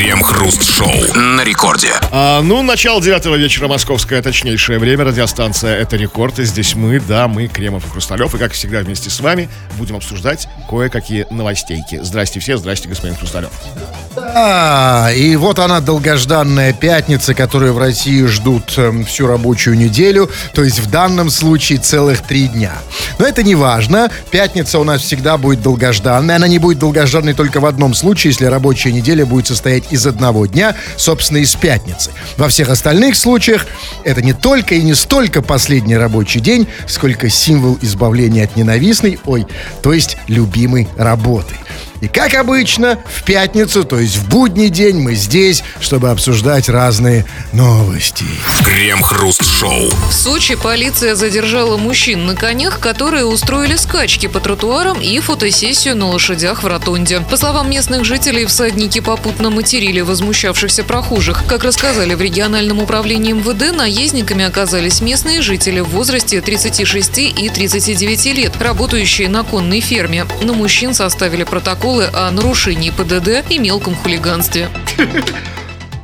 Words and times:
Крем-хруст-шоу 0.00 1.14
на 1.14 1.44
рекорде. 1.44 1.92
А, 2.10 2.40
ну, 2.40 2.62
начало 2.62 3.02
девятого 3.02 3.34
вечера, 3.34 3.68
московское 3.68 4.22
точнейшее 4.22 4.78
время. 4.78 5.04
Радиостанция 5.04 5.76
«Это 5.76 5.96
рекорд». 5.96 6.38
И 6.38 6.44
здесь 6.44 6.74
мы, 6.74 7.00
да, 7.00 7.28
мы, 7.28 7.48
Кремов 7.48 7.86
и 7.86 7.90
Хрусталев. 7.90 8.34
И, 8.34 8.38
как 8.38 8.52
всегда, 8.52 8.80
вместе 8.80 9.10
с 9.10 9.20
вами 9.20 9.50
будем 9.76 9.96
обсуждать 9.96 10.48
кое-какие 10.70 11.26
новостейки. 11.30 12.00
Здрасте 12.02 12.40
все, 12.40 12.56
здрасте, 12.56 12.88
господин 12.88 13.14
Хрусталев. 13.14 13.50
Да, 14.16 15.12
и 15.12 15.36
вот 15.36 15.58
она, 15.58 15.80
долгожданная 15.80 16.72
пятница, 16.72 17.34
которую 17.34 17.74
в 17.74 17.78
России 17.78 18.24
ждут 18.24 18.72
э, 18.76 19.04
всю 19.04 19.26
рабочую 19.26 19.76
неделю, 19.76 20.30
то 20.54 20.64
есть 20.64 20.80
в 20.80 20.90
данном 20.90 21.30
случае 21.30 21.78
целых 21.78 22.22
три 22.22 22.48
дня. 22.48 22.72
Но 23.18 23.26
это 23.26 23.42
не 23.42 23.54
важно, 23.54 24.10
пятница 24.30 24.78
у 24.78 24.84
нас 24.84 25.02
всегда 25.02 25.36
будет 25.36 25.62
долгожданной, 25.62 26.36
она 26.36 26.48
не 26.48 26.58
будет 26.58 26.78
долгожданной 26.78 27.34
только 27.34 27.60
в 27.60 27.66
одном 27.66 27.94
случае, 27.94 28.30
если 28.30 28.46
рабочая 28.46 28.92
неделя 28.92 29.24
будет 29.24 29.46
состоять 29.46 29.89
из 29.90 30.06
одного 30.06 30.46
дня, 30.46 30.74
собственно, 30.96 31.38
из 31.38 31.54
пятницы. 31.54 32.10
Во 32.36 32.48
всех 32.48 32.68
остальных 32.68 33.16
случаях 33.16 33.66
это 34.04 34.22
не 34.22 34.32
только 34.32 34.74
и 34.74 34.82
не 34.82 34.94
столько 34.94 35.42
последний 35.42 35.96
рабочий 35.96 36.40
день, 36.40 36.66
сколько 36.86 37.28
символ 37.28 37.78
избавления 37.82 38.44
от 38.44 38.56
ненавистной, 38.56 39.18
ой, 39.24 39.46
то 39.82 39.92
есть 39.92 40.16
любимой 40.28 40.88
работы. 40.96 41.54
И 42.00 42.08
как 42.08 42.34
обычно, 42.34 42.98
в 43.06 43.24
пятницу, 43.24 43.84
то 43.84 43.98
есть 43.98 44.16
в 44.16 44.28
будний 44.28 44.70
день, 44.70 44.96
мы 45.00 45.14
здесь, 45.14 45.62
чтобы 45.80 46.10
обсуждать 46.10 46.70
разные 46.70 47.26
новости. 47.52 48.24
Крем-хруст-шоу. 48.64 49.90
В 50.08 50.12
Сочи 50.12 50.54
полиция 50.54 51.14
задержала 51.14 51.76
мужчин 51.76 52.24
на 52.24 52.34
конях, 52.34 52.80
которые 52.80 53.26
устроили 53.26 53.76
скачки 53.76 54.28
по 54.28 54.40
тротуарам 54.40 54.98
и 54.98 55.20
фотосессию 55.20 55.94
на 55.94 56.08
лошадях 56.08 56.62
в 56.62 56.66
ротонде. 56.66 57.20
По 57.20 57.36
словам 57.36 57.68
местных 57.68 58.04
жителей, 58.04 58.46
всадники 58.46 59.00
попутно 59.00 59.50
материли 59.50 60.00
возмущавшихся 60.00 60.84
прохожих. 60.84 61.44
Как 61.46 61.64
рассказали 61.64 62.14
в 62.14 62.22
региональном 62.22 62.78
управлении 62.78 63.32
МВД, 63.32 63.76
наездниками 63.76 64.44
оказались 64.44 65.02
местные 65.02 65.42
жители 65.42 65.80
в 65.80 65.88
возрасте 65.90 66.40
36 66.40 67.18
и 67.18 67.50
39 67.50 68.24
лет, 68.36 68.52
работающие 68.58 69.28
на 69.28 69.42
конной 69.42 69.80
ферме. 69.80 70.26
На 70.42 70.54
мужчин 70.54 70.94
составили 70.94 71.44
протоколы 71.90 72.08
о 72.12 72.30
нарушении 72.30 72.90
ПДД 72.90 73.50
и 73.50 73.58
мелком 73.58 73.96
хулиганстве. 73.96 74.68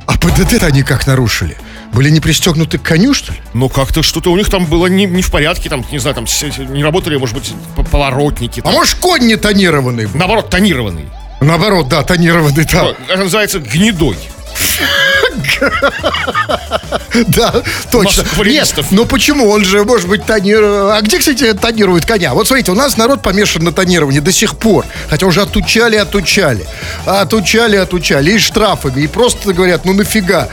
А 0.05 0.17
ПДД-то 0.17 0.65
они 0.65 0.83
как 0.83 1.07
нарушили? 1.07 1.57
Были 1.93 2.09
не 2.09 2.19
пристегнуты 2.19 2.77
к 2.77 2.83
коню, 2.83 3.13
что 3.13 3.31
ли? 3.31 3.39
Ну, 3.53 3.69
как-то 3.69 4.03
что-то 4.03 4.31
у 4.31 4.37
них 4.37 4.49
там 4.49 4.65
было 4.65 4.87
не, 4.87 5.05
не 5.05 5.21
в 5.21 5.31
порядке, 5.31 5.69
там, 5.69 5.85
не 5.91 5.99
знаю, 5.99 6.15
там 6.15 6.25
не 6.73 6.83
работали, 6.83 7.17
может 7.17 7.35
быть, 7.35 7.53
поворотники. 7.91 8.59
А 8.59 8.63
там. 8.63 8.73
может, 8.73 8.97
конь 8.99 9.25
не 9.25 9.37
тонированный? 9.37 10.05
был? 10.05 10.19
Наоборот, 10.19 10.49
тонированный. 10.49 11.05
Наоборот, 11.39 11.87
да, 11.87 12.03
тонированный, 12.03 12.67
да. 12.71 12.93
Это 13.07 13.23
называется 13.23 13.59
гнедой. 13.59 14.17
Да, 17.27 17.53
точно. 17.91 18.23
Нет, 18.45 18.85
ну 18.91 19.05
почему? 19.05 19.49
Он 19.49 19.63
же, 19.63 19.83
может 19.83 20.07
быть, 20.07 20.25
тонировал. 20.25 20.91
А 20.91 21.01
где, 21.01 21.19
кстати, 21.19 21.53
тонируют 21.53 22.05
коня? 22.05 22.33
Вот 22.33 22.47
смотрите, 22.47 22.71
у 22.71 22.75
нас 22.75 22.97
народ 22.97 23.21
помешан 23.21 23.63
на 23.63 23.71
тонировании 23.71 24.19
до 24.19 24.31
сих 24.31 24.57
пор. 24.57 24.85
Хотя 25.09 25.25
уже 25.25 25.41
отучали, 25.41 25.95
отучали. 25.95 26.65
Отучали, 27.05 27.75
отучали. 27.77 28.31
И 28.31 28.39
штрафами. 28.39 29.01
И 29.01 29.07
просто 29.07 29.53
говорят, 29.53 29.85
ну 29.85 29.93
нафига? 29.93 30.49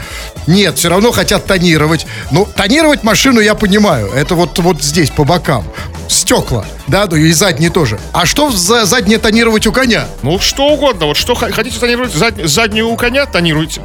Нет, 0.47 0.77
все 0.77 0.89
равно 0.89 1.11
хотят 1.11 1.45
тонировать. 1.45 2.05
Ну, 2.31 2.47
тонировать 2.55 3.03
машину 3.03 3.39
я 3.39 3.55
понимаю. 3.55 4.11
Это 4.13 4.35
вот, 4.35 4.57
вот 4.59 4.83
здесь, 4.83 5.09
по 5.09 5.23
бокам. 5.23 5.65
Стекла, 6.07 6.65
да, 6.87 7.07
ну 7.09 7.15
и 7.15 7.31
задние 7.31 7.71
тоже. 7.71 7.99
А 8.13 8.27
что 8.27 8.51
за 8.51 8.85
заднее 8.85 9.17
тонировать 9.17 9.65
у 9.65 9.71
коня? 9.71 10.05
Ну, 10.21 10.39
что 10.39 10.67
угодно. 10.67 11.07
Вот 11.07 11.17
что 11.17 11.33
хотите 11.33 11.79
тонировать, 11.79 12.13
зад- 12.13 12.45
заднюю 12.47 12.89
у 12.89 12.95
коня 12.95 13.25
тонируйте. 13.25 13.81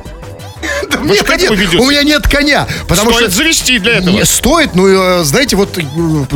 У 1.81 1.91
меня 1.91 2.03
нет- 2.03 2.27
коня. 2.29 2.67
Потому 2.89 3.11
Стоит 3.13 3.27
что 3.33 3.37
завести 3.37 3.79
для 3.79 3.95
этого. 3.99 4.11
Не 4.11 4.25
стоит, 4.25 4.75
ну, 4.75 4.87
э, 4.87 5.25
знаете, 5.25 5.57
вот 5.57 5.77
э, 5.79 5.83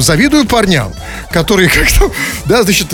завидую 0.01 0.47
парням, 0.47 0.93
которые 1.31 1.69
как-то, 1.69 2.11
да, 2.47 2.63
значит, 2.63 2.89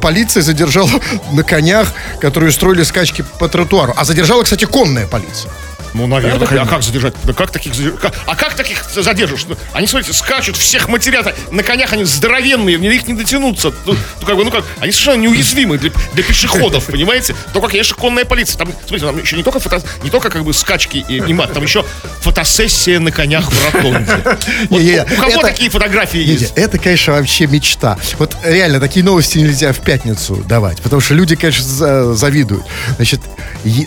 полиция 0.00 0.42
задержала 0.42 0.90
на 1.32 1.42
конях, 1.42 1.88
которые 2.20 2.50
устроили 2.50 2.82
скачки 2.82 3.24
по 3.38 3.48
тротуару. 3.48 3.94
А 3.96 4.04
задержала, 4.04 4.42
кстати, 4.42 4.64
конная 4.64 5.06
полиция. 5.06 5.50
Ну, 5.94 6.06
наверное. 6.06 6.60
А 6.62 6.66
как 6.66 6.82
задержать? 6.82 7.14
Да 7.24 7.32
как 7.32 7.50
таких 7.50 7.74
задержать? 7.74 8.00
А 8.26 8.36
как 8.36 8.54
таких 8.54 8.84
задержишь? 8.94 9.44
Ну, 9.48 9.56
Они, 9.72 9.86
смотрите, 9.86 10.12
скачут, 10.16 10.56
всех 10.56 10.88
матерят. 10.88 11.34
На 11.50 11.62
конях 11.62 11.92
они 11.92 12.04
здоровенные, 12.04 12.78
мне 12.78 12.94
их 12.94 13.06
не 13.06 13.14
дотянуться. 13.14 13.72
Ну, 13.86 13.96
ну, 14.20 14.26
как 14.26 14.36
бы, 14.36 14.44
ну 14.44 14.50
как, 14.50 14.64
они 14.80 14.92
совершенно 14.92 15.22
неуязвимы 15.22 15.78
для, 15.78 15.90
для 16.14 16.22
пешеходов, 16.22 16.84
понимаете? 16.90 17.34
Только, 17.52 17.68
конечно, 17.68 17.96
конная 17.96 18.24
полиция. 18.24 18.58
Там, 18.58 18.68
смотрите, 18.86 19.06
там 19.06 19.18
еще 19.20 19.36
не 19.36 19.42
только, 19.42 19.60
фото, 19.60 19.82
не 20.02 20.10
только 20.10 20.30
как 20.30 20.44
бы 20.44 20.52
скачки 20.52 21.04
и, 21.08 21.32
мат, 21.32 21.52
там 21.52 21.62
еще 21.64 21.84
фотосессия 22.20 22.98
на 23.00 23.10
конях 23.10 23.50
в 23.50 23.74
ротонде. 23.74 24.16
Вот 24.70 24.80
Не-не, 24.80 25.02
у 25.02 25.16
кого 25.20 25.32
это- 25.32 25.40
такие 25.42 25.70
фотографии 25.70 26.18
Не, 26.18 26.24
не, 26.24 26.32
есть? 26.32 26.52
это, 26.56 26.78
конечно, 26.78 27.14
вообще 27.14 27.46
мечта. 27.46 27.98
Вот 28.18 28.36
реально, 28.44 28.80
такие 28.80 29.04
новости 29.04 29.38
нельзя 29.38 29.72
в 29.72 29.78
пятницу 29.80 30.36
давать, 30.48 30.80
потому 30.82 31.00
что 31.00 31.14
люди, 31.14 31.34
конечно, 31.36 31.64
за- 31.64 32.14
завидуют. 32.14 32.64
Значит, 32.96 33.20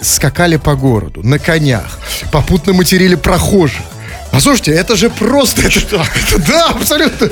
скакали 0.02 0.58
по 0.58 0.76
городу 0.76 1.22
на 1.24 1.40
конях, 1.40 1.83
попутно 2.32 2.74
материли 2.74 3.16
прохожих. 3.16 3.82
Послушайте, 4.34 4.72
это 4.72 4.96
же 4.96 5.10
просто... 5.12 5.62
Это, 5.62 5.80
это- 5.80 6.06
да, 6.48 6.66
абсолютно. 6.70 7.30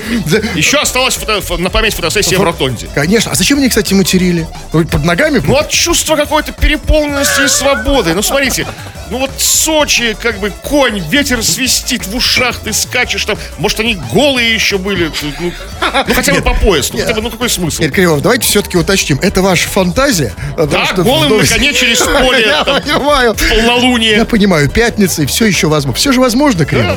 Еще 0.56 0.78
осталась 0.78 1.16
фото- 1.16 1.40
фо- 1.40 1.58
на 1.58 1.72
память 1.72 1.96
фотосессия 1.96 2.38
в 2.38 2.44
ротонде. 2.44 2.88
Конечно. 2.94 3.32
А 3.32 3.36
зачем 3.36 3.58
они, 3.58 3.70
кстати, 3.70 3.94
материли? 3.96 4.48
Ну, 4.72 4.86
Под 4.86 5.04
ногами? 5.04 5.42
Ну, 5.44 5.56
от 5.56 5.70
чувства 5.70 6.16
какой-то 6.16 6.52
переполненности 6.52 7.42
и 7.46 7.48
свободы. 7.48 8.14
Ну, 8.14 8.22
смотрите, 8.22 8.68
ну 9.10 9.18
вот 9.18 9.32
Сочи, 9.38 10.16
как 10.22 10.40
бы 10.40 10.52
конь, 10.64 11.00
ветер 11.10 11.44
свистит 11.44 12.06
в 12.08 12.16
ушах, 12.16 12.60
ты 12.60 12.72
скачешь 12.72 13.26
там. 13.26 13.38
Может, 13.58 13.80
они 13.80 13.96
голые 14.14 14.54
еще 14.54 14.78
были. 14.78 15.12
Ну, 15.22 15.32
ну, 16.08 16.14
хотя 16.14 16.34
бы 16.34 16.42
по 16.42 16.54
пояс. 16.54 16.92
Ну, 16.94 17.00
хотя 17.00 17.16
бы, 17.16 17.22
ну 17.24 17.32
какой 17.32 17.50
смысл? 17.50 17.82
Игорь 17.82 17.94
Кривов, 17.96 18.22
давайте 18.22 18.46
все-таки 18.48 18.78
уточним. 18.78 19.20
Это 19.24 19.42
ваша 19.42 19.68
фантазия? 19.68 20.34
Да, 20.56 20.86
что 20.86 21.04
голым 21.04 21.24
на 21.24 21.30
новости- 21.38 21.54
коне 21.54 21.74
через 21.74 22.00
поле, 22.00 22.42
Я 22.48 22.64
там, 22.64 22.82
понимаю. 22.82 23.36
Я 23.40 23.56
полнолуние. 23.56 24.26
понимаю, 24.26 24.70
пятница 24.70 25.24
и 25.24 25.26
все 25.26 25.46
еще 25.46 25.68
возможно. 25.68 25.98
Все 25.98 26.12
же 26.12 26.22
возможно, 26.22 26.64
Кремов. 26.66 26.91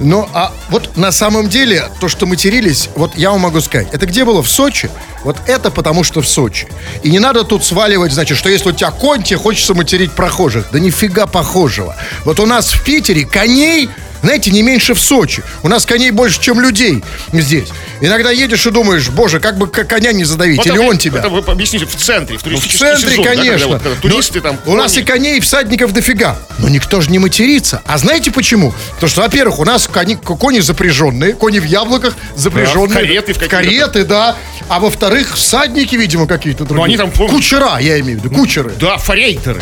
Но 0.00 0.28
а 0.32 0.52
вот 0.70 0.96
на 0.96 1.12
самом 1.12 1.48
деле, 1.48 1.88
то, 2.00 2.08
что 2.08 2.26
матерились, 2.26 2.90
вот 2.96 3.16
я 3.16 3.30
вам 3.30 3.40
могу 3.40 3.60
сказать, 3.60 3.88
это 3.92 4.06
где 4.06 4.24
было? 4.24 4.42
В 4.42 4.48
Сочи? 4.48 4.90
Вот 5.24 5.36
это 5.46 5.70
потому, 5.70 6.04
что 6.04 6.20
в 6.20 6.28
Сочи. 6.28 6.68
И 7.02 7.10
не 7.10 7.18
надо 7.18 7.44
тут 7.44 7.64
сваливать, 7.64 8.12
значит, 8.12 8.36
что 8.36 8.48
если 8.48 8.68
у 8.68 8.72
тебя 8.72 8.90
конь, 8.90 9.22
тебе 9.22 9.38
хочется 9.38 9.74
материть 9.74 10.12
прохожих. 10.12 10.66
Да 10.70 10.78
нифига 10.78 11.26
похожего. 11.26 11.96
Вот 12.24 12.40
у 12.40 12.46
нас 12.46 12.70
в 12.70 12.84
Питере 12.84 13.24
коней 13.24 13.88
знаете, 14.24 14.50
не 14.50 14.62
меньше 14.62 14.94
в 14.94 15.00
Сочи. 15.00 15.42
У 15.62 15.68
нас 15.68 15.86
коней 15.86 16.10
больше, 16.10 16.40
чем 16.40 16.60
людей 16.60 17.04
здесь. 17.32 17.68
Иногда 18.00 18.30
едешь 18.30 18.66
и 18.66 18.70
думаешь, 18.70 19.08
боже, 19.10 19.38
как 19.40 19.56
бы 19.58 19.66
коня 19.66 20.12
не 20.12 20.24
задавить, 20.24 20.58
Вот 20.58 20.66
или 20.66 20.74
это- 20.76 20.84
он 20.84 20.98
тебя. 20.98 21.20
Это 21.20 21.28
вы 21.28 21.40
объясните, 21.40 21.86
в 21.86 21.94
центре, 21.94 22.36
в 22.38 22.44
Ну, 22.44 22.50
в 22.56 22.60
туристический 22.60 22.78
центре, 22.78 23.10
сезон, 23.10 23.24
да, 23.24 23.30
когда 23.30 23.42
конечно. 23.44 23.68
вот, 23.68 23.82
когда 23.82 24.00
туристы 24.00 24.40
там. 24.40 24.58
У 24.66 24.74
нас 24.74 24.96
и 24.96 25.02
коней, 25.02 25.38
и 25.38 25.40
всадников 25.40 25.92
дофига. 25.92 26.38
Но 26.58 26.68
никто 26.68 27.00
же 27.00 27.10
не 27.10 27.18
матерится. 27.18 27.82
А 27.86 27.98
знаете 27.98 28.30
почему? 28.30 28.74
Потому 28.94 29.10
что, 29.10 29.20
во-первых, 29.20 29.58
у 29.58 29.64
нас 29.64 29.86
кони, 29.86 30.14
кони 30.14 30.60
запряженные, 30.60 31.34
кони 31.34 31.58
в 31.58 31.64
яблоках 31.64 32.14
запряженные. 32.34 32.88
Да, 32.88 32.94
в 32.94 33.02
кареты 33.02 33.34
в 33.34 33.36
в 33.38 33.48
кареты, 33.48 34.04
да. 34.04 34.36
А 34.68 34.80
во-вторых, 34.80 35.34
всадники, 35.36 35.96
видимо, 35.96 36.26
какие-то 36.26 36.64
другие. 36.64 36.84
они 36.84 36.96
там, 36.96 37.10
Кучера, 37.10 37.78
я 37.78 38.00
имею 38.00 38.18
в 38.18 38.24
виду, 38.24 38.34
кучеры. 38.34 38.72
Да, 38.80 38.96
форейтеры. 38.96 39.60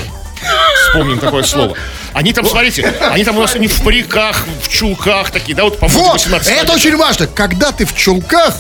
Вспомним 0.88 1.19
такое 1.19 1.42
слово. 1.42 1.76
Они 2.12 2.32
там, 2.32 2.44
смотрите, 2.44 2.92
они 3.10 3.25
там 3.25 3.38
у 3.38 3.41
нас 3.41 3.54
не 3.54 3.69
в 3.69 3.82
париках, 3.82 4.44
в 4.62 4.69
чулках 4.69 5.30
такие, 5.30 5.54
да, 5.54 5.64
вот 5.64 5.78
по 5.78 5.88
Вот, 5.88 6.14
18 6.14 6.53
это 6.53 6.72
очень 6.72 6.97
важно. 6.97 7.26
Когда 7.26 7.72
ты 7.72 7.86
в 7.86 7.94
чулках, 7.94 8.54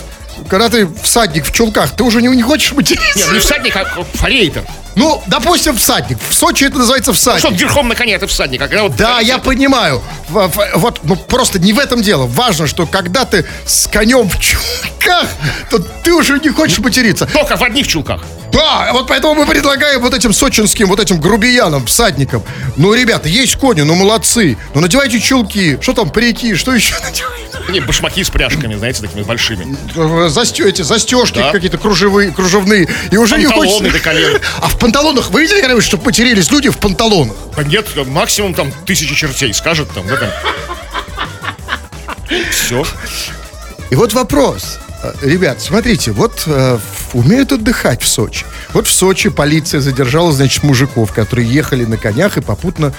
когда 0.48 0.68
ты 0.68 0.88
всадник 1.02 1.44
в 1.44 1.52
чулках, 1.52 1.94
ты 1.94 2.02
уже 2.02 2.22
не, 2.22 2.28
не 2.28 2.42
хочешь 2.42 2.72
материться. 2.72 3.18
Нет, 3.18 3.32
не 3.32 3.38
всадник, 3.38 3.76
а 3.76 3.84
форейтер. 4.14 4.64
Ну, 4.94 5.22
допустим, 5.26 5.76
всадник. 5.76 6.18
В 6.28 6.34
Сочи 6.34 6.64
это 6.64 6.78
называется 6.78 7.12
всадник. 7.12 7.40
Что, 7.40 7.50
верхом 7.54 7.88
на 7.88 7.94
коне 7.94 8.14
это 8.14 8.26
всадник, 8.26 8.60
а 8.60 8.68
когда 8.68 8.82
вот... 8.84 8.96
Да, 8.96 9.20
я 9.20 9.38
понимаю. 9.38 10.02
В- 10.28 10.48
в- 10.48 10.70
Вот, 10.76 11.00
ну 11.04 11.16
просто 11.16 11.58
не 11.58 11.72
в 11.72 11.78
этом 11.78 12.02
дело. 12.02 12.26
Важно, 12.26 12.66
что 12.66 12.86
когда 12.86 13.24
ты 13.24 13.46
с 13.66 13.86
конем 13.86 14.28
в 14.28 14.38
чулках, 14.38 15.28
то 15.70 15.78
ты 15.78 16.12
уже 16.12 16.38
не 16.40 16.50
хочешь 16.50 16.78
материться. 16.78 17.26
Только 17.26 17.56
в 17.56 17.62
одних 17.62 17.86
чулках. 17.86 18.22
Да, 18.52 18.90
вот 18.92 19.08
поэтому 19.08 19.34
мы 19.34 19.46
предлагаем 19.46 20.02
вот 20.02 20.12
этим 20.12 20.34
сочинским, 20.34 20.86
вот 20.88 21.00
этим 21.00 21.18
грубиянам, 21.18 21.86
всадникам. 21.86 22.42
Ну, 22.76 22.92
ребята, 22.92 23.26
есть 23.26 23.56
кони, 23.56 23.80
ну 23.80 23.94
молодцы. 23.94 24.58
Ну, 24.74 24.82
надевайте 24.82 25.18
чулки. 25.20 25.78
Что 25.80 25.94
там, 25.94 26.10
парики, 26.10 26.54
что 26.54 26.74
еще 26.74 26.94
надевайте? 27.02 27.72
Не, 27.72 27.80
башмаки 27.80 28.22
с 28.22 28.28
пряжками, 28.28 28.74
знаете, 28.74 29.00
такими 29.00 29.22
большими. 29.22 29.74
Застё, 30.28 30.66
эти 30.68 30.82
застежки 30.82 31.38
Да. 31.38 31.50
какие-то 31.50 31.78
кружевые, 31.78 32.30
кружевные. 32.30 32.88
И 33.10 33.16
уже 33.16 33.38
не 33.38 33.44
Панталоны 33.46 33.70
хочется. 33.70 33.92
до 33.92 33.98
колен. 34.04 34.40
А 34.60 34.68
в 34.68 34.76
панталонах, 34.82 35.30
вы 35.30 35.42
видели 35.42 35.60
когда-нибудь, 35.60 35.84
чтобы 35.84 36.02
потерялись 36.02 36.50
люди 36.50 36.68
в 36.68 36.78
панталонах? 36.78 37.36
Да 37.56 37.62
нет, 37.62 37.86
максимум 38.06 38.52
там 38.52 38.72
тысячи 38.84 39.14
чертей 39.14 39.54
скажет 39.54 39.88
там, 39.94 40.06
да, 40.06 40.16
там. 40.16 40.30
Все. 42.50 42.84
И 43.90 43.94
вот 43.94 44.12
вопрос. 44.12 44.78
Э, 45.02 45.12
Ребят, 45.22 45.60
смотрите, 45.60 46.12
вот 46.12 46.42
э, 46.46 46.78
в- 47.12 47.16
умеют 47.16 47.52
отдыхать 47.52 48.02
в 48.02 48.08
Сочи. 48.08 48.44
Вот 48.72 48.86
в 48.86 48.92
Сочи 48.92 49.28
полиция 49.28 49.80
задержала, 49.80 50.32
значит, 50.32 50.62
мужиков, 50.62 51.12
которые 51.12 51.48
ехали 51.48 51.84
на 51.84 51.96
конях 51.98 52.36
и 52.36 52.40
попутно 52.40 52.92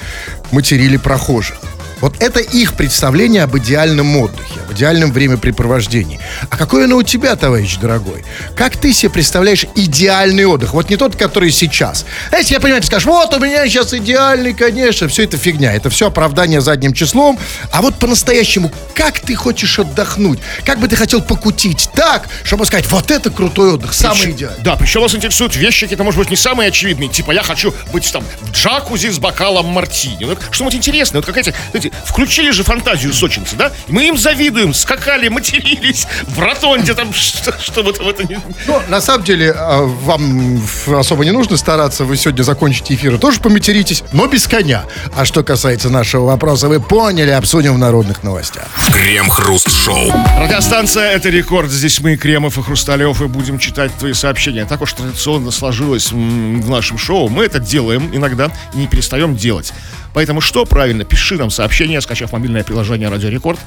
материли 0.51 0.97
прохожих. 0.97 1.57
Вот 2.03 2.21
это 2.21 2.41
их 2.41 2.73
представление 2.73 3.43
об 3.43 3.57
идеальном 3.57 4.17
отдыхе, 4.17 4.59
об 4.67 4.73
идеальном 4.73 5.13
времяпрепровождении. 5.13 6.19
А 6.49 6.57
какое 6.57 6.83
оно 6.83 6.97
у 6.97 7.03
тебя, 7.03 7.37
товарищ 7.37 7.77
дорогой? 7.77 8.25
Как 8.57 8.75
ты 8.75 8.91
себе 8.91 9.09
представляешь 9.09 9.65
идеальный 9.73 10.43
отдых? 10.43 10.73
Вот 10.73 10.89
не 10.89 10.97
тот, 10.97 11.15
который 11.15 11.49
сейчас. 11.49 12.05
Знаете, 12.27 12.55
я 12.55 12.59
понимаю, 12.59 12.81
ты 12.81 12.87
скажешь, 12.87 13.05
вот 13.05 13.33
у 13.33 13.39
меня 13.39 13.65
сейчас 13.69 13.93
идеальный, 13.93 14.53
конечно, 14.53 15.07
все 15.07 15.23
это 15.23 15.37
фигня. 15.37 15.71
Это 15.73 15.89
все 15.89 16.07
оправдание 16.07 16.59
задним 16.59 16.91
числом. 16.93 17.39
А 17.71 17.81
вот 17.81 17.95
по-настоящему, 17.95 18.69
как 18.95 19.21
ты 19.21 19.33
хочешь 19.35 19.79
отдохнуть? 19.79 20.39
Как 20.65 20.79
бы 20.79 20.89
ты 20.89 20.97
хотел 20.97 21.21
покутить 21.21 21.87
так, 21.95 22.27
чтобы 22.43 22.65
сказать, 22.65 22.85
вот 22.91 23.11
это 23.11 23.29
крутой 23.29 23.75
отдых, 23.75 23.93
самый 23.93 24.17
Причем- 24.17 24.31
идеальный. 24.31 24.61
Да, 24.61 24.75
причем 24.75 24.99
вас 24.99 25.15
интересуют 25.15 25.55
вещи, 25.55 25.85
какие-то, 25.85 26.03
может 26.03 26.19
быть, 26.19 26.29
не 26.29 26.35
самые 26.35 26.67
очевидные. 26.67 27.07
Типа, 27.07 27.31
я 27.31 27.43
хочу 27.43 27.73
быть 27.93 28.11
там 28.11 28.25
в 28.41 28.51
джакузи 28.51 29.07
с 29.09 29.19
бокалом 29.19 29.67
мартини. 29.67 30.25
Ну, 30.25 30.35
что-нибудь 30.51 30.75
интересное. 30.75 31.21
Вот 31.21 31.25
как 31.25 31.37
эти, 31.37 31.53
знаете, 31.71 31.92
включили 32.05 32.51
же 32.51 32.63
фантазию 32.63 33.13
сочинцы, 33.13 33.55
да? 33.55 33.71
Мы 33.87 34.07
им 34.07 34.17
завидуем, 34.17 34.73
скакали, 34.73 35.27
матерились 35.27 36.07
в 36.27 36.39
ротонде 36.39 36.93
там, 36.93 37.13
что, 37.13 37.53
что 37.59 37.83
вот 37.83 37.99
в 37.99 38.07
это 38.07 38.23
не... 38.23 38.39
Ну, 38.67 38.81
на 38.87 39.01
самом 39.01 39.23
деле, 39.23 39.51
а, 39.51 39.81
вам 39.81 40.61
особо 40.87 41.25
не 41.25 41.31
нужно 41.31 41.57
стараться. 41.57 42.05
Вы 42.05 42.17
сегодня 42.17 42.43
закончите 42.43 42.95
эфир 42.95 43.15
и 43.15 43.17
тоже 43.17 43.39
поматеритесь, 43.39 44.03
но 44.13 44.27
без 44.27 44.47
коня. 44.47 44.83
А 45.15 45.25
что 45.25 45.43
касается 45.43 45.89
нашего 45.89 46.25
вопроса, 46.25 46.67
вы 46.67 46.79
поняли, 46.79 47.31
обсудим 47.31 47.73
в 47.75 47.77
народных 47.77 48.23
новостях. 48.23 48.65
Крем-хруст-шоу. 48.91 50.11
Радиостанция 50.37 51.11
«Это 51.11 51.29
рекорд». 51.29 51.71
Здесь 51.71 51.99
мы, 51.99 52.17
Кремов 52.17 52.57
и 52.57 52.63
Хрусталев, 52.63 53.21
и 53.21 53.25
будем 53.25 53.59
читать 53.59 53.91
твои 53.97 54.13
сообщения. 54.13 54.65
Так 54.65 54.81
уж 54.81 54.93
традиционно 54.93 55.51
сложилось 55.51 56.11
в 56.11 56.69
нашем 56.69 56.97
шоу. 56.97 57.29
Мы 57.29 57.45
это 57.45 57.59
делаем 57.59 58.09
иногда 58.13 58.51
и 58.73 58.77
не 58.77 58.87
перестаем 58.87 59.35
делать. 59.35 59.73
Поэтому 60.13 60.41
что 60.41 60.65
правильно? 60.65 61.03
Пиши 61.05 61.35
нам 61.37 61.49
сообщение, 61.49 61.99
скачав 62.01 62.31
мобильное 62.31 62.63
приложение 62.63 63.09
«Радио 63.09 63.29
Рекорд». 63.29 63.59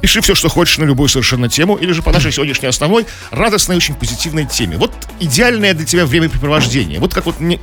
Пиши 0.00 0.20
все, 0.20 0.36
что 0.36 0.48
хочешь 0.48 0.78
на 0.78 0.84
любую 0.84 1.08
совершенно 1.08 1.48
тему, 1.48 1.74
или 1.74 1.90
же 1.90 2.02
по 2.02 2.12
нашей 2.12 2.30
сегодняшней 2.30 2.68
основной 2.68 3.04
радостной, 3.32 3.76
очень 3.76 3.94
позитивной 3.96 4.46
теме. 4.46 4.76
Вот 4.76 4.92
идеальное 5.18 5.74
для 5.74 5.84
тебя 5.84 6.06
времяпрепровождение. 6.06 7.00
Вот 7.00 7.12
как 7.12 7.26
вот 7.26 7.40
не- 7.40 7.58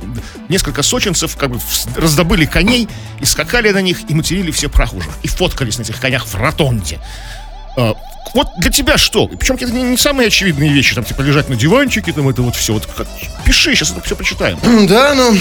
несколько 0.50 0.82
сочинцев 0.82 1.34
как 1.36 1.50
бы 1.50 1.58
раздобыли 1.96 2.44
коней 2.44 2.88
и 3.20 3.24
скакали 3.24 3.70
на 3.70 3.80
них, 3.80 4.10
и 4.10 4.14
материли 4.14 4.50
все 4.50 4.68
прохожих. 4.68 5.10
И 5.22 5.28
фоткались 5.28 5.78
на 5.78 5.82
этих 5.82 5.98
конях 5.98 6.26
в 6.26 6.34
ротонде. 6.34 7.00
А, 7.78 7.94
вот 8.34 8.48
для 8.58 8.70
тебя 8.70 8.98
что? 8.98 9.28
Причем 9.28 9.54
это 9.54 9.72
не, 9.72 9.82
не 9.82 9.96
самые 9.96 10.26
очевидные 10.26 10.70
вещи, 10.70 10.94
там, 10.94 11.04
типа, 11.04 11.22
лежать 11.22 11.48
на 11.48 11.56
диванчике, 11.56 12.12
там, 12.12 12.28
это 12.28 12.42
вот 12.42 12.54
все. 12.54 12.74
Вот, 12.74 12.84
как- 12.84 13.08
пиши, 13.46 13.74
сейчас 13.74 13.92
это 13.92 14.02
все 14.02 14.14
почитаем. 14.14 14.58
Да, 14.86 15.14
ну... 15.14 15.38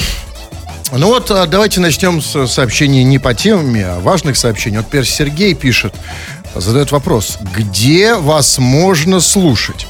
Ну 0.91 1.07
вот, 1.07 1.31
а, 1.31 1.45
давайте 1.47 1.79
начнем 1.79 2.21
с 2.21 2.47
сообщений 2.47 3.03
не 3.03 3.17
по 3.19 3.33
теме, 3.33 3.85
а 3.85 3.99
важных 3.99 4.37
сообщений. 4.37 4.77
Вот, 4.77 4.85
например, 4.85 5.05
Сергей 5.07 5.53
пишет, 5.55 5.93
задает 6.53 6.91
вопрос, 6.91 7.37
где 7.55 8.15
вас 8.15 8.59
можно 8.59 9.19
слушать? 9.19 9.87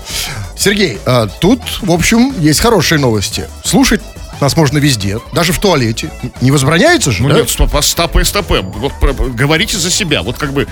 Сергей, 0.57 0.97
а, 1.05 1.27
тут, 1.27 1.59
в 1.81 1.91
общем, 1.91 2.33
есть 2.39 2.61
хорошие 2.61 2.97
новости. 2.99 3.47
Слушать 3.63 4.01
нас 4.41 4.55
можно 4.57 4.77
везде, 4.77 5.19
даже 5.33 5.53
в 5.53 5.59
туалете. 5.59 6.11
Не 6.41 6.51
возбраняется 6.51 7.11
же, 7.11 7.23
Ну 7.23 7.29
да? 7.29 7.35
нет, 7.35 7.49
стоп, 7.49 7.75
а 7.75 7.81
стопы, 7.81 8.23
стопы. 8.23 8.61
Вот 8.61 8.93
про- 8.99 9.13
говорите 9.13 9.77
за 9.77 9.91
себя. 9.91 10.23
Вот 10.23 10.37
как 10.37 10.53
бы... 10.53 10.67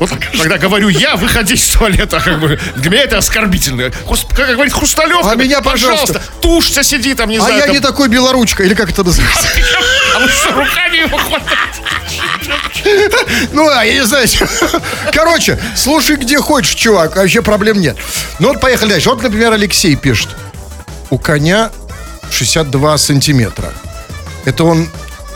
Вот 0.00 0.10
когда 0.10 0.58
говорю 0.58 0.88
я, 0.88 1.16
выходи 1.16 1.54
из 1.54 1.66
туалета, 1.68 2.20
как 2.20 2.40
бы, 2.40 2.58
для 2.76 2.90
меня 2.90 3.02
это 3.04 3.18
оскорбительно. 3.18 3.82
Хрус- 4.06 4.26
как 4.34 4.48
говорит 4.54 4.72
Хрусталев, 4.72 5.24
А 5.24 5.34
меня, 5.36 5.60
пожалуйста. 5.60 6.20
тушься 6.40 6.82
сиди 6.82 7.14
там, 7.14 7.28
не 7.30 7.36
А 7.38 7.40
знаю. 7.40 7.56
я 7.58 7.64
там. 7.66 7.74
не 7.74 7.80
такой 7.80 8.08
белоручка, 8.08 8.64
или 8.64 8.74
как 8.74 8.90
это 8.90 9.04
называется? 9.04 9.48
А 10.16 10.18
вы 10.20 10.28
что, 10.28 10.52
руками 10.52 10.96
его? 11.06 11.20
Ну, 13.52 13.68
а 13.68 13.84
я 13.84 13.94
не 13.94 14.04
знаю. 14.04 14.26
Короче, 15.12 15.58
слушай, 15.76 16.16
где 16.16 16.38
хочешь, 16.38 16.74
чувак, 16.74 17.16
вообще 17.16 17.42
проблем 17.42 17.80
нет. 17.80 17.96
Ну 18.38 18.48
вот 18.48 18.60
поехали 18.60 18.90
дальше. 18.90 19.08
Вот, 19.10 19.22
например, 19.22 19.52
Алексей 19.52 19.94
пишет. 19.96 20.28
У 21.10 21.18
коня 21.18 21.70
62 22.30 22.98
сантиметра. 22.98 23.72
Это 24.44 24.64
он, 24.64 24.88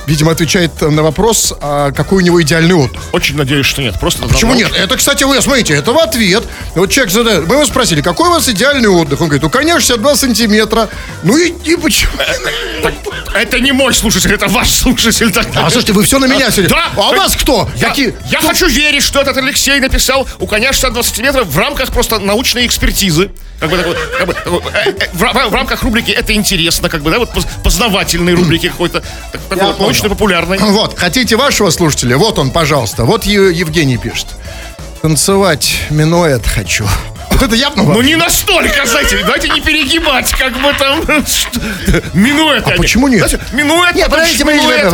видимо, 0.08 0.32
отвечает 0.32 0.80
на 0.80 1.02
вопрос, 1.02 1.54
а 1.60 1.92
какой 1.92 2.22
у 2.22 2.26
него 2.26 2.42
идеальный 2.42 2.74
отдых. 2.74 3.00
Очень 3.12 3.36
надеюсь, 3.36 3.66
что 3.66 3.82
нет. 3.82 3.98
Просто 4.00 4.26
Почему 4.26 4.54
нет? 4.54 4.72
Это, 4.74 4.96
кстати, 4.96 5.24
вы, 5.24 5.40
смотрите, 5.42 5.74
это 5.74 5.92
в 5.92 5.98
ответ. 5.98 6.44
Вот 6.74 6.90
человек 6.90 7.12
задает, 7.12 7.46
мы 7.46 7.56
его 7.56 7.66
спросили, 7.66 8.00
какой 8.00 8.28
у 8.28 8.32
вас 8.32 8.48
идеальный 8.48 8.88
отдых? 8.88 9.20
Он 9.20 9.28
говорит, 9.28 9.44
у 9.44 9.50
коня 9.50 9.74
62 9.78 10.16
сантиметра. 10.16 10.88
Ну 11.22 11.36
и, 11.36 11.50
и 11.64 11.76
почему? 11.76 12.12
Это 13.34 13.60
не 13.60 13.72
мой 13.72 13.92
слушатель, 13.94 14.32
это 14.32 14.48
ваш 14.48 14.70
слушатель. 14.70 15.30
Так, 15.30 15.46
А 15.54 15.70
слушайте, 15.70 15.92
вы 15.92 16.02
все 16.04 16.18
на 16.18 16.24
меня 16.26 16.50
сегодня. 16.50 16.70
Да. 16.70 16.90
А 16.96 17.10
у 17.10 17.14
вас 17.14 17.36
кто? 17.36 17.68
Я, 17.76 17.88
Какие? 17.88 18.14
я 18.30 18.40
хочу 18.40 18.66
верить, 18.66 19.02
что 19.02 19.20
этот 19.20 19.36
Алексей 19.36 19.78
написал 19.80 20.26
у 20.38 20.46
коня 20.46 20.72
62 20.72 21.02
сантиметра 21.02 21.44
в 21.44 21.56
рамках 21.58 21.90
просто 21.92 22.18
научной 22.18 22.66
экспертизы. 22.66 23.30
Как 23.60 23.70
бы, 23.70 23.76
такой, 23.76 23.96
как 24.16 24.26
бы, 24.28 24.34
э, 24.72 24.90
э, 25.00 25.08
в, 25.12 25.18
в 25.18 25.52
рамках 25.52 25.82
рубрики 25.82 26.12
«Это 26.12 26.32
интересно», 26.32 26.88
как 26.88 27.02
бы, 27.02 27.10
да, 27.10 27.18
вот 27.18 27.32
поз- 27.32 27.46
познавательной 27.64 28.34
рубрики 28.34 28.68
какой-то, 28.68 29.02
так- 29.32 29.40
такой 29.48 29.66
вот 29.66 29.78
понял. 30.00 30.10
научно-популярной. 30.14 30.58
Вот, 30.78 30.98
хотите 30.98 31.36
вашего 31.36 31.70
слушателя? 31.70 32.16
Вот 32.18 32.38
он, 32.38 32.50
пожалуйста. 32.50 33.04
Вот 33.04 33.24
Евгений 33.24 33.96
пишет. 33.96 34.26
Танцевать 35.02 35.76
минуэт 35.90 36.46
хочу. 36.46 36.86
Вот 37.30 37.42
это 37.42 37.54
явно 37.54 37.84
Ну 37.84 38.02
не 38.02 38.16
настолько, 38.16 38.84
знаете, 38.84 39.18
давайте 39.20 39.48
не 39.50 39.60
перегибать, 39.60 40.28
как 40.32 40.54
бы 40.54 40.72
там. 40.76 41.00
Минуэт. 42.14 42.66
А 42.66 42.70
они. 42.70 42.78
почему 42.78 43.06
нет? 43.06 43.28
Знаете, 43.28 43.40
Минуэт, 43.52 43.94
Нет, 43.94 44.06
потом 44.10 44.26
подождите, 44.26 44.44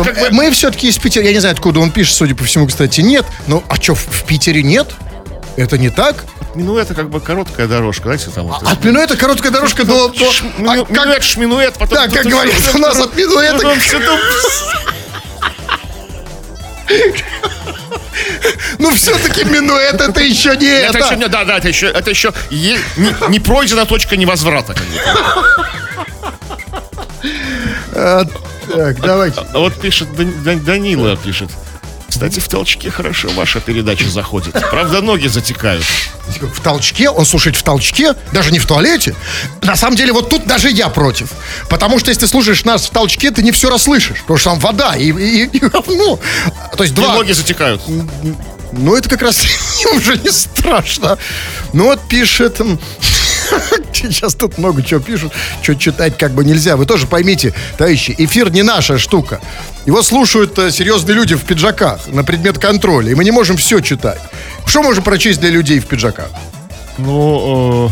как 0.03 0.19
бы. 0.19 0.29
мы 0.31 0.51
все-таки 0.51 0.87
из 0.89 0.97
Питера. 0.97 1.25
Я 1.25 1.31
не 1.31 1.39
знаю, 1.39 1.53
откуда 1.53 1.79
он 1.79 1.89
пишет, 1.91 2.15
судя 2.15 2.35
по 2.35 2.43
всему, 2.43 2.67
кстати, 2.67 3.01
нет. 3.01 3.25
Ну, 3.47 3.63
а 3.67 3.75
что, 3.81 3.95
в, 3.95 4.23
Питере 4.25 4.61
нет? 4.61 4.93
Это 5.57 5.77
не 5.79 5.89
так? 5.89 6.25
Минуэт 6.53 6.85
это 6.85 6.93
как 6.93 7.09
бы 7.09 7.19
короткая 7.19 7.67
дорожка, 7.67 8.03
знаете, 8.03 8.29
там 8.29 8.47
вот. 8.47 8.61
От 8.61 8.83
минуэта 8.83 9.17
короткая 9.17 9.51
дорожка 9.51 9.83
до... 9.83 10.13
а 10.13 10.75
как- 10.77 10.89
Минуэт, 10.89 11.23
шминуэт, 11.23 11.73
потом... 11.73 11.97
Да, 11.97 12.07
как 12.07 12.23
тут- 12.23 12.75
у 12.75 12.77
нас 12.77 12.99
от 12.99 13.15
минуэта... 13.15 13.73
Ну, 18.79 18.91
все-таки 18.93 19.43
минуэт 19.43 19.99
это 20.01 20.21
еще 20.21 20.55
не 20.55 20.67
Это 20.67 20.97
еще, 20.99 21.27
да, 21.27 21.43
да, 21.43 21.57
это 21.57 21.67
еще, 21.67 21.87
это 21.87 22.09
еще 22.09 22.33
е- 22.49 22.79
не, 22.97 23.13
не 23.29 23.39
пройдена 23.39 23.85
точка 23.85 24.15
невозврата. 24.17 24.75
А, 27.93 28.23
Так, 28.67 28.99
давайте. 29.01 29.41
А 29.53 29.59
вот 29.59 29.79
пишет 29.79 30.13
Дан- 30.15 30.43
Дан- 30.43 30.63
Данила, 30.63 31.15
пишет. 31.17 31.49
Кстати, 32.07 32.39
в 32.39 32.47
толчке 32.47 32.89
хорошо 32.89 33.29
ваша 33.29 33.59
передача 33.59 34.09
заходит. 34.09 34.53
Правда, 34.71 35.01
ноги 35.01 35.27
затекают. 35.27 35.83
В 36.27 36.61
толчке, 36.61 37.09
он 37.09 37.25
слушает 37.25 37.55
в 37.55 37.63
толчке, 37.63 38.13
даже 38.31 38.51
не 38.51 38.59
в 38.59 38.65
туалете. 38.65 39.15
На 39.61 39.75
самом 39.75 39.95
деле, 39.95 40.13
вот 40.13 40.29
тут 40.29 40.45
даже 40.45 40.69
я 40.69 40.89
против. 40.89 41.29
Потому 41.69 41.99
что 41.99 42.09
если 42.09 42.21
ты 42.21 42.27
слушаешь 42.27 42.63
нас 42.63 42.85
в 42.85 42.89
толчке, 42.91 43.31
ты 43.31 43.43
не 43.43 43.51
все 43.51 43.69
расслышишь. 43.69 44.21
Потому 44.21 44.37
что 44.37 44.49
там 44.51 44.59
вода 44.59 44.95
и, 44.95 45.11
и, 45.11 45.45
и 45.45 45.59
говно. 45.59 46.19
То 46.77 46.83
есть 46.83 46.93
И 46.93 47.01
два... 47.01 47.15
ноги 47.15 47.31
затекают. 47.33 47.81
Ну, 48.71 48.95
это 48.95 49.09
как 49.09 49.21
раз 49.21 49.43
уже 49.95 50.17
не 50.17 50.31
страшно. 50.31 51.17
Ну, 51.73 51.85
вот 51.85 51.99
пишет... 52.07 52.61
Сейчас 53.93 54.35
тут 54.35 54.57
много 54.57 54.83
чего 54.83 54.99
пишут, 54.99 55.33
что 55.61 55.75
читать 55.75 56.17
как 56.17 56.31
бы 56.31 56.43
нельзя. 56.43 56.75
Вы 56.77 56.85
тоже 56.85 57.07
поймите, 57.07 57.53
товарищи, 57.77 58.13
эфир 58.17 58.51
не 58.51 58.63
наша 58.63 58.97
штука. 58.97 59.39
Его 59.85 60.01
слушают 60.01 60.57
э, 60.59 60.71
серьезные 60.71 61.15
люди 61.15 61.35
в 61.35 61.43
пиджаках 61.43 62.07
на 62.07 62.23
предмет 62.23 62.59
контроля, 62.59 63.11
и 63.11 63.15
мы 63.15 63.23
не 63.23 63.31
можем 63.31 63.57
все 63.57 63.79
читать. 63.79 64.19
Что 64.65 64.81
можем 64.83 65.03
прочесть 65.03 65.39
для 65.39 65.49
людей 65.49 65.79
в 65.79 65.85
пиджаках? 65.85 66.29
Ну, 66.97 67.89
э, 67.89 67.91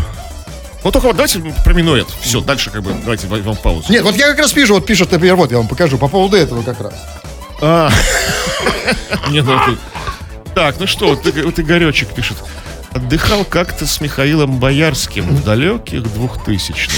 ну 0.84 0.92
только 0.92 1.06
вот 1.06 1.16
давайте 1.16 1.40
про 1.64 1.74
минуэт. 1.74 2.08
Все, 2.22 2.42
дальше 2.42 2.70
как 2.70 2.84
бы 2.84 2.94
давайте 3.02 3.28
возьмем 3.28 3.56
паузу. 3.56 3.92
Нет, 3.92 4.04
вот 4.04 4.16
я 4.16 4.28
как 4.28 4.40
раз 4.40 4.54
вижу, 4.54 4.74
вот 4.76 4.86
пишет, 4.86 5.12
например, 5.12 5.36
вот 5.36 5.52
я 5.52 5.58
вам 5.58 5.68
покажу 5.68 5.98
по 5.98 6.08
поводу 6.08 6.36
этого 6.38 6.64
как 6.64 6.82
раз. 6.82 6.94
А. 7.62 7.90
Не, 9.30 9.42
ну 9.42 9.58
ты- 9.66 9.78
Так, 10.54 10.76
ну 10.80 10.88
что, 10.88 11.10
вот 11.10 11.26
Иг- 11.26 11.46
вот 11.46 11.60
Игоречек 11.60 12.10
пишет. 12.10 12.38
Отдыхал 12.96 13.44
как-то 13.46 13.86
с 13.88 14.00
Михаилом 14.02 14.60
Боярским 14.60 15.26
в 15.28 15.44
далеких 15.44 16.04
двухтысячных. 16.04 16.96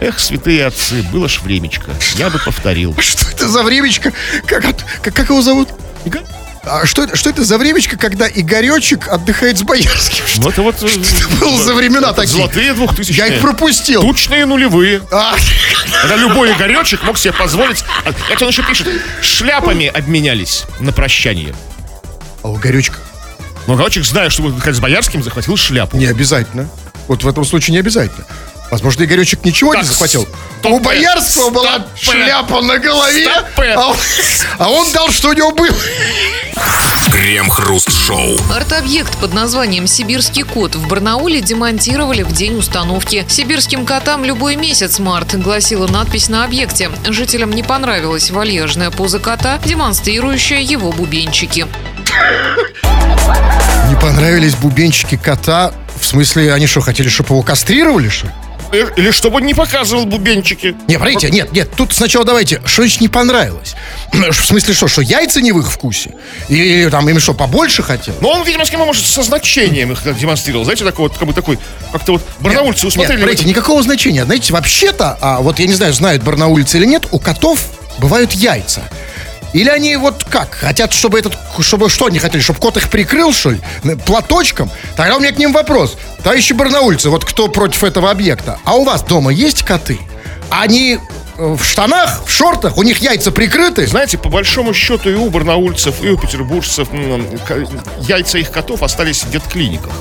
Эх, 0.00 0.18
святые 0.18 0.66
отцы, 0.66 1.02
было 1.12 1.28
ж 1.28 1.40
времечко. 1.42 1.90
Я 2.16 2.30
бы 2.30 2.38
повторил. 2.38 2.96
Что 2.98 3.28
это 3.30 3.48
за 3.48 3.62
времечко? 3.62 4.12
Как, 4.46 4.62
как, 5.02 5.14
как 5.14 5.28
его 5.28 5.42
зовут? 5.42 5.68
А 6.64 6.86
что, 6.86 7.02
это- 7.04 7.16
что 7.16 7.28
это 7.28 7.44
за 7.44 7.58
времечко, 7.58 7.96
когда 7.98 8.28
Игоречек 8.28 9.08
отдыхает 9.08 9.58
с 9.58 9.62
Боярским? 9.62 10.24
Что 10.26 10.42
Ну, 10.42 10.48
это 10.48 10.62
вот... 10.62 10.82
э, 10.82 10.86
это 10.86 11.28
было 11.40 11.60
за 11.62 11.74
времена 11.74 12.10
это 12.10 12.20
такие? 12.22 12.36
Золотые 12.36 12.72
двухтысячные. 12.72 13.16
Я 13.28 13.34
их 13.34 13.40
пропустил. 13.42 14.00
Тучные 14.02 14.46
нулевые. 14.46 15.02
А, 15.10 15.34
Когда 16.02 16.16
любой 16.16 16.52
Игоречек 16.52 17.02
мог 17.02 17.18
себе 17.18 17.32
позволить... 17.32 17.84
а, 18.06 18.12
Это 18.32 18.44
он 18.44 18.50
еще 18.52 18.62
пишет. 18.62 18.86
Шляпами 19.20 19.86
обменялись 19.86 20.64
на 20.78 20.92
прощание. 20.92 21.52
а 22.44 22.48
у 22.48 22.56
Игоречка 22.56 22.98
Но 23.66 23.74
Игоречек, 23.74 24.04
зная, 24.04 24.28
что 24.30 24.42
будет 24.42 24.54
отдыхать 24.54 24.74
с 24.76 24.80
Боярским, 24.80 25.22
захватил 25.22 25.56
шляпу. 25.56 25.96
не 25.96 26.06
обязательно. 26.06 26.68
Вот 27.08 27.22
в 27.24 27.28
этом 27.28 27.44
случае 27.44 27.72
не 27.74 27.78
обязательно. 27.80 28.24
Возможно, 28.70 29.04
Игоречек 29.04 29.44
ничего 29.44 29.72
Так, 29.74 29.82
не 29.82 29.88
захватил. 29.88 30.26
стоп, 30.60 30.72
У 30.72 30.80
Боярского 30.80 31.50
была 31.50 31.74
стоп. 31.74 32.14
шляпа 32.14 32.60
на 32.62 32.78
голове, 32.78 33.28
Стоп. 33.30 33.46
а 33.76 33.88
он, 33.88 33.96
а 34.58 34.68
он 34.70 34.92
дал, 34.92 35.10
что 35.10 35.28
у 35.28 35.32
него 35.34 35.52
было. 35.52 35.76
Крем-хруст-шоу. 37.10 38.36
Арт-объект 38.54 39.16
под 39.18 39.34
названием 39.34 39.86
«Сибирский 39.86 40.44
кот» 40.44 40.74
в 40.74 40.88
Барнауле 40.88 41.40
демонтировали 41.42 42.22
в 42.22 42.32
день 42.32 42.56
установки. 42.56 43.26
«Сибирским 43.28 43.84
котам 43.84 44.24
любой 44.24 44.56
месяц 44.56 44.98
март», 44.98 45.34
гласила 45.38 45.86
надпись 45.86 46.28
на 46.28 46.44
объекте. 46.44 46.90
Жителям 47.08 47.50
не 47.52 47.62
понравилась 47.62 48.30
вальяжная 48.30 48.90
поза 48.90 49.18
кота, 49.18 49.58
демонстрирующая 49.64 50.60
его 50.60 50.92
бубенчики. 50.92 51.66
Не 53.88 53.96
понравились 53.96 54.54
бубенчики 54.54 55.16
кота. 55.16 55.72
В 56.00 56.06
смысле, 56.06 56.52
они 56.52 56.66
что, 56.66 56.80
хотели, 56.80 57.08
чтобы 57.08 57.30
его 57.34 57.42
кастрировали, 57.42 58.08
что 58.08 58.26
ли? 58.26 58.32
Или- 58.96 59.10
чтобы 59.10 59.36
он 59.36 59.44
не 59.44 59.52
показывал 59.52 60.06
бубенчики. 60.06 60.74
Не, 60.88 60.96
подождите, 60.98 61.30
нет, 61.30 61.52
нет, 61.52 61.70
тут 61.76 61.92
сначала 61.92 62.24
давайте, 62.24 62.62
что 62.64 62.82
значит 62.82 63.02
не 63.02 63.08
понравилось? 63.08 63.74
В 64.12 64.32
смысле 64.32 64.72
что, 64.72 64.88
что 64.88 65.02
яйца 65.02 65.42
не 65.42 65.52
в 65.52 65.58
их 65.58 65.70
вкусе? 65.70 66.12
Или 66.48 66.88
там 66.88 67.06
им 67.08 67.20
что, 67.20 67.34
побольше 67.34 67.82
хотел? 67.82 68.14
Но 68.22 68.30
он, 68.30 68.44
видимо, 68.46 68.64
с 68.64 68.70
кем 68.70 68.80
может 68.80 69.04
со 69.04 69.22
значением 69.22 69.92
их 69.92 70.02
демонстрировал. 70.18 70.64
Знаете, 70.64 70.84
такой 70.84 71.08
вот, 71.08 71.18
как 71.18 71.28
бы 71.28 71.34
такой, 71.34 71.58
как-то 71.92 72.12
вот 72.12 72.22
барнаульцы 72.40 72.86
Нет, 72.86 72.94
усмотрели. 72.94 73.18
смотрите, 73.18 73.44
никакого 73.44 73.82
значения. 73.82 74.24
Знаете, 74.24 74.54
вообще-то, 74.54 75.18
а 75.20 75.40
вот 75.40 75.58
я 75.58 75.66
не 75.66 75.74
знаю, 75.74 75.92
знают 75.92 76.22
барнаульцы 76.22 76.78
или 76.78 76.86
нет, 76.86 77.08
у 77.10 77.18
котов 77.18 77.60
бывают 77.98 78.32
яйца. 78.32 78.82
Или 79.52 79.68
они 79.68 79.96
вот 79.96 80.24
как? 80.24 80.54
Хотят, 80.54 80.92
чтобы 80.92 81.18
этот... 81.18 81.36
Чтобы 81.60 81.90
что 81.90 82.06
они 82.06 82.18
хотели? 82.18 82.40
Чтобы 82.40 82.58
кот 82.60 82.76
их 82.76 82.88
прикрыл, 82.88 83.32
что 83.32 83.50
ли? 83.50 83.60
Платочком? 84.06 84.70
Тогда 84.96 85.16
у 85.16 85.20
меня 85.20 85.32
к 85.32 85.38
ним 85.38 85.52
вопрос. 85.52 85.96
Товарищи 86.22 86.52
барнаульцы, 86.52 87.10
вот 87.10 87.24
кто 87.24 87.48
против 87.48 87.84
этого 87.84 88.10
объекта? 88.10 88.58
А 88.64 88.76
у 88.76 88.84
вас 88.84 89.02
дома 89.02 89.32
есть 89.32 89.62
коты? 89.62 89.98
Они 90.50 90.98
э, 91.38 91.54
в 91.54 91.62
штанах, 91.64 92.24
в 92.26 92.30
шортах, 92.30 92.76
у 92.76 92.82
них 92.82 92.98
яйца 92.98 93.30
прикрыты? 93.30 93.86
Знаете, 93.86 94.18
по 94.18 94.28
большому 94.28 94.72
счету 94.72 95.10
и 95.10 95.14
у 95.14 95.28
барнаульцев, 95.30 96.02
и 96.02 96.08
у 96.08 96.16
петербуржцев 96.16 96.88
яйца 98.00 98.38
их 98.38 98.50
котов 98.50 98.82
остались 98.82 99.22
в 99.22 99.30
ветклиниках. 99.30 99.92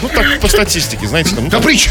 Ну, 0.00 0.08
так, 0.08 0.40
по 0.40 0.48
статистике, 0.48 1.06
знаете, 1.06 1.34
там... 1.34 1.44
ну, 1.44 1.50
Да 1.50 1.56
там- 1.58 1.64
при 1.66 1.74
есть, 1.74 1.88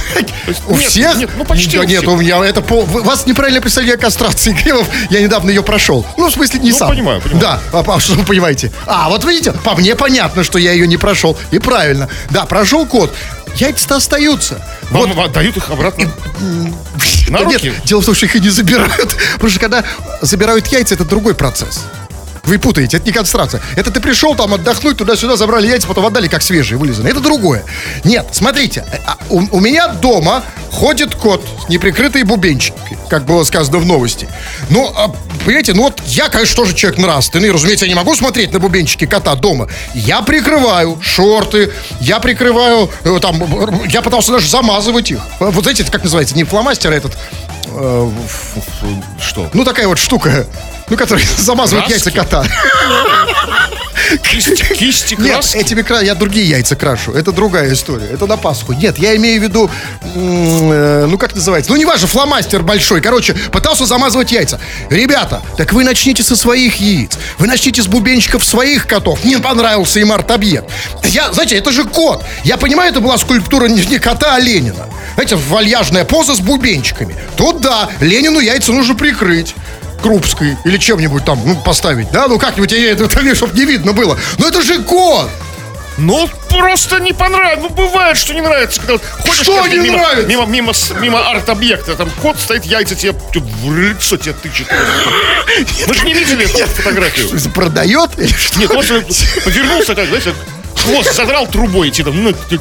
У 0.67 0.75
нет, 0.75 0.89
всех? 0.89 1.15
нет, 1.17 1.29
ну, 1.37 1.45
почти 1.45 1.77
Да 1.77 1.83
у 1.83 1.83
нет, 1.85 2.07
у 2.07 2.15
меня 2.17 2.43
это 2.43 2.61
по... 2.61 2.81
Вас 2.81 3.25
неправильно 3.27 3.61
представление 3.61 3.95
о 3.95 3.99
кастрации 3.99 4.53
кремов. 4.53 4.87
Я 5.09 5.21
недавно 5.21 5.49
ее 5.49 5.63
прошел. 5.63 6.05
Ну, 6.17 6.29
в 6.29 6.31
смысле, 6.33 6.59
не 6.61 6.71
Ну, 6.71 6.77
сам. 6.77 6.89
понимаю, 6.89 7.21
понимаю. 7.21 7.41
Да, 7.41 7.59
а, 7.71 7.83
а 7.95 7.99
что 7.99 8.13
вы 8.13 8.23
понимаете? 8.23 8.71
А, 8.87 9.09
вот 9.09 9.23
видите, 9.25 9.51
по 9.53 9.75
мне 9.75 9.95
понятно, 9.95 10.43
что 10.43 10.57
я 10.57 10.71
ее 10.71 10.87
не 10.87 10.97
прошел. 10.97 11.37
И 11.51 11.59
правильно. 11.59 12.09
Да, 12.29 12.45
прошел 12.45 12.85
код. 12.85 13.13
Яйца-то 13.55 13.97
остаются. 13.97 14.65
Вам 14.91 15.19
отдают 15.19 15.57
их 15.57 15.69
обратно. 15.69 16.09
На 17.27 17.39
руки? 17.39 17.65
Нет, 17.69 17.83
дело 17.85 18.01
в 18.01 18.05
том, 18.05 18.15
что 18.15 18.25
их 18.25 18.35
и 18.35 18.39
не 18.39 18.49
забирают. 18.49 19.15
Потому 19.33 19.49
что 19.49 19.59
когда 19.59 19.83
забирают 20.21 20.67
яйца, 20.67 20.95
это 20.95 21.05
другой 21.05 21.35
процесс. 21.35 21.81
Вы 22.43 22.57
путаете, 22.57 22.97
это 22.97 23.05
не 23.05 23.11
кастрация. 23.11 23.61
Это 23.75 23.91
ты 23.91 23.99
пришел 23.99 24.35
там 24.35 24.53
отдохнуть, 24.53 24.97
туда-сюда 24.97 25.35
забрали 25.35 25.67
яйца, 25.67 25.87
потом 25.87 26.05
отдали 26.05 26.27
как 26.27 26.41
свежие, 26.41 26.77
вылизанные. 26.77 27.11
Это 27.11 27.19
другое. 27.19 27.63
Нет, 28.03 28.27
смотрите, 28.31 28.83
а, 29.05 29.17
у, 29.29 29.41
у 29.57 29.59
меня 29.59 29.87
дома 29.89 30.43
ходит 30.71 31.15
кот 31.15 31.43
с 31.65 31.69
неприкрытой 31.69 32.23
бубенчикой, 32.23 32.97
как 33.09 33.25
было 33.25 33.43
сказано 33.43 33.77
в 33.77 33.85
новости. 33.85 34.27
Ну, 34.69 34.91
а, 34.95 35.13
понимаете, 35.45 35.73
ну 35.73 35.83
вот 35.83 36.01
я, 36.07 36.29
конечно, 36.29 36.55
тоже 36.55 36.73
человек 36.73 36.99
нравственный, 36.99 37.51
разумеется, 37.51 37.85
я 37.85 37.89
не 37.89 37.95
могу 37.95 38.15
смотреть 38.15 38.51
на 38.53 38.59
бубенчики 38.59 39.05
кота 39.05 39.35
дома. 39.35 39.67
Я 39.93 40.21
прикрываю 40.21 40.97
шорты, 41.01 41.71
я 41.99 42.19
прикрываю, 42.19 42.89
э, 43.03 43.19
там, 43.21 43.85
я 43.87 44.01
пытался 44.01 44.31
даже 44.31 44.49
замазывать 44.49 45.11
их. 45.11 45.19
Вот 45.39 45.63
знаете, 45.63 45.83
это 45.83 45.91
как 45.91 46.03
называется, 46.03 46.35
не 46.35 46.43
фломастер, 46.43 46.91
а 46.91 46.95
этот, 46.95 47.17
э, 47.67 48.11
Что? 49.21 49.49
ну 49.53 49.63
такая 49.63 49.87
вот 49.87 49.99
штука, 49.99 50.47
ну, 50.91 50.97
которая 50.97 51.25
замазывает 51.37 51.87
Краски? 51.87 52.05
яйца 52.05 52.11
кота. 52.11 52.45
Кисти, 54.23 54.63
кисти 54.75 55.15
Нет, 55.19 55.55
этими 55.55 55.81
кра... 55.83 56.01
я 56.01 56.15
другие 56.15 56.47
яйца 56.47 56.75
крашу. 56.75 57.13
Это 57.13 57.31
другая 57.31 57.73
история. 57.73 58.07
Это 58.07 58.25
на 58.25 58.35
Пасху. 58.35 58.73
Нет, 58.73 58.97
я 58.97 59.15
имею 59.15 59.39
в 59.39 59.43
виду, 59.43 59.69
э, 60.15 61.05
ну 61.09 61.17
как 61.17 61.33
называется? 61.33 61.71
Ну 61.71 61.77
неважно, 61.77 62.07
фломастер 62.07 62.61
большой. 62.61 63.01
Короче, 63.01 63.33
пытался 63.33 63.85
замазывать 63.85 64.31
яйца. 64.31 64.59
Ребята, 64.89 65.41
так 65.57 65.71
вы 65.71 65.83
начните 65.83 66.23
со 66.23 66.35
своих 66.35 66.75
яиц. 66.81 67.17
Вы 67.37 67.47
начните 67.47 67.81
с 67.81 67.87
бубенчиков 67.87 68.43
своих 68.43 68.87
котов. 68.87 69.23
Мне 69.23 69.39
понравился 69.39 69.99
им 69.99 70.11
арт-объект. 70.11 70.69
Я, 71.05 71.31
знаете, 71.31 71.57
это 71.57 71.71
же 71.71 71.85
кот. 71.85 72.23
Я 72.43 72.57
понимаю, 72.57 72.91
это 72.91 72.99
была 72.99 73.17
скульптура 73.17 73.67
не 73.67 73.99
кота, 73.99 74.35
а 74.35 74.39
Ленина. 74.39 74.87
Знаете, 75.13 75.35
вальяжная 75.35 76.03
поза 76.03 76.35
с 76.35 76.39
бубенчиками. 76.39 77.15
Тут 77.37 77.61
да, 77.61 77.89
Ленину 78.01 78.39
яйца 78.39 78.71
нужно 78.71 78.95
прикрыть. 78.95 79.55
Крупской 80.01 80.57
или 80.65 80.77
чем-нибудь 80.77 81.25
там, 81.25 81.39
ну, 81.45 81.55
поставить, 81.55 82.11
да? 82.11 82.27
Ну, 82.27 82.39
как-нибудь, 82.39 82.71
я 82.71 82.91
это, 82.91 83.09
чтобы 83.35 83.57
не 83.57 83.65
видно 83.65 83.93
было. 83.93 84.17
Но 84.37 84.47
это 84.47 84.61
же 84.61 84.81
кот! 84.83 85.29
Ну, 85.97 86.29
просто 86.49 86.99
не 86.99 87.11
понравилось. 87.11 87.59
Ну, 87.61 87.69
бывает, 87.69 88.17
что 88.17 88.33
не 88.33 88.41
нравится. 88.41 88.81
Когда 88.81 88.97
ходишь 88.97 89.43
Что 89.43 89.67
не 89.67 89.77
мимо, 89.77 89.97
нравится? 89.97 90.27
Мимо, 90.27 90.45
мимо, 90.45 90.73
мимо 90.99 91.29
арт-объекта. 91.29 91.95
Там 91.95 92.09
кот 92.21 92.39
стоит, 92.39 92.65
яйца 92.65 92.95
тебе 92.95 93.13
в 93.13 93.77
лицо 93.77 94.17
тебе 94.17 94.33
тычет. 94.33 94.67
Вы 95.87 95.93
же 95.93 96.05
не 96.05 96.13
видели 96.13 96.45
эту 96.45 96.71
фотографию? 96.71 97.29
Продает? 97.51 98.17
Нет, 98.17 98.71
он 98.71 98.83
повернулся, 99.43 99.93
как, 99.93 100.07
знаете, 100.07 100.33
хвост 100.83 101.13
задрал 101.15 101.47
трубой 101.47 101.89
идти 101.89 102.03
там. 102.03 102.21
Ну, 102.23 102.33
ты- 102.49 102.59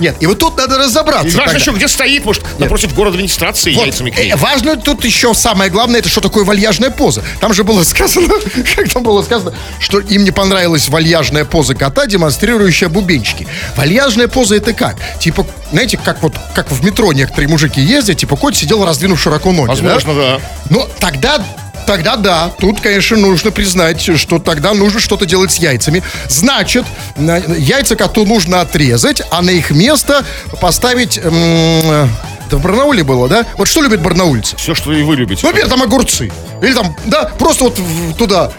Нет, 0.00 0.16
и 0.20 0.26
вот 0.26 0.38
тут 0.38 0.56
надо 0.56 0.76
И 0.76 0.78
разобраться. 0.78 1.24
важно 1.36 1.44
тогда. 1.44 1.58
еще, 1.58 1.72
где 1.72 1.88
стоит, 1.88 2.24
может, 2.24 2.42
напротив 2.58 2.94
города 2.94 3.14
администрации 3.16 3.74
Вот, 3.74 3.84
яйцами 3.86 4.10
клеит. 4.10 4.34
э, 4.34 4.36
важно 4.36 4.76
тут 4.76 5.04
еще 5.04 5.34
самое 5.34 5.70
главное, 5.70 6.00
это 6.00 6.08
что 6.08 6.20
такое 6.20 6.44
вальяжная 6.44 6.90
поза. 6.90 7.22
Там 7.40 7.54
же 7.54 7.64
было 7.64 7.82
сказано, 7.84 8.28
как 8.76 8.88
там 8.90 9.02
было 9.02 9.22
сказано, 9.22 9.54
что 9.78 10.00
им 10.00 10.24
не 10.24 10.30
понравилась 10.30 10.88
вальяжная 10.88 11.44
поза 11.44 11.74
кота, 11.74 12.06
демонстрирующая 12.06 12.88
бубенчики. 12.88 13.46
Вальяжная 13.76 14.28
поза 14.28 14.56
это 14.56 14.72
как? 14.72 14.96
Типа, 15.20 15.46
знаете, 15.72 15.96
как 16.02 16.22
вот 16.22 16.34
как 16.54 16.70
в 16.70 16.84
метро 16.84 17.12
некоторые 17.12 17.48
мужики 17.48 17.80
ездят, 17.80 18.18
типа 18.18 18.36
кот 18.36 18.56
сидел, 18.56 18.84
раздвинув 18.84 19.20
широко 19.20 19.52
ноги. 19.52 19.68
Возможно, 19.68 20.14
да. 20.14 20.40
Ну, 20.70 20.86
тогда 20.98 21.44
Тогда 21.86 22.16
да, 22.16 22.50
тут, 22.58 22.80
конечно, 22.80 23.16
нужно 23.16 23.50
признать, 23.50 24.00
что 24.18 24.38
тогда 24.38 24.72
нужно 24.74 25.00
что-то 25.00 25.26
делать 25.26 25.52
с 25.52 25.56
яйцами. 25.58 26.02
Значит, 26.28 26.84
на- 27.16 27.36
яйца 27.38 27.94
коту 27.96 28.24
нужно 28.24 28.60
отрезать, 28.62 29.22
а 29.30 29.42
на 29.42 29.50
их 29.50 29.70
место 29.70 30.24
поставить... 30.60 31.18
м, 31.22 32.10
это 32.46 32.58
в 32.58 32.62
Барнауле 32.62 33.02
было, 33.04 33.26
да? 33.28 33.46
Вот 33.56 33.68
что 33.68 33.80
любят 33.82 34.02
барнаульцы? 34.02 34.56
Все, 34.56 34.74
что 34.74 34.92
и 34.92 35.02
вы 35.02 35.16
любите. 35.16 35.40
Ну, 35.42 35.48
например, 35.48 35.68
там 35.70 35.82
огурцы. 35.82 36.30
Или 36.62 36.74
там, 36.74 36.94
да, 37.06 37.24
просто 37.38 37.64
вот 37.64 37.78
туда. 38.18 38.50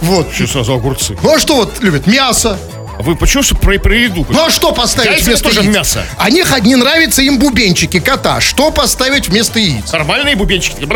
Вот. 0.00 0.32
Что 0.32 0.46
сразу 0.46 0.74
огурцы? 0.74 1.16
Ну, 1.22 1.34
а 1.34 1.38
что 1.38 1.56
вот 1.56 1.80
любят? 1.80 2.06
Мясо. 2.06 2.56
А 2.98 3.02
вы 3.02 3.14
почему 3.14 3.42
что 3.42 3.54
про, 3.56 3.78
про 3.78 3.94
еду? 3.94 4.24
Ну, 4.28 4.46
а 4.46 4.50
что 4.50 4.72
поставить 4.72 5.10
Яйца 5.12 5.26
вместо 5.26 5.44
тоже 5.44 5.60
яиц? 5.62 5.74
мясо. 5.74 6.02
Они 6.16 6.42
х- 6.42 6.60
не 6.60 6.76
нравятся 6.76 7.20
им 7.22 7.38
бубенчики 7.38 8.00
кота. 8.00 8.40
Что 8.40 8.70
поставить 8.70 9.28
вместо 9.28 9.58
яиц? 9.58 9.92
Нормальные 9.92 10.34
бубенчики. 10.36 10.86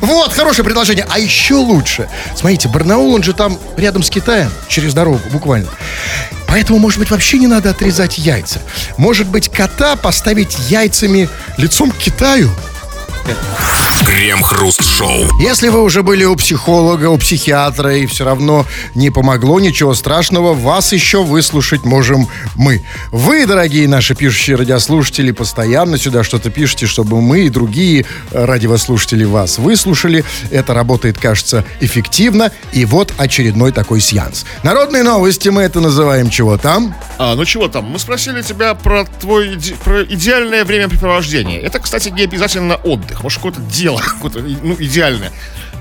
Вот, 0.00 0.32
хорошее 0.32 0.64
предложение. 0.64 1.06
А 1.08 1.18
еще 1.18 1.54
лучше. 1.54 2.08
Смотрите, 2.34 2.68
Барнаул, 2.68 3.14
он 3.14 3.22
же 3.22 3.32
там 3.32 3.58
рядом 3.76 4.02
с 4.02 4.10
Китаем, 4.10 4.50
через 4.68 4.92
дорогу, 4.94 5.20
буквально. 5.30 5.68
Поэтому, 6.48 6.78
может 6.78 6.98
быть, 6.98 7.10
вообще 7.10 7.38
не 7.38 7.46
надо 7.46 7.70
отрезать 7.70 8.18
яйца. 8.18 8.60
Может 8.96 9.26
быть, 9.28 9.48
кота 9.48 9.96
поставить 9.96 10.56
яйцами 10.68 11.28
лицом 11.58 11.90
к 11.90 11.96
Китаю? 11.98 12.50
Крем-хруст-шоу. 14.04 15.40
Если 15.40 15.68
вы 15.68 15.82
уже 15.82 16.02
были 16.02 16.24
у 16.24 16.36
психолога, 16.36 17.06
у 17.10 17.18
психиатра, 17.18 17.96
и 17.96 18.06
все 18.06 18.24
равно 18.24 18.64
не 18.94 19.10
помогло, 19.10 19.58
ничего 19.58 19.94
страшного, 19.94 20.54
вас 20.54 20.92
еще 20.92 21.24
выслушать 21.24 21.84
можем 21.84 22.28
мы. 22.54 22.84
Вы, 23.10 23.46
дорогие 23.46 23.88
наши 23.88 24.14
пишущие 24.14 24.56
радиослушатели, 24.56 25.32
постоянно 25.32 25.98
сюда 25.98 26.22
что-то 26.22 26.50
пишете, 26.50 26.86
чтобы 26.86 27.20
мы 27.20 27.46
и 27.46 27.48
другие 27.48 28.06
э, 28.30 28.44
радиослушатели 28.44 29.24
вас 29.24 29.58
выслушали. 29.58 30.24
Это 30.50 30.72
работает, 30.72 31.18
кажется, 31.18 31.64
эффективно. 31.80 32.52
И 32.72 32.84
вот 32.84 33.12
очередной 33.18 33.72
такой 33.72 34.00
сеанс. 34.00 34.44
Народные 34.62 35.02
новости 35.02 35.48
мы 35.48 35.62
это 35.62 35.80
называем 35.80 36.30
чего 36.30 36.56
там? 36.58 36.94
А, 37.18 37.34
ну 37.34 37.44
чего 37.44 37.66
там? 37.68 37.84
Мы 37.86 37.98
спросили 37.98 38.42
тебя 38.42 38.74
про 38.74 39.04
твой 39.04 39.58
про 39.84 40.04
идеальное 40.04 40.64
времяпрепровождение. 40.64 41.60
Это, 41.60 41.80
кстати, 41.80 42.10
не 42.10 42.22
обязательно 42.22 42.76
отдых. 42.76 43.15
Может, 43.22 43.38
какое-то 43.38 43.60
дело, 43.60 43.98
какое-то, 44.00 44.40
ну, 44.40 44.76
идеальное. 44.78 45.32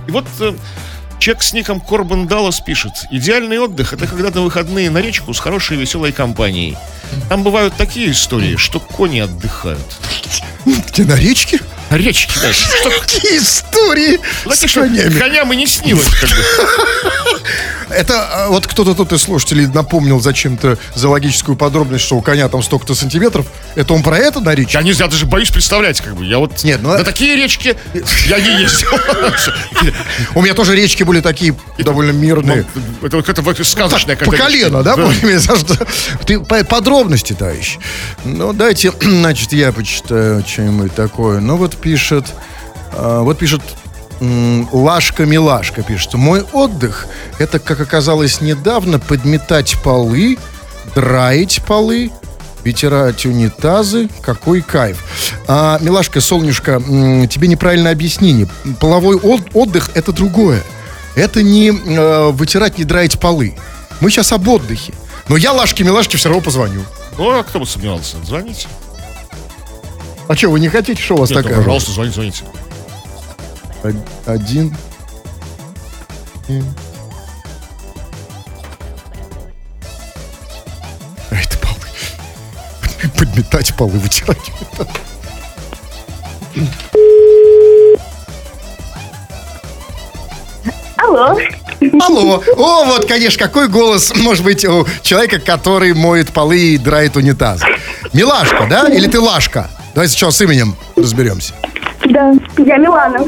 И 0.07 0.11
вот 0.11 0.25
э, 0.39 0.53
человек 1.19 1.43
с 1.43 1.53
ником 1.53 1.79
Корбан 1.79 2.27
Даллас 2.27 2.59
пишет. 2.61 2.91
Идеальный 3.11 3.59
отдых– 3.59 3.93
это 3.93 4.07
когда 4.07 4.29
на 4.31 4.41
выходные 4.41 4.89
на 4.89 4.99
речку 4.99 5.33
с 5.33 5.39
хорошей 5.39 5.77
веселой 5.77 6.11
компанией. 6.11 6.77
Там 7.29 7.43
бывают 7.43 7.75
такие 7.75 8.11
истории, 8.11 8.55
что 8.55 8.79
кони 8.79 9.19
отдыхают. 9.19 9.97
Где 10.65 11.03
на 11.03 11.15
речке? 11.15 11.59
Речки, 11.91 12.37
да, 12.41 12.51
что 12.51 12.89
Какие 13.01 13.37
истории 13.37 14.19
такие, 14.43 14.67
с 14.69 14.73
конями. 14.73 15.19
коням 15.19 15.53
и 15.53 15.55
не 15.55 15.67
снилось. 15.67 16.07
Как 16.19 16.29
бы. 16.29 16.35
Это 17.89 18.45
а, 18.45 18.47
вот 18.49 18.65
кто-то 18.65 18.95
тут 18.95 19.13
из 19.13 19.21
слушателей 19.21 19.67
напомнил 19.67 20.19
зачем-то 20.19 20.77
зоологическую 20.95 21.55
подробность, 21.55 22.03
что 22.03 22.15
у 22.15 22.21
коня 22.21 22.49
там 22.49 22.63
столько-то 22.63 22.95
сантиметров. 22.95 23.45
Это 23.75 23.93
он 23.93 24.01
про 24.01 24.17
это 24.17 24.39
на 24.39 24.55
речь? 24.55 24.73
Я 24.73 24.81
не 24.81 24.93
знаю, 24.93 25.11
даже 25.11 25.25
боюсь 25.27 25.51
представлять, 25.51 26.01
как 26.01 26.15
бы. 26.15 26.25
Я 26.25 26.39
вот 26.39 26.63
Нет, 26.63 26.79
ну, 26.81 26.89
на 26.89 27.01
э- 27.01 27.03
такие 27.03 27.35
речки 27.35 27.77
я 28.27 28.39
не 28.39 28.61
ездил. 28.63 28.89
У 30.33 30.41
меня 30.41 30.53
тоже 30.55 30.75
речки 30.75 31.03
были 31.03 31.21
такие 31.21 31.55
довольно 31.77 32.11
мирные. 32.11 32.65
Это 33.03 33.17
вот 33.17 33.29
это 33.29 33.63
сказочное. 33.63 34.15
Так, 34.15 34.25
по 34.25 34.35
колено, 34.35 34.81
да? 34.83 34.95
Ты 36.25 36.39
по- 36.39 36.63
подробности, 36.63 37.33
товарищ. 37.33 37.77
Ну, 38.23 38.53
дайте, 38.53 38.91
значит, 39.01 39.53
я 39.53 39.71
почитаю 39.71 40.43
что-нибудь 40.45 40.95
такое. 40.95 41.39
Ну, 41.39 41.57
вот 41.57 41.74
пишет, 41.77 42.25
вот 42.97 43.37
пишет 43.37 43.61
м, 44.21 44.67
Лашка-милашка 44.71 45.83
пишет. 45.83 46.13
Мой 46.13 46.41
отдых– 46.53 47.07
это, 47.39 47.59
как 47.59 47.79
оказалось 47.81 48.41
недавно, 48.41 48.99
подметать 48.99 49.75
полы, 49.83 50.37
драить 50.95 51.61
полы, 51.67 52.11
вытирать 52.63 53.25
унитазы. 53.25 54.09
Какой 54.21 54.61
кайф. 54.61 55.03
А, 55.47 55.77
милашка, 55.81 56.21
солнышко, 56.21 56.81
тебе 57.29 57.47
неправильное 57.47 57.91
объяснение. 57.91 58.47
Половой 58.79 59.17
от- 59.17 59.49
отдых– 59.53 59.91
это 59.93 60.11
другое. 60.11 60.63
Это 61.15 61.43
не 61.43 61.69
э, 61.69 62.29
вытирать, 62.31 62.77
не 62.77 62.83
драить 62.83 63.19
полы. 63.19 63.55
Мы 64.01 64.09
сейчас 64.09 64.31
об 64.33 64.47
отдыхе. 64.47 64.93
Но 65.27 65.37
я 65.37 65.53
Лашке-милашке 65.53 66.17
все 66.17 66.29
равно 66.29 66.41
позвоню. 66.43 66.83
Ну, 67.17 67.29
а 67.39 67.43
кто 67.43 67.59
бы 67.59 67.65
сомневался? 67.65 68.17
Звоните. 68.25 68.67
А 70.27 70.35
что, 70.35 70.49
вы 70.49 70.59
не 70.59 70.69
хотите, 70.69 71.01
что 71.01 71.15
у 71.15 71.17
вас 71.19 71.29
Нет, 71.29 71.37
ну, 71.37 71.43
такая? 71.43 71.57
пожалуйста, 71.59 71.91
звоните, 71.91 72.15
звоните. 72.15 72.43
Од- 73.83 73.95
Один. 74.27 74.75
А 81.29 81.35
это 81.35 81.57
полы. 81.59 83.09
Подметать 83.17 83.75
полы, 83.75 83.91
вытирать. 83.99 84.51
Алло. 90.97 91.37
Алло. 92.01 92.43
О, 92.57 92.85
вот, 92.85 93.05
конечно, 93.07 93.45
какой 93.45 93.67
голос 93.67 94.13
может 94.15 94.43
быть 94.43 94.65
у 94.65 94.85
человека, 95.01 95.39
который 95.39 95.93
моет 95.93 96.31
полы 96.31 96.57
и 96.57 96.77
драет 96.77 97.15
унитаз. 97.15 97.61
Милашка, 98.13 98.65
да? 98.69 98.87
Или 98.89 99.07
ты 99.07 99.19
Лашка? 99.19 99.69
Давай 99.95 100.09
сначала 100.09 100.31
с 100.31 100.41
именем 100.41 100.75
разберемся. 100.97 101.53
Да, 102.03 102.33
я 102.57 102.77
Милана. 102.77 103.19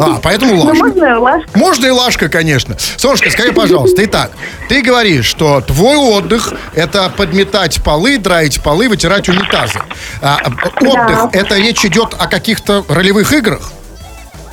А, 0.00 0.20
поэтому 0.22 0.54
Ну, 0.54 0.62
Лашка. 0.62 0.84
можно 0.84 1.18
Лашка? 1.20 1.58
Можно 1.58 1.86
и 1.86 1.90
Лашка, 1.90 2.28
конечно. 2.28 2.76
Солнышко, 2.96 3.28
скажи, 3.30 3.52
пожалуйста, 3.52 4.04
итак, 4.04 4.30
ты 4.68 4.82
говоришь, 4.82 5.26
что 5.26 5.60
твой 5.60 5.96
отдых– 5.96 6.54
это 6.74 7.10
подметать 7.14 7.82
полы, 7.82 8.18
драить 8.18 8.62
полы, 8.62 8.88
вытирать 8.88 9.28
унитазы. 9.28 9.80
А, 10.22 10.38
а, 10.44 10.68
отдых– 10.80 11.28
это 11.34 11.56
речь 11.58 11.84
идет 11.84 12.14
о 12.18 12.28
каких-то 12.28 12.84
ролевых 12.88 13.32
играх? 13.32 13.72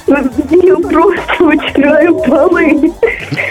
Я 0.08 0.16
просто 0.76 1.36
вытираю 1.44 2.16
полы. 2.16 2.92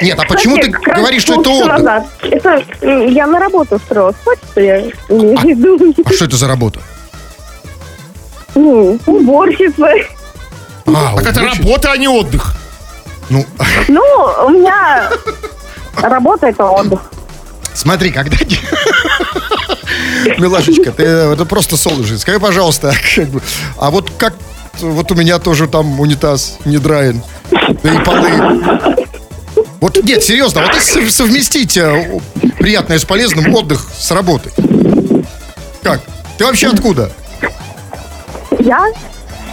Нет, 0.02 0.18
а 0.18 0.24
почему 0.26 0.56
Кстати, 0.56 0.72
ты 0.72 0.92
говоришь, 0.92 1.22
что 1.22 1.40
это 1.40 1.50
отдых? 1.50 1.78
назад. 1.78 2.06
Это 2.22 2.64
я 3.06 3.28
на 3.28 3.38
работу 3.38 3.76
устроилась. 3.76 4.16
Хочется 4.24 4.60
я 4.60 4.80
имею 5.08 5.38
в 5.38 5.44
виду. 5.44 5.94
А 6.04 6.12
что 6.12 6.24
это 6.24 6.36
за 6.36 6.48
работа? 6.48 6.80
Ну, 8.58 8.98
уборщица. 9.06 9.86
А, 10.86 11.14
Так 11.16 11.26
это 11.26 11.40
уборщица. 11.40 11.62
работа, 11.62 11.92
а 11.92 11.96
не 11.96 12.08
отдых. 12.08 12.54
Ну, 13.30 13.44
Ну, 13.88 14.02
у 14.46 14.48
меня 14.50 15.10
работа 16.02 16.46
это 16.48 16.64
отдых. 16.64 17.00
смотри, 17.74 18.10
когда... 18.10 18.36
Милашечка, 20.38 20.92
ты 20.92 21.02
это 21.04 21.44
просто 21.44 21.76
солнышко. 21.76 22.18
Скажи, 22.18 22.40
пожалуйста, 22.40 22.92
как 23.16 23.28
бы, 23.28 23.40
а 23.78 23.90
вот 23.90 24.10
как 24.18 24.34
вот 24.80 25.10
у 25.10 25.14
меня 25.14 25.38
тоже 25.38 25.66
там 25.68 25.98
унитаз 26.00 26.58
не 26.64 26.78
драен, 26.78 27.22
да 27.50 27.94
и 27.94 27.98
полы. 28.04 28.30
Вот 29.80 30.02
нет, 30.04 30.22
серьезно, 30.22 30.62
вот 30.62 30.74
если 30.74 31.00
сов- 31.06 31.10
совместить 31.10 31.76
э, 31.76 32.20
приятное 32.58 32.98
с 32.98 33.04
полезным, 33.04 33.52
отдых 33.54 33.86
с 33.96 34.10
работой. 34.10 34.52
Как? 35.82 36.00
Ты 36.36 36.44
вообще 36.44 36.68
откуда? 36.68 37.10
Я 38.58 38.84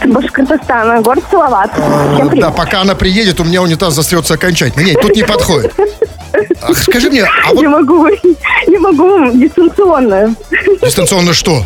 Башкортостана, 0.04 1.00
город 1.00 1.24
Салават. 1.30 1.70
Всем 1.72 2.26
Да, 2.26 2.30
привет. 2.30 2.56
пока 2.56 2.82
она 2.82 2.94
приедет, 2.94 3.40
у 3.40 3.44
меня 3.44 3.62
унитаз 3.62 3.94
застрется 3.94 4.34
окончательно. 4.34 4.84
Нет, 4.84 5.00
тут 5.00 5.16
не 5.16 5.22
подходит. 5.22 5.72
А 6.60 6.74
скажи 6.74 7.08
мне, 7.10 7.24
а 7.24 7.48
вот 7.54 7.60
Не 7.62 7.66
могу, 7.68 8.06
не 8.66 8.78
могу 8.78 9.30
дистанционно. 9.32 10.34
дистанционно 10.82 11.32
что? 11.32 11.62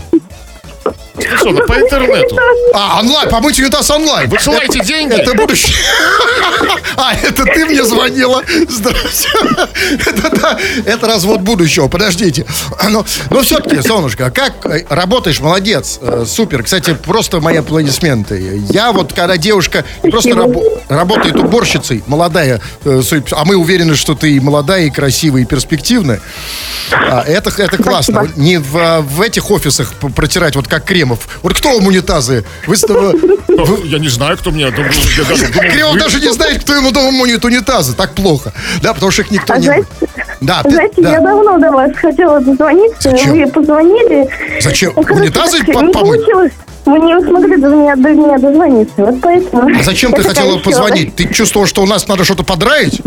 Дистанционно, 1.17 1.67
по 1.67 1.75
интернету. 1.75 2.37
А, 2.75 3.01
онлайн, 3.01 3.29
помыть 3.29 3.59
унитаз 3.59 3.91
онлайн. 3.91 4.29
Высылайте 4.29 4.81
деньги. 4.85 5.15
Это 5.15 5.35
будущее. 5.35 5.77
А, 6.97 7.15
это 7.15 7.45
ты 7.45 7.65
мне 7.65 7.83
звонила. 7.85 8.43
Здравствуйте. 8.69 9.29
Это, 10.07 10.37
да, 10.37 10.59
это 10.85 11.07
развод 11.07 11.41
будущего. 11.41 11.89
Подождите. 11.89 12.45
Но, 12.91 13.05
но 13.31 13.41
все-таки, 13.41 13.81
солнышко, 13.81 14.31
как 14.31 14.53
работаешь? 14.91 15.41
Молодец. 15.41 15.99
Э, 16.03 16.25
Супер. 16.27 16.63
Кстати, 16.63 16.95
просто 16.95 17.41
мои 17.41 17.57
аплодисменты. 17.57 18.63
Я 18.71 18.93
вот, 18.93 19.13
когда 19.15 19.37
девушка 19.39 19.85
просто 20.03 20.31
рабо- 20.31 20.83
работает 20.89 21.37
уборщицей, 21.37 22.03
молодая, 22.07 22.61
э, 22.85 23.03
а 23.33 23.45
мы 23.45 23.57
уверены, 23.57 23.97
что 23.97 24.15
ты 24.15 24.39
молодая, 24.41 24.85
и 24.85 24.91
красивая, 24.91 25.43
и 25.43 25.45
перспективная. 25.47 26.21
А, 26.93 27.23
это, 27.27 27.51
это 27.63 27.83
классно. 27.83 28.25
Спасибо. 28.25 28.41
Не 28.41 28.59
в, 28.59 28.77
а, 28.77 29.01
в 29.01 29.23
этих 29.23 29.51
офисах 29.51 29.95
протирать, 29.95 30.57
вот 30.57 30.69
как 30.69 30.85
Кремов. 31.01 31.21
Вот 31.43 31.55
кто 31.55 31.77
вам 31.79 31.87
унитазы? 31.87 32.45
Вы, 32.67 32.77
с 32.77 32.81
тобой- 32.83 33.15
Ну, 33.49 33.85
Я 33.85 33.99
не 33.99 34.09
знаю, 34.09 34.37
кто 34.37 34.51
мне... 34.51 34.71
Кремов 34.71 35.99
даже 35.99 36.21
не 36.21 36.31
знает, 36.33 36.63
кто 36.63 36.75
ему 36.75 36.91
дома 36.93 37.11
моет 37.11 37.43
унитазы. 37.45 37.95
Так 37.97 38.13
плохо. 38.15 38.53
Да, 38.83 38.93
потому 38.93 39.11
что 39.11 39.23
их 39.23 39.31
никто 39.31 39.55
А 39.55 39.59
не... 39.59 39.83
Да, 40.43 40.63
ты- 40.63 40.71
Знаете, 40.71 41.01
да. 41.03 41.13
я 41.13 41.21
давно 41.21 41.59
до 41.59 41.71
вас 41.71 41.91
хотела 41.97 42.41
дозвониться. 42.41 43.11
Зачем? 43.11 43.33
Вы 43.33 43.47
позвонили. 43.47 44.29
Зачем? 44.61 44.93
Ну, 44.95 45.03
короче, 45.03 45.23
Унитазы 45.25 45.59
так 45.59 45.67
по- 45.75 45.81
не 45.81 45.93
помыть? 45.93 46.21
получилось. 46.21 46.53
Вы 46.87 46.99
не 46.99 47.21
смогли 47.23 47.57
до 47.57 47.69
меня, 47.69 47.97
до 47.97 48.09
меня 48.11 48.39
дозвониться. 48.39 48.93
Вот 48.99 49.21
поэтому. 49.23 49.71
А 49.79 49.83
зачем 49.83 50.13
ты 50.13 50.23
хотела 50.23 50.59
позвонить? 50.59 51.15
Ты 51.17 51.33
чувствовал, 51.33 51.67
что 51.67 51.83
у 51.83 51.87
нас 51.87 52.07
надо 52.09 52.25
что-то 52.25 52.43
подраить? 52.45 53.01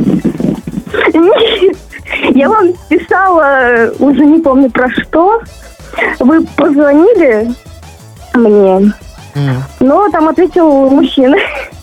Нет. 1.14 1.78
Я 2.36 2.50
вам 2.50 2.74
писала, 2.90 3.92
уже 4.00 4.26
не 4.26 4.40
помню 4.40 4.70
про 4.72 4.90
что. 4.90 5.42
Вы 6.20 6.44
позвонили 6.56 7.54
мне. 8.34 8.94
Но 9.80 10.10
там 10.10 10.30
ответил 10.30 10.90
мужчина. 10.90 11.38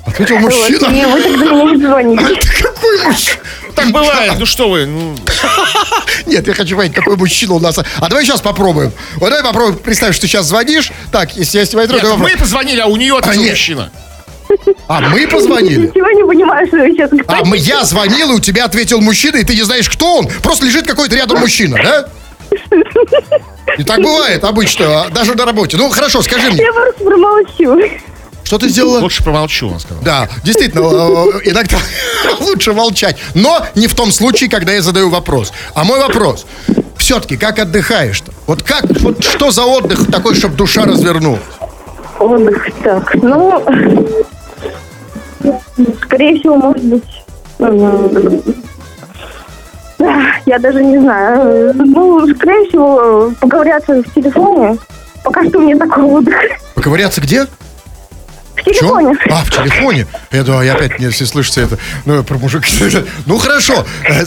Ответил 0.06 0.36
Вот, 0.40 0.52
мужчина. 0.52 0.86
и 0.86 1.04
вы 1.04 1.22
тогда 1.22 1.44
меня 1.46 1.64
не 1.64 1.86
звоните. 1.86 2.40
Какой 2.62 3.04
мужчина? 3.04 3.40
Так 3.74 3.90
бывает, 3.92 4.32
ну 4.38 4.46
что 4.46 4.68
вы, 4.68 4.86
ну... 4.86 5.14
Нет, 6.26 6.46
я 6.46 6.54
хочу 6.54 6.76
понять, 6.76 6.92
какой 6.92 7.16
мужчина 7.16 7.54
у 7.54 7.60
нас. 7.60 7.78
А 7.78 8.08
давай 8.08 8.24
сейчас 8.24 8.40
попробуем. 8.40 8.92
Вот 9.16 9.30
давай 9.30 9.42
попробуем. 9.44 9.78
Представь, 9.78 10.14
что 10.14 10.22
ты 10.22 10.28
сейчас 10.28 10.46
звонишь. 10.46 10.92
Так, 11.12 11.34
если 11.36 11.58
я 11.58 11.64
Нет, 11.86 12.02
давай 12.02 12.16
мы 12.16 12.36
позвонили, 12.36 12.80
а 12.80 12.86
у 12.86 12.96
нее 12.96 13.16
ответил 13.16 13.42
мужчина. 13.42 13.90
А 14.88 15.00
мы 15.00 15.26
позвонили? 15.28 15.86
Ничего 15.86 16.10
не 16.10 16.24
понимаю, 16.24 16.66
что 16.66 16.78
вы 16.78 16.90
сейчас 16.90 17.10
А 17.28 17.44
мы, 17.44 17.56
я 17.56 17.84
звонил, 17.84 18.32
и 18.32 18.34
у 18.34 18.40
тебя 18.40 18.64
ответил 18.64 19.00
мужчина, 19.00 19.36
и 19.36 19.44
ты 19.44 19.54
не 19.54 19.62
знаешь, 19.62 19.88
кто 19.88 20.16
он. 20.16 20.28
Просто 20.42 20.66
лежит 20.66 20.86
какой-то 20.86 21.16
рядом 21.16 21.38
мужчина, 21.38 21.78
да? 21.82 22.08
И 23.78 23.85
так 23.85 24.00
бывает 24.00 24.44
обычно, 24.44 25.02
а, 25.04 25.09
даже 25.11 25.35
на 25.35 25.44
работе. 25.44 25.76
Ну, 25.76 25.90
хорошо, 25.90 26.22
скажи 26.22 26.50
мне, 26.50 26.62
Я 26.62 26.72
просто 26.72 27.04
промолчу. 27.04 27.78
что 28.44 28.59
ты 28.59 28.68
сделала? 28.68 29.00
Лучше 29.00 29.22
промолчу, 29.22 29.68
он 29.68 29.80
сказал. 29.80 30.02
Да, 30.02 30.28
действительно, 30.44 30.83
э, 30.83 31.40
э, 31.44 31.50
иногда 31.50 31.76
лучше 32.40 32.72
молчать. 32.72 33.16
Но 33.35 33.64
не 33.74 33.87
в 33.87 33.94
том 33.94 34.11
случае, 34.12 34.50
когда 34.50 34.72
я 34.72 34.83
задаю 34.83 35.11
вопрос. 35.11 35.52
А 35.74 35.85
мой 35.85 36.00
вопрос. 36.00 36.46
Все-таки, 36.96 37.37
как 37.37 37.59
отдыхаешь-то? 37.59 38.33
Вот 38.46 38.62
как, 38.62 38.85
вот 39.00 39.24
что 39.24 39.50
за 39.50 39.64
отдых 39.64 40.11
такой, 40.11 40.35
чтобы 40.35 40.56
душа 40.56 40.85
развернулась? 40.85 41.40
Отдых, 42.18 42.68
так, 42.85 43.14
ну, 43.14 43.64
скорее 46.02 46.38
всего, 46.38 46.56
может 46.56 46.85
быть, 46.85 47.22
да, 47.59 47.70
я 50.46 50.58
даже 50.58 50.84
не 50.84 50.98
знаю. 50.98 51.72
Ну, 51.74 52.26
скорее 52.34 52.68
всего, 52.68 53.32
поковыряться 53.40 54.02
в 54.02 54.14
телефоне. 54.14 54.78
Пока 55.24 55.44
что 55.44 55.58
мне 55.58 55.76
такой 55.76 56.04
отдых. 56.04 56.34
Поковыряться 56.74 57.20
где? 57.20 57.46
В 58.61 58.64
телефоне. 58.64 59.16
Чё? 59.25 59.35
А, 59.35 59.44
в 59.44 59.51
телефоне? 59.51 60.07
Я 60.33 60.42
думаю, 60.42 60.66
я 60.66 60.75
опять, 60.75 60.92
если 60.99 61.25
слышится 61.25 61.61
это, 61.62 61.79
ну, 62.05 62.23
про 62.25 62.38
мужик. 62.38 62.64
Ну, 63.27 63.38
хорошо. 63.38 63.87
Э, 64.09 64.25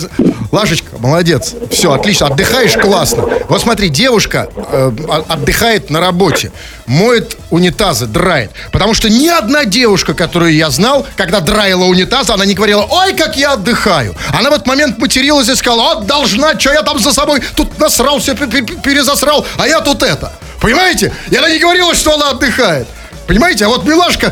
Лашечка, 0.51 0.97
молодец. 0.99 1.53
Все, 1.71 1.91
отлично. 1.91 2.27
Отдыхаешь 2.27 2.73
классно. 2.73 3.23
Вот 3.49 3.61
смотри, 3.61 3.89
девушка 3.89 4.49
э, 4.55 4.91
отдыхает 5.27 5.89
на 5.89 5.99
работе, 5.99 6.51
моет 6.85 7.37
унитазы, 7.49 8.05
драет. 8.07 8.51
Потому 8.71 8.93
что 8.93 9.09
ни 9.09 9.27
одна 9.27 9.65
девушка, 9.65 10.13
которую 10.13 10.53
я 10.53 10.69
знал, 10.69 11.05
когда 11.15 11.39
драила 11.39 11.85
унитаз, 11.85 12.29
она 12.29 12.45
не 12.45 12.53
говорила, 12.53 12.85
ой, 12.89 13.13
как 13.13 13.35
я 13.37 13.53
отдыхаю. 13.53 14.15
Она 14.37 14.49
в 14.49 14.53
этот 14.53 14.67
момент 14.67 14.97
материлась 14.99 15.49
и 15.49 15.55
сказала, 15.55 15.95
вот 15.95 16.05
должна, 16.07 16.59
что 16.59 16.71
я 16.71 16.81
там 16.83 16.99
за 16.99 17.11
собой 17.11 17.41
тут 17.55 17.77
насрался, 17.79 18.35
пе- 18.35 18.47
пе- 18.47 18.75
перезасрал, 18.81 19.45
а 19.57 19.67
я 19.67 19.81
тут 19.81 20.03
это. 20.03 20.31
Понимаете? 20.61 21.11
И 21.29 21.35
она 21.35 21.49
не 21.49 21.59
говорила, 21.59 21.93
что 21.93 22.13
она 22.15 22.29
отдыхает. 22.31 22.87
Понимаете? 23.27 23.65
А 23.65 23.69
вот 23.69 23.85
милашка 23.85 24.29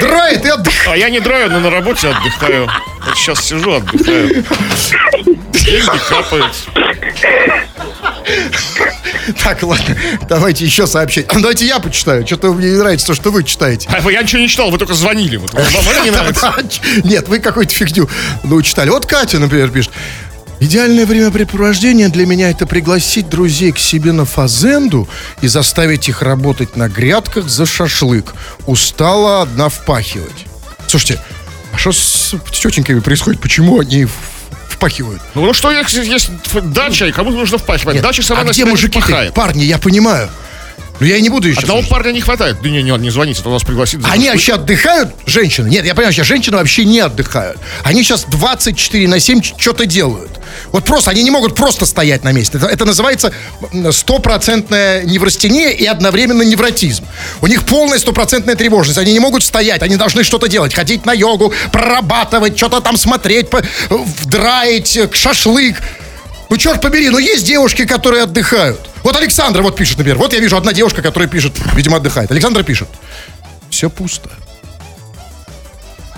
драет 0.00 0.44
и 0.44 0.48
отдыхает. 0.48 0.88
А 0.88 0.96
я 0.96 1.10
не 1.10 1.20
драю, 1.20 1.50
но 1.50 1.60
на 1.60 1.70
работе 1.70 2.08
отдыхаю. 2.08 2.68
Вот 3.04 3.16
сейчас 3.16 3.44
сижу, 3.44 3.74
отдыхаю. 3.74 4.44
Деньги 5.52 5.98
капают. 6.08 6.54
Так, 9.42 9.62
ладно, 9.62 9.96
давайте 10.28 10.64
еще 10.64 10.86
сообщение. 10.86 11.30
Давайте 11.32 11.66
я 11.66 11.78
почитаю. 11.78 12.26
Что-то 12.26 12.52
мне 12.52 12.70
не 12.70 12.76
нравится 12.76 13.08
то, 13.08 13.14
что 13.14 13.30
вы 13.30 13.44
читаете. 13.44 13.88
А 13.90 14.10
я 14.10 14.22
ничего 14.22 14.40
не 14.40 14.48
читал, 14.48 14.70
вы 14.70 14.78
только 14.78 14.94
звонили. 14.94 15.36
Вот 15.36 15.52
вам 15.52 16.04
не 16.04 16.10
нравится? 16.10 16.54
Нет, 17.04 17.28
вы 17.28 17.38
какую-то 17.38 17.72
фигню 17.72 18.08
ну, 18.42 18.62
читали. 18.62 18.90
Вот 18.90 19.06
Катя, 19.06 19.38
например, 19.38 19.70
пишет. 19.70 19.92
Идеальное 20.60 21.06
времяпрепровождение 21.06 22.10
для 22.10 22.26
меня 22.26 22.50
это 22.50 22.66
пригласить 22.66 23.30
друзей 23.30 23.72
к 23.72 23.78
себе 23.78 24.12
на 24.12 24.26
фазенду 24.26 25.08
и 25.40 25.46
заставить 25.48 26.10
их 26.10 26.20
работать 26.20 26.76
на 26.76 26.88
грядках 26.88 27.48
за 27.48 27.64
шашлык. 27.64 28.34
Устала 28.66 29.40
одна 29.40 29.70
впахивать. 29.70 30.44
Слушайте, 30.86 31.18
а 31.72 31.78
что 31.78 31.92
с 31.92 32.34
тетеньками 32.50 33.00
происходит? 33.00 33.40
Почему 33.40 33.80
они 33.80 34.06
впахивают? 34.68 35.22
Ну, 35.34 35.46
ну 35.46 35.54
что, 35.54 35.70
если 35.70 36.04
есть 36.04 36.30
дача, 36.52 37.06
и 37.06 37.12
кому 37.12 37.30
нужно 37.30 37.56
впахивать? 37.56 37.94
Нет, 37.94 38.04
Дача 38.04 38.22
сама 38.22 38.42
а 38.42 38.44
на 38.44 38.50
где 38.50 38.66
мужики. 38.66 39.00
Парни, 39.34 39.62
я 39.62 39.78
понимаю. 39.78 40.28
Но 40.98 41.06
я 41.06 41.16
и 41.16 41.22
не 41.22 41.30
буду 41.30 41.48
еще. 41.48 41.60
Одного 41.60 41.82
парня 41.88 42.12
не 42.12 42.20
хватает. 42.20 42.58
Да 42.62 42.68
не, 42.68 42.82
не, 42.82 42.90
не 42.98 43.08
звоните, 43.08 43.42
то 43.42 43.50
вас 43.50 43.62
пригласит. 43.62 44.00
Они 44.04 44.26
шашлык. 44.26 44.32
вообще 44.32 44.52
отдыхают, 44.52 45.14
женщины? 45.24 45.70
Нет, 45.70 45.86
я 45.86 45.94
понимаю, 45.94 46.12
сейчас 46.12 46.26
женщины 46.26 46.58
вообще 46.58 46.84
не 46.84 47.00
отдыхают. 47.00 47.58
Они 47.82 48.02
сейчас 48.02 48.26
24 48.26 49.08
на 49.08 49.18
7 49.18 49.40
что-то 49.56 49.86
делают. 49.86 50.39
Вот 50.72 50.84
просто, 50.84 51.10
они 51.10 51.22
не 51.22 51.30
могут 51.30 51.54
просто 51.54 51.86
стоять 51.86 52.24
на 52.24 52.32
месте. 52.32 52.58
Это, 52.58 52.66
это 52.66 52.84
называется 52.84 53.32
стопроцентная 53.90 55.02
неврастения 55.04 55.70
и 55.70 55.84
одновременно 55.84 56.42
невротизм. 56.42 57.04
У 57.40 57.46
них 57.46 57.64
полная 57.64 57.98
стопроцентная 57.98 58.54
тревожность. 58.54 58.98
Они 58.98 59.12
не 59.12 59.20
могут 59.20 59.42
стоять, 59.42 59.82
они 59.82 59.96
должны 59.96 60.22
что-то 60.22 60.48
делать. 60.48 60.74
Ходить 60.74 61.06
на 61.06 61.12
йогу, 61.12 61.52
прорабатывать, 61.72 62.56
что-то 62.56 62.80
там 62.80 62.96
смотреть, 62.96 63.48
драить, 64.24 64.98
шашлык. 65.12 65.76
Ну, 66.48 66.56
черт 66.56 66.80
побери, 66.80 67.08
ну 67.10 67.18
есть 67.18 67.46
девушки, 67.46 67.86
которые 67.86 68.24
отдыхают. 68.24 68.80
Вот 69.02 69.16
Александра 69.16 69.62
вот 69.62 69.76
пишет, 69.76 69.98
например. 69.98 70.18
Вот 70.18 70.32
я 70.32 70.40
вижу 70.40 70.56
одна 70.56 70.72
девушка, 70.72 71.00
которая 71.00 71.28
пишет, 71.28 71.52
видимо, 71.74 71.98
отдыхает. 71.98 72.30
Александра 72.30 72.62
пишет. 72.62 72.88
Все 73.70 73.88
пусто. 73.88 74.28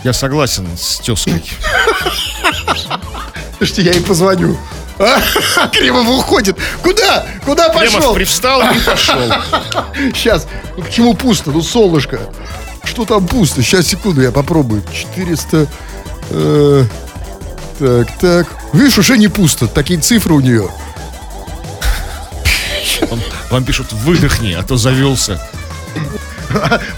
Я 0.04 0.12
согласен 0.12 0.66
с 0.76 0.98
тезкой. 0.98 1.42
Слушайте, 3.64 3.82
я 3.82 3.92
ей 3.92 4.02
позвоню. 4.02 4.56
А, 4.98 5.20
Кремов 5.72 6.08
уходит. 6.08 6.56
Куда? 6.82 7.24
Куда 7.44 7.68
Кремов 7.68 7.94
пошел? 7.94 8.14
привстал 8.14 8.60
и 8.60 8.80
пошел. 8.80 9.14
Сейчас. 10.16 10.48
Ну 10.76 10.82
почему 10.82 11.14
пусто? 11.14 11.52
Ну, 11.52 11.62
солнышко. 11.62 12.18
Что 12.82 13.04
там 13.04 13.24
пусто? 13.28 13.62
Сейчас, 13.62 13.86
секунду, 13.86 14.20
я 14.20 14.32
попробую. 14.32 14.82
400... 14.92 15.68
э, 16.30 16.84
так, 17.78 18.08
так. 18.20 18.46
Видишь, 18.72 18.98
уже 18.98 19.16
не 19.16 19.28
пусто. 19.28 19.68
Такие 19.68 20.00
цифры 20.00 20.34
у 20.34 20.40
нее. 20.40 20.68
Он- 23.08 23.20
Вам 23.52 23.62
пишут, 23.64 23.92
выдохни, 23.92 24.54
а 24.54 24.64
то 24.64 24.76
завелся. 24.76 25.40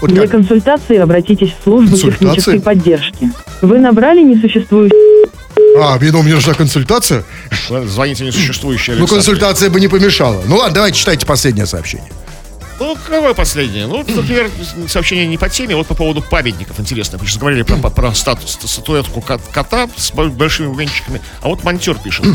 Вот 0.01 0.09
Для 0.09 0.23
как? 0.23 0.31
консультации 0.31 0.97
обратитесь 0.97 1.53
в 1.59 1.63
службу 1.63 1.95
технической 1.95 2.59
поддержки. 2.59 3.29
Вы 3.61 3.79
набрали 3.79 4.21
несуществующий 4.21 4.94
А, 5.77 5.97
ну, 5.99 6.21
мне 6.23 6.33
нужна 6.35 6.53
консультация? 6.53 7.23
Звоните 7.85 8.23
несуществующий 8.25 8.93
Ну, 8.95 9.07
консультация 9.07 9.69
бы 9.69 9.79
не 9.79 9.87
помешала. 9.87 10.41
Ну, 10.45 10.57
ладно, 10.57 10.75
давайте 10.75 10.97
читайте 10.99 11.25
последнее 11.25 11.65
сообщение. 11.65 12.11
Ну, 12.79 12.97
какое 13.07 13.33
последнее? 13.33 13.87
Ну, 13.87 13.99
например, 14.07 14.49
сообщение 14.89 15.25
не 15.27 15.37
по 15.37 15.47
теме, 15.49 15.75
вот 15.75 15.87
по 15.87 15.95
поводу 15.95 16.21
памятников. 16.21 16.79
Интересно, 16.79 17.17
мы 17.19 17.25
сейчас 17.25 17.37
говорили 17.37 17.63
про, 17.63 17.77
про 17.89 18.13
статус, 18.13 18.57
статуэтку 18.65 19.21
кот- 19.21 19.41
кота 19.51 19.87
с 19.97 20.11
бо- 20.11 20.27
большими 20.27 20.75
венчиками. 20.77 21.21
А 21.41 21.47
вот 21.47 21.63
монтер 21.63 21.95
пишет. 21.95 22.25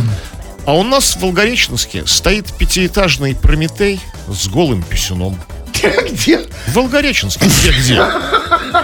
А 0.67 0.75
у 0.75 0.83
нас 0.83 1.15
в 1.17 1.21
Волгореченске 1.21 2.07
стоит 2.07 2.53
пятиэтажный 2.55 3.35
Прометей 3.35 4.01
с 4.29 4.47
голым 4.49 4.83
писюном. 4.83 5.39
Где? 6.11 6.39
В 6.69 6.75
Волгореченске. 6.75 7.47
Где-где? 7.47 8.03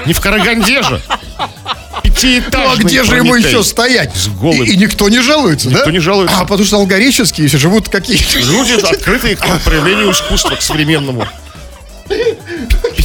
Не 0.07 0.13
в 0.13 0.21
Караганде 0.21 0.83
же. 0.83 1.01
Ну, 2.17 2.23
Пятиэтажный 2.23 2.85
а 2.85 2.89
где 2.89 3.05
же 3.05 3.17
ему 3.17 3.35
еще 3.35 3.63
стоять? 3.63 4.15
С 4.15 4.29
голым. 4.29 4.65
И, 4.65 4.71
и 4.71 4.77
никто 4.77 5.09
не 5.09 5.21
жалуется, 5.21 5.71
да? 5.71 5.79
Никто 5.79 5.91
не 5.91 5.99
жалуется. 5.99 6.37
А, 6.37 6.45
потому 6.45 6.65
что 6.65 6.77
алгорические 6.77 7.49
живут 7.49 7.89
какие-то... 7.89 8.39
Люди 8.39 8.73
открытые 8.73 9.37
к 9.37 9.61
проявлению 9.65 10.11
искусства, 10.11 10.57
к 10.57 10.63
современному. 10.63 11.27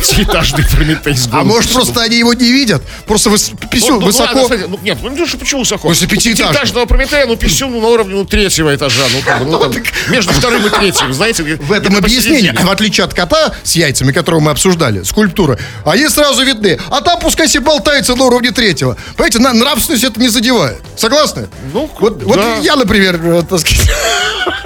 Пятиэтажный 0.01 0.65
Прометей 0.65 1.15
с 1.15 1.29
А 1.31 1.43
может, 1.43 1.71
просто 1.71 2.01
они 2.01 2.17
его 2.17 2.33
не 2.33 2.51
видят? 2.51 2.81
Просто 3.05 3.29
выс- 3.29 3.55
писю- 3.69 3.93
Ну, 3.93 3.99
ну, 3.99 4.05
высоко... 4.07 4.49
ну, 4.67 4.79
нет, 4.81 4.97
ну 5.01 5.27
что 5.27 5.37
почему 5.37 5.61
высоко? 5.61 5.87
После 5.87 6.07
пятиэтажного. 6.07 6.85
Прометея, 6.85 7.25
ну, 7.27 7.35
писюн 7.35 7.71
на 7.71 7.87
уровне 7.87 8.15
ну, 8.15 8.25
третьего 8.25 8.75
этажа. 8.75 9.03
Ну, 9.11 9.45
ну, 9.45 9.59
там, 9.59 9.73
между 10.09 10.33
вторым 10.33 10.65
и 10.65 10.69
третьим, 10.69 11.13
знаете. 11.13 11.43
В 11.61 11.71
этом 11.71 11.95
объяснение, 11.95 12.53
в 12.53 12.69
отличие 12.69 13.05
от 13.05 13.13
кота 13.13 13.53
с 13.63 13.75
яйцами, 13.75 14.11
которого 14.11 14.39
мы 14.39 14.51
обсуждали, 14.51 15.03
скульптура, 15.03 15.59
они 15.85 16.07
сразу 16.09 16.43
видны. 16.43 16.79
А 16.89 17.01
там 17.01 17.19
пускай 17.19 17.47
себе 17.47 17.61
болтается 17.61 18.15
на 18.15 18.25
уровне 18.25 18.51
третьего. 18.51 18.97
Понимаете, 19.15 19.39
на 19.39 19.53
нравственность 19.53 20.03
это 20.03 20.19
не 20.19 20.29
задевает. 20.29 20.81
Согласны? 20.97 21.47
Ну, 21.73 21.89
вот, 21.99 22.23
вот 22.23 22.35
да. 22.37 22.57
я, 22.57 22.75
например, 22.75 23.19
э, 23.23 23.43
так 23.47 23.59
сказать, 23.59 23.89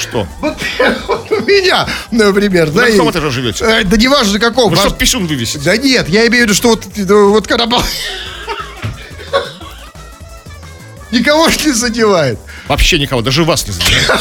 Что? 0.00 0.26
вот, 0.40 0.56
вот 1.06 1.30
у 1.32 1.40
меня, 1.42 1.86
например, 2.10 2.68
На 2.72 2.82
да, 2.82 2.86
каком 2.90 3.10
этаже 3.10 3.30
живете? 3.30 3.64
э, 3.64 3.84
да 3.84 3.96
неважно 3.96 4.38
каком. 4.38 4.70
Вы 4.70 4.76
важ- 4.76 4.86
что, 4.88 4.94
писюн 4.96 5.26
вывесите? 5.26 5.60
Да 5.64 5.76
нет, 5.76 6.08
я 6.08 6.26
имею 6.26 6.44
в 6.44 6.46
виду, 6.46 6.54
что 6.54 6.68
вот, 6.70 6.84
вот 6.96 7.46
когда... 7.46 7.66
Никого 11.10 11.48
ж 11.50 11.58
не 11.66 11.72
задевает. 11.72 12.38
Вообще 12.68 12.98
никого, 12.98 13.20
даже 13.20 13.44
вас 13.44 13.66
не 13.66 13.72
задевает. 13.72 14.20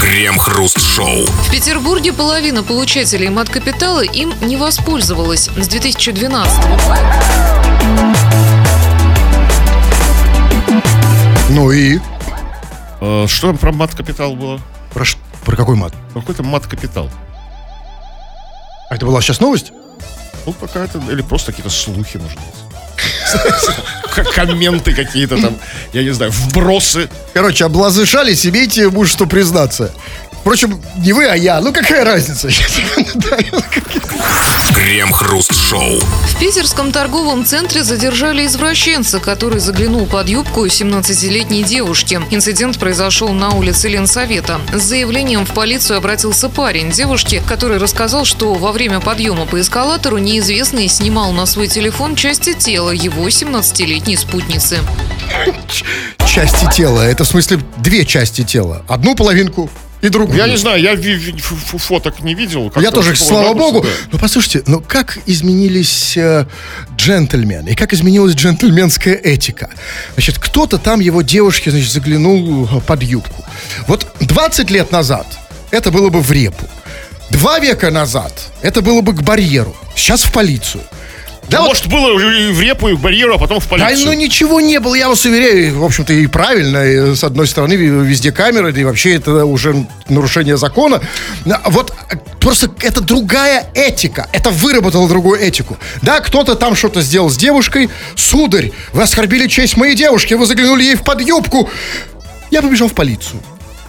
Крем-хруст-шоу. 0.00 1.24
В 1.26 1.50
Петербурге 1.50 2.12
половина 2.12 2.62
получателей 2.62 3.30
мат-капитала 3.30 4.00
им 4.02 4.34
не 4.42 4.56
воспользовалась 4.56 5.48
с 5.56 5.68
2012 5.68 6.52
Ну 11.50 11.70
и? 11.72 11.98
Э, 13.00 13.26
Что 13.28 13.48
там 13.48 13.58
про 13.58 13.72
мат-капитал 13.72 14.34
было? 14.34 14.60
Про, 14.92 15.04
ш- 15.04 15.18
про 15.44 15.56
какой 15.56 15.76
мат? 15.76 15.92
Какой-то 16.14 16.42
мат-капитал. 16.42 17.10
А 18.88 18.94
это 18.94 19.04
была 19.06 19.20
сейчас 19.20 19.40
новость? 19.40 19.72
Ну, 20.46 20.52
какая-то, 20.52 20.98
или 21.10 21.22
просто 21.22 21.52
какие-то 21.52 21.70
слухи, 21.70 22.16
может 22.18 22.38
быть. 22.38 22.54
Комменты 24.34 24.94
какие-то 24.94 25.40
там, 25.40 25.58
я 25.92 26.02
не 26.02 26.10
знаю, 26.10 26.32
вбросы. 26.32 27.08
Короче, 27.34 27.64
облазышались, 27.64 28.46
имейте 28.46 28.88
мужество 28.88 29.26
признаться. 29.26 29.92
Впрочем, 30.46 30.80
не 30.98 31.12
вы, 31.12 31.26
а 31.26 31.34
я. 31.34 31.60
Ну, 31.60 31.72
какая 31.72 32.04
разница? 32.04 32.48
Крем-хруст-шоу. 34.72 35.98
В 35.98 36.38
питерском 36.38 36.92
торговом 36.92 37.44
центре 37.44 37.82
задержали 37.82 38.46
извращенца, 38.46 39.18
который 39.18 39.58
заглянул 39.58 40.06
под 40.06 40.28
юбку 40.28 40.64
17-летней 40.66 41.64
девушки. 41.64 42.20
Инцидент 42.30 42.78
произошел 42.78 43.30
на 43.30 43.56
улице 43.56 43.88
Ленсовета. 43.88 44.60
С 44.72 44.82
заявлением 44.82 45.44
в 45.46 45.50
полицию 45.52 45.96
обратился 45.96 46.48
парень 46.48 46.92
девушки, 46.92 47.42
который 47.48 47.78
рассказал, 47.78 48.24
что 48.24 48.54
во 48.54 48.70
время 48.70 49.00
подъема 49.00 49.46
по 49.46 49.60
эскалатору 49.60 50.18
неизвестный 50.18 50.86
снимал 50.86 51.32
на 51.32 51.46
свой 51.46 51.66
телефон 51.66 52.14
части 52.14 52.52
тела 52.52 52.90
его 52.90 53.26
17-летней 53.26 54.05
спутницы. 54.14 54.78
Части 56.26 56.66
тела. 56.76 57.00
Это 57.02 57.24
в 57.24 57.28
смысле 57.28 57.58
две 57.78 58.04
части 58.04 58.42
тела. 58.44 58.82
Одну 58.88 59.14
половинку 59.14 59.70
и 60.02 60.08
другую. 60.08 60.36
Я 60.38 60.46
не 60.46 60.56
знаю, 60.56 60.82
я 60.82 60.94
ви- 60.94 61.16
ви- 61.16 61.32
ф- 61.38 61.52
ф- 61.74 61.82
фоток 61.82 62.20
не 62.22 62.34
видел. 62.34 62.70
Я 62.76 62.90
тоже, 62.90 63.16
слава 63.16 63.54
богу. 63.54 63.80
да. 63.80 63.88
Но 64.12 64.18
послушайте, 64.18 64.62
ну 64.66 64.80
как 64.86 65.18
изменились 65.26 66.16
э, 66.16 66.44
джентльмены? 66.96 67.70
И 67.70 67.74
как 67.74 67.92
изменилась 67.94 68.34
джентльменская 68.34 69.14
этика? 69.14 69.70
Значит, 70.14 70.38
кто-то 70.38 70.78
там 70.78 71.00
его 71.00 71.22
девушке, 71.22 71.70
значит, 71.70 71.90
заглянул 71.90 72.66
э, 72.70 72.80
под 72.86 73.02
юбку. 73.02 73.44
Вот 73.88 74.06
20 74.20 74.70
лет 74.70 74.92
назад 74.92 75.26
это 75.70 75.90
было 75.90 76.10
бы 76.10 76.20
в 76.20 76.30
репу. 76.30 76.68
Два 77.30 77.58
века 77.58 77.90
назад 77.90 78.32
это 78.62 78.82
было 78.82 79.00
бы 79.00 79.12
к 79.14 79.22
барьеру. 79.22 79.74
Сейчас 79.96 80.22
в 80.24 80.30
полицию. 80.30 80.82
Да, 81.48 81.60
вот- 81.60 81.68
Может, 81.68 81.86
было 81.88 82.18
и 82.18 82.52
в 82.52 82.60
репу, 82.60 82.88
и 82.88 82.92
в 82.94 83.00
барьеру, 83.00 83.34
а 83.34 83.38
потом 83.38 83.60
в 83.60 83.64
да, 83.64 83.70
полицию. 83.70 84.06
ну 84.06 84.12
ничего 84.14 84.60
не 84.60 84.80
было, 84.80 84.94
я 84.94 85.08
вас 85.08 85.24
уверяю, 85.24 85.78
в 85.78 85.84
общем-то, 85.84 86.12
и 86.12 86.26
правильно, 86.26 86.84
и, 86.84 87.14
с 87.14 87.22
одной 87.22 87.46
стороны, 87.46 87.74
везде 87.74 88.32
камеры, 88.32 88.72
да 88.72 88.80
и 88.80 88.84
вообще 88.84 89.14
это 89.14 89.44
уже 89.44 89.86
нарушение 90.08 90.56
закона. 90.56 91.00
Вот 91.66 91.92
просто 92.40 92.70
это 92.80 93.00
другая 93.00 93.66
этика, 93.74 94.28
это 94.32 94.50
выработало 94.50 95.08
другую 95.08 95.40
этику. 95.40 95.78
Да, 96.02 96.20
кто-то 96.20 96.54
там 96.56 96.74
что-то 96.74 97.00
сделал 97.00 97.30
с 97.30 97.36
девушкой, 97.36 97.90
сударь, 98.16 98.72
вы 98.92 99.02
оскорбили 99.02 99.46
честь 99.46 99.76
моей 99.76 99.94
девушки, 99.94 100.34
вы 100.34 100.46
заглянули 100.46 100.82
ей 100.84 100.96
в 100.96 101.02
подъюбку. 101.02 101.70
Я 102.50 102.62
побежал 102.62 102.88
в 102.88 102.94
полицию. 102.94 103.40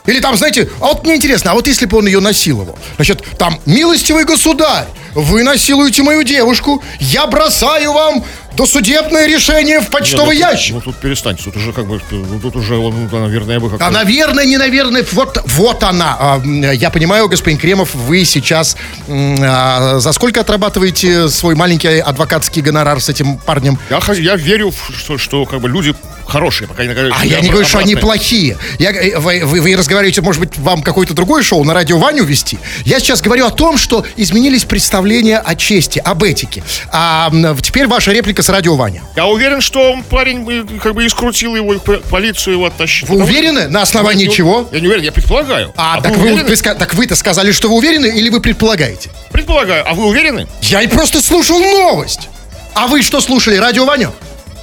Или 0.07 0.19
там, 0.19 0.35
знаете, 0.35 0.69
а 0.79 0.87
вот 0.87 1.03
мне 1.03 1.15
интересно, 1.17 1.51
а 1.51 1.53
вот 1.53 1.67
если 1.67 1.85
бы 1.85 1.97
он 1.97 2.07
ее 2.07 2.19
насиловал? 2.19 2.77
Значит, 2.95 3.23
там, 3.37 3.59
милостивый 3.65 4.23
государь, 4.23 4.87
вы 5.13 5.43
насилуете 5.43 6.01
мою 6.01 6.23
девушку, 6.23 6.81
я 6.99 7.27
бросаю 7.27 7.91
вам 7.91 8.23
досудебное 8.57 9.27
решение 9.27 9.79
в 9.79 9.89
почтовый 9.89 10.35
ну, 10.35 10.41
тут- 10.41 10.51
ящик. 10.51 10.73
Ну, 10.75 10.81
тут 10.81 10.95
перестаньте, 10.97 11.43
тут 11.43 11.55
уже 11.55 11.71
как 11.71 11.85
бы, 11.85 12.01
ну, 12.11 12.39
тут 12.39 12.55
уже, 12.55 12.73
ну, 12.73 13.07
наверное, 13.11 13.55
я 13.55 13.59
бы 13.59 13.69
как-то... 13.69 13.85
А, 13.85 13.91
наверное, 13.91 14.45
не 14.45 14.57
наверное, 14.57 15.05
вот, 15.11 15.41
вот 15.45 15.83
она. 15.83 16.17
А, 16.19 16.41
Я 16.73 16.89
понимаю, 16.89 17.29
господин 17.29 17.59
Кремов, 17.59 17.93
вы 17.95 18.25
сейчас 18.25 18.75
а, 19.07 19.99
за 19.99 20.11
сколько 20.11 20.41
отрабатываете 20.41 21.29
свой 21.29 21.55
маленький 21.55 21.99
адвокатский 21.99 22.61
гонорар 22.61 22.99
с 22.99 23.09
этим 23.09 23.37
парнем? 23.37 23.77
Я, 23.89 23.99
я 24.13 24.35
верю, 24.35 24.73
что, 24.97 25.17
что 25.17 25.45
как 25.45 25.61
бы 25.61 25.69
люди 25.69 25.93
хорошие, 26.27 26.67
пока 26.67 26.83
не 26.83 26.93
говорю. 26.93 27.13
А 27.17 27.25
я 27.25 27.39
не 27.39 27.49
говорю, 27.49 27.67
что 27.67 27.79
они 27.79 27.95
плохие. 27.95 28.57
Я, 28.79 28.91
э, 28.91 29.17
вы, 29.17 29.45
вы- 29.45 29.61
вы 29.61 29.75
разговариваете, 29.75 30.21
может 30.21 30.41
быть, 30.41 30.57
вам 30.57 30.81
какое-то 30.83 31.13
другое 31.13 31.41
шоу 31.43 31.63
на 31.63 31.73
радио 31.73 31.97
Ваню 31.97 32.23
вести. 32.23 32.59
Я 32.85 32.99
сейчас 32.99 33.21
говорю 33.21 33.45
о 33.45 33.51
том, 33.51 33.77
что 33.77 34.05
изменились 34.17 34.65
представления 34.65 35.37
о 35.37 35.55
чести, 35.55 35.99
об 35.99 36.23
этике. 36.23 36.63
А 36.91 37.31
теперь 37.61 37.87
ваша 37.87 38.11
реплика 38.11 38.43
с 38.47 38.49
радио 38.49 38.75
Ваня. 38.77 39.03
Я 39.17 39.27
уверен, 39.27 39.59
что 39.59 39.91
он, 39.91 40.03
парень 40.03 40.49
э, 40.49 40.79
как 40.79 40.95
бы 40.95 41.03
и 41.05 41.09
скрутил 41.09 41.53
его, 41.57 41.73
и 41.73 41.79
полицию 41.79 42.53
его 42.53 42.65
оттащил. 42.67 43.05
Вы 43.09 43.15
что- 43.15 43.25
уверены? 43.25 43.67
На 43.67 43.81
основании 43.81 44.23
Я 44.23 44.29
не- 44.29 44.35
чего? 44.35 44.69
Я 44.71 44.79
не 44.79 44.87
уверен, 44.87 45.03
я 45.03 45.11
предполагаю. 45.11 45.73
А, 45.75 45.99
так, 45.99 46.15
вы, 46.15 46.33
вы 46.33 46.55
так 46.55 46.93
вы-то 46.93 47.17
сказали, 47.17 47.51
что 47.51 47.67
вы 47.67 47.75
уверены, 47.75 48.05
или 48.05 48.29
вы 48.29 48.39
предполагаете? 48.39 49.09
Предполагаю. 49.33 49.83
А 49.85 49.93
вы 49.93 50.05
уверены? 50.05 50.47
Я 50.61 50.81
и 50.81 50.87
просто 50.87 51.21
слушал 51.21 51.59
новость. 51.59 52.29
А 52.73 52.87
вы 52.87 53.01
что 53.01 53.19
слушали? 53.19 53.57
Радио 53.57 53.83
Ваню? 53.83 54.13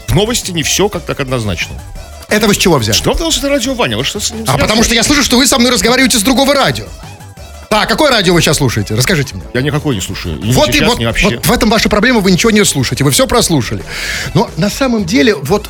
В 0.09 0.15
новости 0.15 0.51
не 0.51 0.63
все 0.63 0.89
как 0.89 1.03
так 1.03 1.21
однозначно. 1.21 1.75
Это 2.31 2.47
вы 2.47 2.55
с 2.55 2.57
чего 2.57 2.79
взяли? 2.79 2.97
Что 2.97 3.11
вам 3.11 3.19
далось 3.19 3.37
это 3.37 3.51
радио 3.51 3.75
Ваня? 3.75 3.99
Вы 3.99 4.05
что 4.05 4.19
с 4.19 4.31
ним 4.33 4.45
А 4.47 4.57
потому 4.57 4.83
что 4.83 4.95
я 4.95 5.03
слышу, 5.03 5.23
что 5.23 5.37
вы 5.37 5.47
со 5.47 5.59
мной 5.59 5.73
разговариваете 5.73 6.19
с 6.19 6.23
другого 6.23 6.55
радио. 6.55 6.87
Так, 7.71 7.89
какое 7.89 8.11
радио 8.11 8.35
вы 8.35 8.41
сейчас 8.41 8.59
слушаете? 8.59 8.95
Расскажите 8.95 9.35
мне. 9.35 9.45
Я 9.53 9.63
никакой 9.63 9.95
не 9.95 10.01
слушаю. 10.01 10.39
И 10.41 10.53
Вот, 10.53 10.69
не 10.69 10.79
и 10.79 10.85
вот, 10.85 10.99
не 10.99 11.07
вообще. 11.07 11.31
вот 11.37 11.47
в 11.47 11.53
этом 11.53 11.71
ваша 11.71 11.89
проблема, 11.89 12.21
вы 12.21 12.31
ничего 12.31 12.51
не 12.51 12.65
слушаете, 12.65 13.05
вы 13.05 13.11
все 13.11 13.27
прослушали. 13.27 13.83
Но 14.35 14.49
на 14.57 14.71
самом 14.71 15.05
деле, 15.05 15.35
вот, 15.35 15.69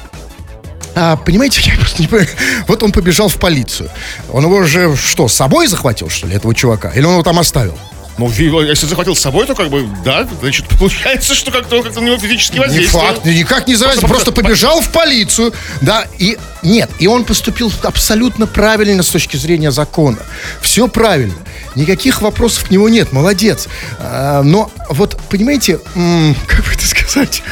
а, 0.94 1.16
понимаете, 1.16 1.62
я 1.64 1.76
просто 1.76 2.02
не 2.02 2.08
понимаю, 2.08 2.28
вот 2.68 2.82
он 2.82 2.92
побежал 2.92 3.28
в 3.28 3.36
полицию. 3.36 3.90
Он 4.30 4.44
его 4.44 4.62
же 4.64 4.96
что, 4.96 5.28
с 5.28 5.34
собой 5.34 5.66
захватил, 5.66 6.10
что 6.10 6.26
ли, 6.26 6.34
этого 6.34 6.54
чувака? 6.54 6.90
Или 6.90 7.04
он 7.04 7.12
его 7.14 7.22
там 7.22 7.38
оставил? 7.38 7.78
Ну, 8.16 8.28
ви- 8.28 8.46
если 8.68 8.86
захватил 8.86 9.16
с 9.16 9.20
собой, 9.20 9.44
то 9.44 9.56
как 9.56 9.70
бы, 9.70 9.88
да, 10.04 10.28
значит, 10.40 10.66
получается, 10.78 11.34
что 11.34 11.50
как-то 11.50 11.82
как 11.82 11.96
на 11.96 12.00
него 12.00 12.16
физически 12.16 12.54
Не 12.54 12.60
воздействовал. 12.60 13.06
факт, 13.06 13.24
никак 13.24 13.66
не 13.66 13.74
заразил, 13.74 14.02
Просто- 14.02 14.30
просто 14.30 14.42
побежал 14.42 14.80
в 14.80 14.90
полицию, 14.90 15.52
да, 15.80 16.06
и 16.18 16.38
нет, 16.62 16.90
и 17.00 17.08
он 17.08 17.24
поступил 17.24 17.72
абсолютно 17.82 18.46
правильно 18.46 19.02
с 19.02 19.08
точки 19.08 19.36
зрения 19.36 19.72
закона. 19.72 20.18
Все 20.60 20.86
правильно. 20.86 21.34
Никаких 21.74 22.22
вопросов 22.22 22.64
к 22.64 22.70
нему 22.70 22.88
нет, 22.88 23.12
молодец. 23.12 23.68
А, 23.98 24.42
но 24.42 24.70
вот, 24.88 25.20
понимаете, 25.28 25.78
как 26.46 26.64
бы 26.64 26.72
это 26.72 26.86
сказать, 26.86 27.42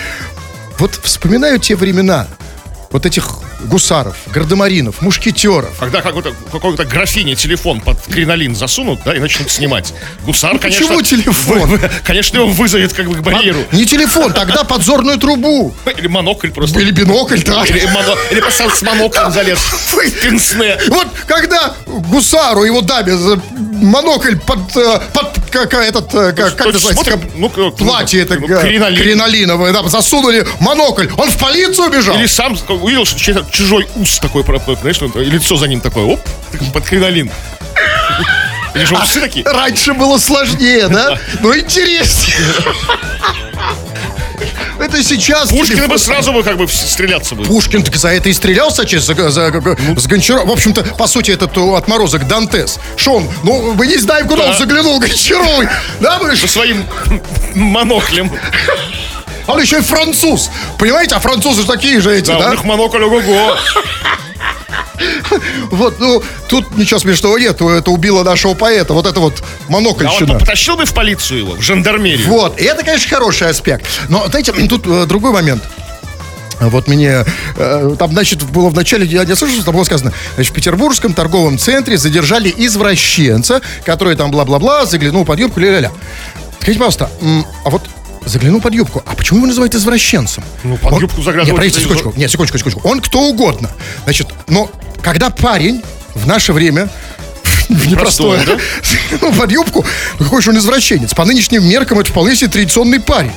вот 0.79 0.99
вспоминаю 1.03 1.59
те 1.59 1.77
времена, 1.77 2.27
вот 2.93 3.07
этих 3.07 3.27
гусаров, 3.65 4.17
гардемаринов, 4.33 5.01
мушкетеров. 5.01 5.77
Когда 5.79 6.03
какой-то, 6.03 6.35
какой-то 6.51 6.85
графине 6.85 7.35
телефон 7.35 7.81
под 7.81 8.01
кринолин 8.07 8.55
засунут, 8.55 9.01
да, 9.05 9.15
и 9.15 9.19
начнут 9.19 9.51
снимать. 9.51 9.95
Гусар, 10.25 10.59
конечно... 10.59 10.89
Ну, 10.89 10.99
почему 10.99 11.23
телефон? 11.23 11.69
вы- 11.71 11.91
конечно, 12.05 12.39
его 12.39 12.49
вызовет 12.49 12.93
как 12.93 13.09
бы 13.09 13.17
к 13.17 13.21
барьеру. 13.21 13.61
Не 13.73 13.87
телефон, 13.87 14.33
тогда 14.33 14.65
подзорную 14.65 15.19
трубу. 15.19 15.75
Или 15.97 16.09
монокль 16.09 16.51
просто. 16.51 16.81
Или 16.81 16.91
бинокль, 16.91 17.43
да. 17.43 17.65
Или, 17.65 17.87
моно- 17.87 18.17
или 18.31 18.41
просто 18.41 18.69
с 18.69 18.83
моноклем 18.83 19.31
залез. 19.31 19.59
Вы- 19.95 20.11
пенсне. 20.11 20.77
Вот 20.89 21.09
когда 21.27 21.75
гусару 21.87 22.65
его 22.65 22.81
даме 22.81 23.13
монокль 23.83 24.37
под, 24.37 24.77
э, 24.77 25.01
под 25.13 25.42
как, 25.53 25.75
этот, 25.75 26.15
э, 26.15 26.33
как, 26.33 26.57
как 26.57 26.73
называется, 26.73 27.05
смотрит, 27.05 27.15
как 27.15 27.57
ну, 27.57 27.71
платье 27.71 28.23
это 28.23 28.39
ну, 28.39 28.47
э, 28.47 28.63
кринолин. 28.63 29.03
кринолиновое, 29.03 29.73
да, 29.73 29.83
засунули 29.89 30.47
монокль, 30.61 31.09
он 31.17 31.31
в 31.31 31.37
полицию 31.39 31.91
бежал. 31.91 32.17
Или 32.17 32.27
сам 32.27 32.57
увидел, 32.69 33.05
что 33.05 33.19
чей-то 33.19 33.45
чужой 33.51 33.89
ус 33.97 34.19
такой, 34.19 34.45
знаешь, 34.45 35.01
ну, 35.01 35.09
и 35.21 35.25
лицо 35.27 35.57
за 35.57 35.69
ним 35.69 35.81
такое, 35.81 36.05
оп, 36.05 36.21
под 36.73 36.85
кринолин. 36.85 37.31
Или 38.75 38.85
же 38.85 38.95
усы 38.97 39.21
такие. 39.21 39.45
Раньше 39.45 39.93
было 39.93 40.19
сложнее, 40.19 40.89
да? 40.89 41.19
Но 41.41 41.57
интереснее. 41.57 42.39
Это 44.79 45.03
сейчас... 45.05 45.51
Пушкин 45.51 45.77
телефон- 45.77 45.91
бы 45.91 45.99
сразу 45.99 46.33
бы 46.33 46.43
как 46.43 46.57
бы 46.57 46.67
стреляться 46.69 47.35
бы. 47.35 47.45
Пушкин 47.45 47.83
так 47.85 47.95
за 47.97 48.09
это 48.09 48.29
и 48.29 48.33
стрелялся, 48.33 48.85
честно, 48.85 49.15
за, 49.15 49.51
за- 49.51 49.77
Ну. 49.79 49.99
с 49.99 50.07
Гончаром. 50.07 50.49
В 50.49 50.53
общем-то, 50.53 50.83
по 50.97 51.07
сути, 51.07 51.31
этот 51.31 51.57
отморозок 51.57 52.27
Дантес. 52.27 52.79
Что 52.97 53.15
он? 53.17 53.29
Ну, 53.45 53.75
мы 53.75 53.87
не 53.87 53.97
знаем, 53.99 54.27
куда 54.27 54.45
он 54.45 54.51
Да. 54.53 54.59
заглянул, 54.59 54.99
Гончаровый. 54.99 55.69
Да, 56.01 56.19
мы 56.21 56.35
Со 56.35 56.49
своим 56.49 56.85
моноклем. 57.55 58.33
Он 59.47 59.61
еще 59.61 59.79
и 59.79 59.83
француз. 59.83 60.51
Понимаете, 60.79 61.15
а 61.17 61.21
французы 61.21 61.65
такие 61.65 62.01
же 62.01 62.17
эти, 62.17 62.29
Да, 62.29 62.39
да? 62.39 62.49
у 62.49 62.51
них 62.53 62.65
монокль 62.65 63.03
ого-го. 63.05 63.57
Вот, 65.71 65.99
ну, 65.99 66.23
тут 66.49 66.77
ничего 66.77 67.01
смешного 67.01 67.37
нет. 67.39 67.61
Это 67.61 67.91
убило 67.91 68.23
нашего 68.23 68.55
поэта. 68.55 68.93
Вот 68.95 69.07
это 69.07 69.21
вот 69.21 69.43
А 70.29 70.35
он 70.35 70.41
потащил 70.41 70.77
бы 70.77 70.85
в 70.85 70.93
полицию 70.93 71.41
его, 71.41 71.53
в 71.55 71.63
жандармерию. 71.63 72.29
Вот, 72.29 72.61
и 72.61 72.65
это, 72.65 72.85
конечно, 72.85 73.09
хороший 73.09 73.49
аспект. 73.49 73.87
Но, 74.09 74.27
знаете, 74.29 74.53
тут 74.69 74.87
э, 74.87 75.07
другой 75.07 75.33
момент. 75.33 75.63
Вот 76.61 76.87
мне, 76.87 77.25
э, 77.57 77.97
там, 77.99 78.13
значит, 78.13 78.43
было 78.45 78.69
в 78.69 78.75
начале, 78.75 79.05
я 79.07 79.25
не 79.25 79.35
слышал, 79.35 79.57
что 79.57 79.65
там 79.67 79.75
было 79.75 79.85
сказано, 79.85 80.13
значит, 80.35 80.53
в 80.53 80.55
Петербургском 80.55 81.13
торговом 81.13 81.59
центре 81.59 81.99
задержали 81.99 82.55
извращенца, 82.57 83.63
который 83.85 84.15
там 84.15 84.31
бла-бла-бла, 84.31 84.87
заглянул 84.87 85.25
под 85.25 85.41
юбку, 85.41 85.59
ля-ля-ля. 85.59 85.91
Скажите, 86.61 86.79
пожалуйста, 86.79 87.11
а 87.65 87.71
вот 87.71 87.83
заглянул 88.25 88.61
под 88.61 88.75
юбку, 88.75 89.03
а 89.05 89.15
почему 89.17 89.39
его 89.39 89.49
называют 89.49 89.75
извращенцем? 89.75 90.45
Ну, 90.63 90.77
под 90.77 90.93
Он- 90.93 91.01
юбку 91.01 91.23
заглядывать 91.23 91.49
Нет, 91.49 91.57
подождите, 91.57 91.81
секундочку, 91.81 92.13
нет, 92.17 92.31
секундочку, 92.31 92.59
секундочку. 92.59 92.89
Он 92.89 93.01
кто 93.01 93.21
угодно. 93.23 93.71
Значит, 94.05 94.29
но 94.49 94.71
когда 95.03 95.31
парень 95.31 95.83
в 96.15 96.27
наше 96.27 96.53
время 96.53 96.89
непростое, 97.69 98.43
Простое, 98.43 98.61
ну, 99.21 99.33
под 99.33 99.51
юбку, 99.51 99.85
какой 100.19 100.43
же 100.43 100.51
он 100.51 100.59
извращенец. 100.59 101.15
По 101.15 101.25
нынешним 101.25 101.69
меркам 101.69 101.99
это 101.99 102.11
вполне 102.11 102.37
себе 102.37 102.51
традиционный 102.51 103.01
парень. 103.01 103.33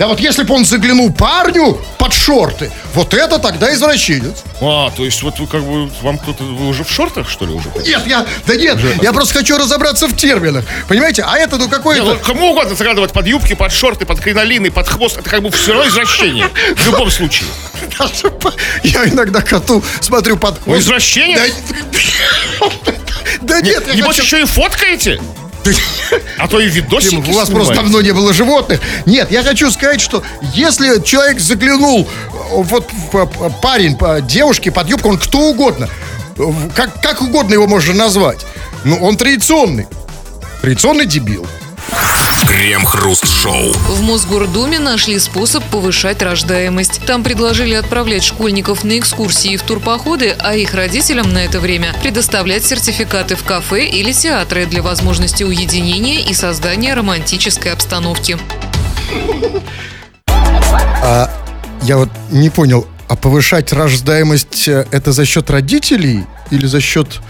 Да 0.00 0.06
вот 0.06 0.18
если 0.18 0.44
бы 0.44 0.54
он 0.54 0.64
заглянул 0.64 1.12
парню 1.12 1.78
под 1.98 2.14
шорты, 2.14 2.72
вот 2.94 3.12
это 3.12 3.38
тогда 3.38 3.70
извращенец. 3.74 4.44
А, 4.62 4.90
то 4.96 5.04
есть 5.04 5.22
вот 5.22 5.38
вы 5.38 5.46
как 5.46 5.62
бы, 5.62 5.90
вам 6.00 6.16
кто-то, 6.16 6.42
вы 6.42 6.68
уже 6.68 6.84
в 6.84 6.90
шортах, 6.90 7.28
что 7.28 7.44
ли, 7.44 7.52
уже? 7.52 7.68
Нет, 7.86 8.06
я, 8.06 8.24
да 8.46 8.56
нет, 8.56 8.78
я 9.02 9.12
просто 9.12 9.34
хочу 9.34 9.58
разобраться 9.58 10.06
в 10.06 10.16
терминах. 10.16 10.64
Понимаете, 10.88 11.22
а 11.28 11.36
это 11.36 11.58
ну 11.58 11.68
какой-то... 11.68 12.02
ну, 12.02 12.16
кому 12.16 12.52
угодно 12.52 12.74
заглядывать 12.76 13.12
под 13.12 13.26
юбки, 13.26 13.54
под 13.54 13.72
шорты, 13.72 14.06
под 14.06 14.20
кринолины, 14.20 14.70
под 14.70 14.88
хвост, 14.88 15.18
это 15.18 15.28
как 15.28 15.42
бы 15.42 15.50
все 15.50 15.74
равно 15.74 15.86
извращение. 15.86 16.48
В 16.76 16.86
любом 16.86 17.10
случае. 17.10 17.50
Я 18.82 19.04
иногда 19.04 19.42
коту 19.42 19.84
смотрю 20.00 20.38
под 20.38 20.62
хвост. 20.62 20.80
извращенец? 20.80 21.52
Да, 22.58 22.68
да 23.42 23.60
нет, 23.60 23.86
я 23.86 23.94
Небось, 23.96 24.18
еще 24.18 24.40
и 24.40 24.44
фоткаете? 24.46 25.20
А 26.38 26.48
то 26.48 26.58
и 26.60 26.68
видосики 26.68 27.14
у 27.30 27.32
вас 27.34 27.48
просто 27.50 27.74
давно 27.82 28.00
не 28.00 28.12
было 28.12 28.32
животных. 28.32 28.80
Нет, 29.06 29.30
я 29.30 29.42
хочу 29.42 29.70
сказать, 29.70 30.00
что 30.00 30.22
если 30.54 31.00
человек 31.02 31.38
заглянул, 31.40 32.02
э, 32.02 32.36
вот 32.50 32.88
п- 33.12 33.28
парень, 33.62 33.96
девушке 34.26 34.70
под 34.70 34.88
юбку, 34.88 35.10
он 35.10 35.18
кто 35.18 35.38
угодно, 35.50 35.88
в- 36.36 36.70
как, 36.72 37.00
как 37.02 37.20
угодно 37.22 37.54
его 37.54 37.66
можно 37.66 37.94
назвать, 37.94 38.46
ну, 38.84 38.96
он 38.96 39.16
традиционный. 39.16 39.86
Традиционный 40.62 41.06
дебил. 41.06 41.46
Крем-хруст-шоу. 42.46 43.72
В 43.72 44.02
Мосгордуме 44.02 44.78
нашли 44.78 45.18
способ 45.18 45.64
повышать 45.64 46.22
рождаемость. 46.22 47.00
Там 47.06 47.22
предложили 47.22 47.74
отправлять 47.74 48.24
школьников 48.24 48.84
на 48.84 48.98
экскурсии 48.98 49.52
и 49.52 49.56
в 49.56 49.62
турпоходы, 49.62 50.36
а 50.38 50.54
их 50.54 50.74
родителям 50.74 51.32
на 51.32 51.44
это 51.44 51.60
время 51.60 51.94
предоставлять 52.02 52.64
сертификаты 52.64 53.36
в 53.36 53.44
кафе 53.44 53.86
или 53.86 54.12
театры 54.12 54.66
для 54.66 54.82
возможности 54.82 55.44
уединения 55.44 56.20
и 56.20 56.34
создания 56.34 56.94
романтической 56.94 57.72
обстановки. 57.72 58.38
Я 61.82 61.96
вот 61.96 62.10
не 62.30 62.50
понял, 62.50 62.86
а 63.08 63.16
повышать 63.16 63.72
рождаемость 63.72 64.68
э, 64.68 64.86
это 64.92 65.12
за 65.12 65.24
счет 65.24 65.50
родителей 65.50 66.26
или 66.50 66.66
за 66.66 66.80
счет 66.80 67.20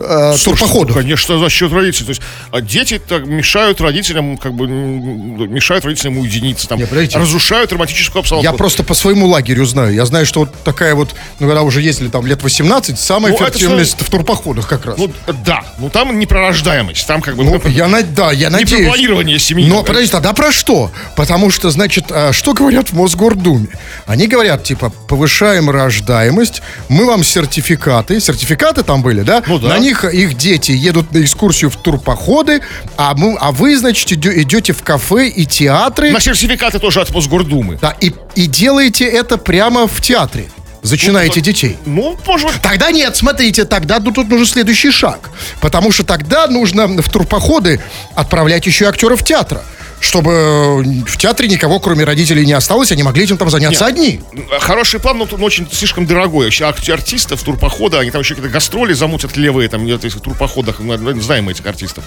э, 0.00 0.34
Слушай, 0.36 0.58
турпоходов. 0.60 0.96
ну, 0.96 1.02
конечно, 1.02 1.38
за 1.38 1.48
счет 1.50 1.72
родителей. 1.72 2.06
То 2.06 2.10
есть 2.10 2.22
а 2.50 2.60
дети 2.60 2.98
так 2.98 3.26
мешают 3.26 3.80
родителям, 3.80 4.36
как 4.36 4.54
бы 4.54 4.66
мешают 4.66 5.84
родителям 5.84 6.18
уединиться, 6.18 6.68
там, 6.68 6.78
Не, 6.78 6.86
подождите. 6.86 7.18
разрушают 7.18 7.72
романтическую 7.72 8.20
обстановку. 8.20 8.44
Я 8.44 8.56
просто 8.56 8.82
по 8.82 8.94
своему 8.94 9.26
лагерю 9.26 9.64
знаю. 9.66 9.94
Я 9.94 10.06
знаю, 10.06 10.26
что 10.26 10.40
вот 10.40 10.54
такая 10.64 10.94
вот, 10.94 11.14
ну, 11.38 11.46
когда 11.46 11.62
уже 11.62 11.80
ездили 11.80 12.08
там 12.08 12.26
лет 12.26 12.42
18, 12.42 12.98
самая 12.98 13.32
Ну, 13.32 13.38
это 13.38 13.52
фертильность 13.58 14.00
в 14.00 14.10
турпоходах 14.10 14.66
как 14.68 14.86
раз. 14.86 14.96
Ну, 14.98 15.10
да, 15.44 15.64
ну 15.78 15.90
там 15.90 16.18
не 16.18 16.26
про 16.26 16.40
рождаемость, 16.40 17.06
там 17.06 17.20
как 17.20 17.36
бы... 17.36 17.44
Ну, 17.44 17.60
я, 17.68 17.88
на- 17.88 18.02
да, 18.02 18.32
я 18.32 18.48
не 18.48 18.54
про 18.54 18.60
надеюсь. 18.60 18.86
планирование 18.88 19.38
семьи. 19.38 19.68
Но 19.68 19.82
подожди, 19.82 20.10
тогда 20.10 20.32
про 20.32 20.52
что? 20.52 20.90
Потому 21.16 21.50
что, 21.50 21.70
значит, 21.70 22.06
а, 22.10 22.32
что 22.32 22.54
говорят 22.54 22.90
в 22.90 22.94
Мосгордуме? 22.94 23.68
Они 24.06 24.26
говорят, 24.26 24.64
типа, 24.64 24.90
повышаем 25.08 25.70
рождаемость, 25.70 26.62
мы 26.88 27.04
вам 27.06 27.22
сертификаты, 27.24 28.20
сертификаты 28.20 28.82
там 28.82 29.02
были, 29.02 29.22
да? 29.22 29.42
Ну 29.46 29.58
да. 29.58 29.68
На 29.68 29.78
них 29.78 29.89
их 30.04 30.34
дети 30.34 30.72
едут 30.72 31.12
на 31.12 31.22
экскурсию 31.22 31.70
в 31.70 31.76
турпоходы, 31.76 32.62
а, 32.96 33.14
мы, 33.14 33.36
а 33.40 33.52
вы, 33.52 33.76
значит, 33.76 34.10
идете 34.12 34.72
в 34.72 34.82
кафе 34.82 35.28
и 35.28 35.46
театры, 35.46 36.10
На 36.10 36.20
сертификаты 36.20 36.78
тоже 36.78 37.00
от 37.00 37.10
Мосгордумы. 37.10 37.78
да, 37.80 37.94
и, 38.00 38.12
и 38.34 38.46
делаете 38.46 39.04
это 39.04 39.36
прямо 39.36 39.86
в 39.86 40.00
театре. 40.00 40.48
Зачинаете 40.82 41.40
детей. 41.40 41.76
Ну, 41.84 42.16
быть, 42.26 42.62
Тогда 42.62 42.90
нет, 42.90 43.14
смотрите, 43.14 43.64
тогда 43.64 43.98
ну, 43.98 44.12
тут 44.12 44.28
нужен 44.28 44.46
следующий 44.46 44.90
шаг. 44.90 45.30
Потому 45.60 45.92
что 45.92 46.04
тогда 46.04 46.46
нужно 46.46 46.86
в 46.86 47.08
турпоходы 47.10 47.80
отправлять 48.14 48.66
еще 48.66 48.86
и 48.86 48.88
актеров 48.88 49.22
театра. 49.22 49.62
Чтобы 50.00 50.32
э, 50.32 50.82
в 51.06 51.16
театре 51.18 51.48
никого, 51.48 51.78
кроме 51.78 52.04
родителей, 52.04 52.46
не 52.46 52.54
осталось, 52.54 52.90
они 52.90 53.02
могли 53.02 53.24
этим 53.24 53.36
там 53.36 53.50
заняться 53.50 53.84
Нет. 53.84 53.92
одни. 53.94 54.20
Хороший 54.60 54.98
план, 54.98 55.18
но 55.18 55.28
он 55.30 55.42
очень 55.42 55.68
слишком 55.70 56.06
дорогой. 56.06 56.46
Вообще 56.46 56.64
ак- 56.64 56.88
артистов, 56.88 57.42
турпохода, 57.42 58.00
они 58.00 58.10
там 58.10 58.22
еще 58.22 58.34
какие-то 58.34 58.52
гастроли 58.52 58.94
замутят 58.94 59.36
левые, 59.36 59.68
там, 59.68 59.84
в 59.86 59.88
этих 59.94 60.20
турпоходах, 60.20 60.80
мы 60.80 60.96
мы 60.96 61.20
знаем 61.20 61.48
этих 61.48 61.66
артистов. 61.66 62.04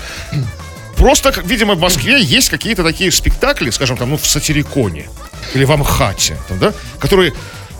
Просто, 0.97 1.33
видимо, 1.45 1.75
в 1.75 1.79
Москве 1.79 2.21
есть 2.21 2.49
какие-то 2.49 2.83
такие 2.83 3.11
спектакли, 3.11 3.69
скажем, 3.71 3.97
там, 3.97 4.09
ну, 4.11 4.17
в 4.17 4.25
Сатириконе 4.25 5.09
или 5.53 5.65
в 5.65 5.71
Амхате, 5.71 6.37
там, 6.47 6.59
да, 6.59 6.73
которые 6.99 7.33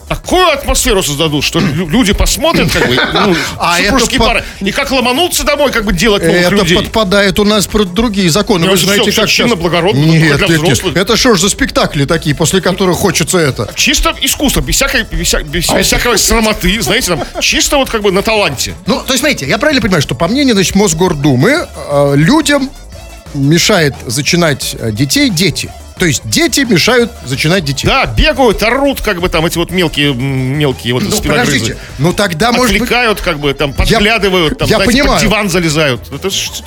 такую 0.07 0.47
атмосферу 0.51 1.01
создадут, 1.03 1.43
что 1.43 1.59
лю- 1.59 1.87
люди 1.87 2.13
посмотрят, 2.13 2.71
как 2.71 2.87
бы, 2.87 2.95
ну, 3.13 3.35
А 3.59 3.77
это 3.79 3.85
супружеские 3.89 4.19
под- 4.19 4.27
пары, 4.27 4.43
и 4.61 4.71
как 4.71 4.91
ломануться 4.91 5.43
домой, 5.43 5.71
как 5.71 5.85
бы 5.85 5.93
делать 5.93 6.23
новых 6.23 6.41
Это 6.41 6.55
людей. 6.55 6.77
подпадает 6.77 7.39
у 7.39 7.43
нас 7.43 7.67
под 7.67 7.93
другие 7.93 8.29
законы. 8.29 8.65
Ну, 8.65 8.71
Вы 8.71 8.77
это 8.77 8.85
знаете, 8.85 9.11
всё- 9.11 9.21
как 9.21 9.29
сейчас- 9.29 9.53
благородно, 9.53 9.99
Нет, 9.99 10.37
для 10.37 10.47
нет, 10.47 10.49
нет. 10.49 10.61
взрослых. 10.61 10.95
Это 10.97 11.17
что 11.17 11.35
ж 11.35 11.39
за 11.41 11.49
спектакли 11.49 12.05
такие, 12.05 12.35
после 12.35 12.61
которых 12.61 12.97
хочется 12.97 13.37
это? 13.37 13.69
Чисто 13.75 14.13
искусство, 14.21 14.61
без 14.61 14.75
всякой, 14.75 15.03
без, 15.11 15.27
вся- 15.27 15.43
без 15.43 15.69
А 15.69 15.75
это- 15.75 15.83
всякой 15.83 16.17
срамоты, 16.17 16.81
знаете, 16.81 17.15
там, 17.15 17.23
чисто 17.41 17.77
вот 17.77 17.89
как 17.89 18.01
бы 18.01 18.11
на 18.11 18.21
таланте. 18.21 18.73
Ну, 18.85 18.99
то 19.01 19.13
есть, 19.13 19.19
смотрите, 19.19 19.47
я 19.47 19.57
правильно 19.57 19.81
понимаю, 19.81 20.01
что 20.01 20.15
по 20.15 20.27
мнению, 20.27 20.55
значит, 20.55 20.75
Мосгордумы, 20.75 21.67
э, 21.75 22.13
людям 22.15 22.69
мешает 23.33 23.95
зачинать 24.05 24.75
э, 24.79 24.91
детей 24.91 25.29
дети. 25.29 25.71
То 25.97 26.05
есть 26.05 26.21
дети 26.25 26.61
мешают 26.61 27.11
зачинать 27.25 27.63
детей. 27.65 27.87
Да, 27.87 28.05
бегают, 28.05 28.61
орут, 28.63 29.01
как 29.01 29.21
бы 29.21 29.29
там 29.29 29.45
эти 29.45 29.57
вот 29.57 29.71
мелкие, 29.71 30.13
мелкие 30.13 30.93
вот 30.93 31.03
Ну, 31.03 31.11
спиногрызы. 31.11 31.51
подождите, 31.51 31.77
ну 31.99 32.13
тогда, 32.13 32.51
может 32.51 32.77
быть... 32.79 32.89
Как 32.89 33.39
бы 33.39 33.53
там, 33.53 33.73
подглядывают, 33.73 34.57
там, 34.57 34.67
я 34.67 34.77
знаете, 34.77 34.91
понимаю. 34.93 35.19
под 35.19 35.21
диван 35.29 35.49
залезают. 35.49 36.01
Это 36.11 36.29
с- 36.29 36.63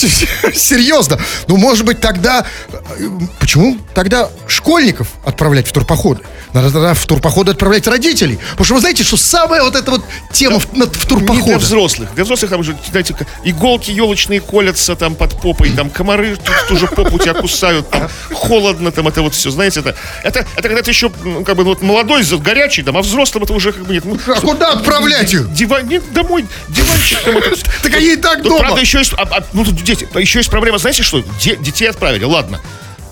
Серьезно. 0.54 1.18
Ну, 1.46 1.56
может 1.56 1.84
быть, 1.84 2.00
тогда... 2.00 2.46
э, 2.68 3.08
Почему 3.38 3.78
тогда 3.94 4.28
школьников 4.46 5.08
отправлять 5.24 5.66
в 5.66 5.72
турпоходы? 5.72 6.22
Надо 6.52 6.70
тогда 6.70 6.94
в 6.94 7.06
турпоходы 7.06 7.52
отправлять 7.52 7.86
родителей. 7.86 8.38
Потому 8.52 8.64
что 8.64 8.74
вы 8.74 8.80
знаете, 8.80 9.04
что 9.04 9.16
самая 9.16 9.62
вот 9.62 9.76
эта 9.76 9.90
вот 9.90 10.04
тема 10.32 10.58
в, 10.58 10.72
на- 10.76 10.86
в 10.86 11.10
Не 11.30 11.42
для 11.42 11.58
взрослых. 11.58 12.14
Для 12.14 12.24
взрослых 12.24 12.50
там 12.50 12.60
уже, 12.60 12.76
знаете, 12.90 13.14
иголки 13.44 13.90
елочные 13.90 14.40
колятся 14.40 14.96
там 14.96 15.14
под 15.14 15.40
попой, 15.40 15.70
там 15.70 15.90
комары 15.90 16.36
тут 16.36 16.54
тоже 16.68 16.86
попу 16.86 17.18
тебя 17.18 17.34
кусают, 17.34 17.88
там 17.90 18.08
холодно, 18.50 18.90
там 18.90 19.06
это 19.06 19.22
вот 19.22 19.32
все, 19.34 19.50
знаете, 19.50 19.78
это, 19.80 19.94
это, 20.24 20.40
это 20.56 20.62
когда 20.68 20.82
ты 20.82 20.90
еще, 20.90 21.08
ну, 21.22 21.44
как 21.44 21.54
бы, 21.56 21.62
вот 21.62 21.82
молодой, 21.82 22.24
горячий, 22.38 22.82
там, 22.82 22.96
а 22.96 23.00
взрослым 23.02 23.44
это 23.44 23.52
уже 23.52 23.70
как 23.72 23.84
бы 23.86 23.94
нет. 23.94 24.04
Ну, 24.04 24.18
А 24.26 24.40
куда 24.40 24.72
отправлять 24.72 25.32
их? 25.32 25.52
Диван, 25.52 25.86
нет, 25.86 26.02
домой, 26.12 26.46
диванчик. 26.68 27.18
Так 27.82 27.94
они 27.94 28.12
и 28.14 28.16
так 28.16 28.38
Тут, 28.38 28.48
дома. 28.48 28.58
правда, 28.58 28.80
еще 28.80 28.98
есть, 28.98 29.12
а- 29.16 29.22
а, 29.30 29.44
ну, 29.52 29.64
тут 29.64 29.76
дети, 29.84 30.08
еще 30.18 30.40
есть 30.40 30.50
проблема, 30.50 30.78
знаете 30.78 31.04
что? 31.04 31.22
Де- 31.40 31.56
детей 31.56 31.88
отправили, 31.88 32.24
ладно. 32.24 32.60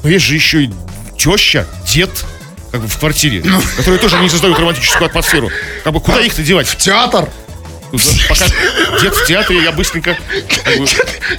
Но 0.03 0.09
есть 0.11 0.25
же 0.25 0.35
еще 0.35 0.65
и 0.65 0.71
теща, 1.17 1.67
дед, 1.87 2.11
как 2.73 2.81
бы 2.81 2.89
в 2.89 2.99
квартире, 2.99 3.43
Ну. 3.45 3.61
которые 3.77 4.01
тоже 4.01 4.19
не 4.19 4.29
создают 4.29 4.59
романтическую 4.59 5.07
атмосферу. 5.07 5.51
Как 5.85 5.93
бы 5.93 6.01
куда 6.01 6.21
их-то 6.21 6.43
девать? 6.43 6.77
Театр. 6.79 7.29
Ну, 7.93 7.99
Пока 8.29 8.47
дед 9.01 9.15
в 9.15 9.27
театре, 9.27 9.63
я 9.63 9.73
быстренько... 9.73 10.17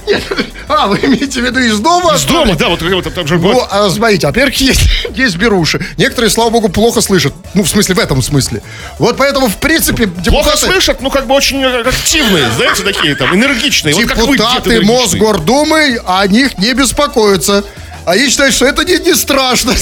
Нет, 0.06 0.22
А, 0.68 0.86
вы 0.86 0.98
имеете 0.98 1.40
в 1.40 1.44
виду 1.44 1.58
из 1.58 1.78
дома? 1.80 2.16
С 2.16 2.24
дома, 2.24 2.54
да, 2.54 2.68
вот, 2.68 2.80
вот 2.80 3.14
там 3.14 3.26
же 3.26 3.38
Ну, 3.38 3.66
а, 3.70 3.90
смотрите, 3.90 4.26
во-первых, 4.26 4.54
есть, 4.60 4.82
есть 5.14 5.36
беруши. 5.36 5.84
Некоторые, 5.96 6.30
слава 6.30 6.50
богу, 6.50 6.68
плохо 6.68 7.00
слышат. 7.00 7.34
Ну, 7.54 7.62
в 7.62 7.68
смысле, 7.68 7.96
в 7.96 7.98
этом 7.98 8.22
смысле. 8.22 8.62
Вот 8.98 9.16
поэтому, 9.16 9.48
в 9.48 9.56
принципе, 9.56 10.06
Плохо 10.06 10.22
депутаты... 10.22 10.58
слышат, 10.58 11.00
ну 11.00 11.10
как 11.10 11.26
бы 11.26 11.34
очень 11.34 11.64
активные, 11.64 12.50
знаете, 12.52 12.82
такие 12.82 13.14
там, 13.14 13.34
энергичные. 13.34 13.94
Вот 13.94 14.02
Депутаты 14.02 14.70
энергичный. 14.70 14.96
Мосгордумы 14.96 16.00
о 16.06 16.26
них 16.26 16.58
не 16.58 16.72
беспокоятся. 16.72 17.64
Они 18.06 18.28
считают, 18.28 18.54
что 18.54 18.66
это 18.66 18.84
не, 18.84 18.98
не 18.98 19.14
страшно. 19.14 19.74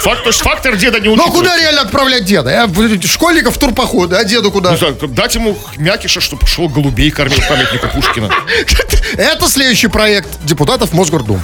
Факт, 0.00 0.22
то 0.22 0.28
есть 0.30 0.40
фактор 0.40 0.76
деда 0.76 0.98
не 1.00 1.06
Но 1.08 1.12
учитывается. 1.14 1.38
куда 1.40 1.56
реально 1.58 1.80
отправлять 1.82 2.24
деда? 2.24 2.50
Я- 2.50 2.66
в- 2.66 3.06
Школьников 3.06 3.56
в 3.56 3.58
турпоходы, 3.58 4.16
а 4.16 4.24
деду 4.24 4.50
куда? 4.50 4.72
Не 4.72 4.76
знаю, 4.78 4.96
дать 5.08 5.34
ему 5.34 5.56
мякиша, 5.76 6.20
чтобы 6.20 6.40
пошел 6.42 6.68
голубей 6.68 7.10
кормил 7.10 7.40
памятника 7.48 7.88
Пушкина. 7.88 8.30
Это 9.16 9.48
следующий 9.48 9.88
проект 9.88 10.28
депутатов 10.44 10.92
Мосгордум. 10.92 11.40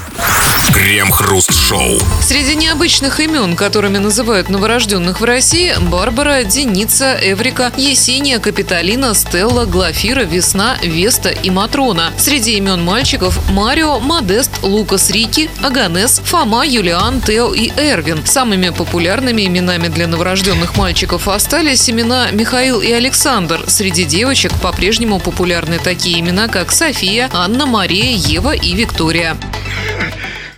Крем-хруст-шоу. 0.75 1.99
Среди 2.23 2.55
необычных 2.55 3.21
имен, 3.21 3.55
которыми 3.57 3.99
называют 3.99 4.49
новорожденных 4.49 5.21
в 5.21 5.25
России, 5.25 5.75
Барбара, 5.81 6.43
Деница, 6.45 7.17
Эврика, 7.21 7.73
Есения, 7.77 8.39
Капитолина, 8.39 9.15
Стелла, 9.15 9.67
Глафира, 9.67 10.23
Весна, 10.23 10.77
Веста 10.83 11.29
и 11.31 11.51
Матрона. 11.51 12.13
Среди 12.19 12.57
имен 12.57 12.83
мальчиков 12.85 13.39
Марио, 13.51 13.99
Модест, 14.01 14.51
Лукас 14.63 15.11
Рики, 15.11 15.51
Аганес, 15.91 16.21
Фома, 16.25 16.65
Юлиан, 16.65 17.21
Тео 17.21 17.53
и 17.53 17.73
Эрвин. 17.77 18.25
Самыми 18.25 18.69
популярными 18.69 19.45
именами 19.45 19.89
для 19.89 20.07
новорожденных 20.07 20.77
мальчиков 20.77 21.27
остались 21.27 21.91
имена 21.91 22.31
Михаил 22.31 22.81
и 22.81 22.93
Александр. 22.93 23.65
Среди 23.67 24.05
девочек 24.05 24.53
по-прежнему 24.63 25.19
популярны 25.19 25.81
такие 25.81 26.21
имена, 26.21 26.47
как 26.47 26.71
София, 26.71 27.29
Анна, 27.33 27.67
Мария, 27.67 28.15
Ева 28.15 28.55
и 28.55 28.73
Виктория. 28.73 29.37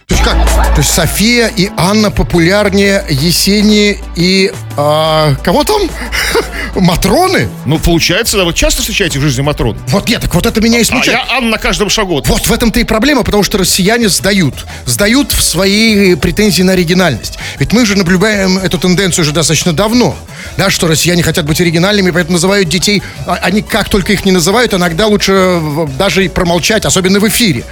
То 0.07 0.15
есть 0.15 0.23
как? 0.23 0.37
То 0.75 0.83
есть 0.83 0.93
София 0.93 1.49
и 1.49 1.71
Анна 1.79 2.11
популярнее 2.11 3.03
Есении 3.09 3.99
и... 4.15 4.53
а, 4.77 5.35
кого 5.43 5.65
там? 5.65 5.81
Матроны? 6.75 7.49
Ну, 7.67 7.79
получается, 7.79 8.37
да, 8.37 8.45
вы 8.45 8.53
часто 8.55 8.81
встречаете 8.83 9.19
в 9.19 9.23
жизни 9.23 9.43
Матрон? 9.43 9.77
Вот 9.89 10.09
нет, 10.09 10.23
так 10.23 10.35
вот 10.35 10.47
это 10.47 10.61
меня 10.61 10.79
и 10.79 10.83
А 10.83 10.85
смущает. 10.85 11.19
я 11.29 11.37
Анна 11.37 11.51
на 11.51 11.59
каждом 11.59 11.91
шагу. 11.91 12.23
Вот 12.25 12.47
в 12.47 12.53
этом-то 12.53 12.81
и 12.81 12.85
проблема, 12.85 13.23
потому 13.23 13.43
что 13.43 13.59
россияне 13.59 14.09
сдают. 14.09 14.67
Сдают 14.87 15.33
в 15.33 15.43
свои 15.43 16.15
претензии 16.15 16.63
на 16.63 16.73
оригинальность. 16.73 17.39
Ведь 17.59 17.73
мы 17.73 17.85
же 17.87 17.97
наблюдаем 17.97 18.59
эту 18.59 18.79
тенденцию 18.79 19.23
уже 19.25 19.33
достаточно 19.33 19.73
давно. 19.73 20.17
Да, 20.57 20.71
что 20.71 20.87
россияне 20.89 21.23
хотят 21.23 21.47
быть 21.47 21.61
оригинальными, 21.61 22.11
поэтому 22.11 22.35
называют 22.35 22.69
детей... 22.69 23.03
а- 23.27 23.39
Они 23.43 23.63
как 23.63 23.89
только 23.89 24.13
их 24.13 24.25
не 24.25 24.33
называют, 24.33 24.75
иногда 24.75 25.07
лучше 25.07 25.33
в- 25.33 25.97
даже 25.97 26.25
и 26.25 26.29
промолчать, 26.29 26.85
особенно 26.85 27.21
в 27.21 27.29
эфире. 27.29 27.65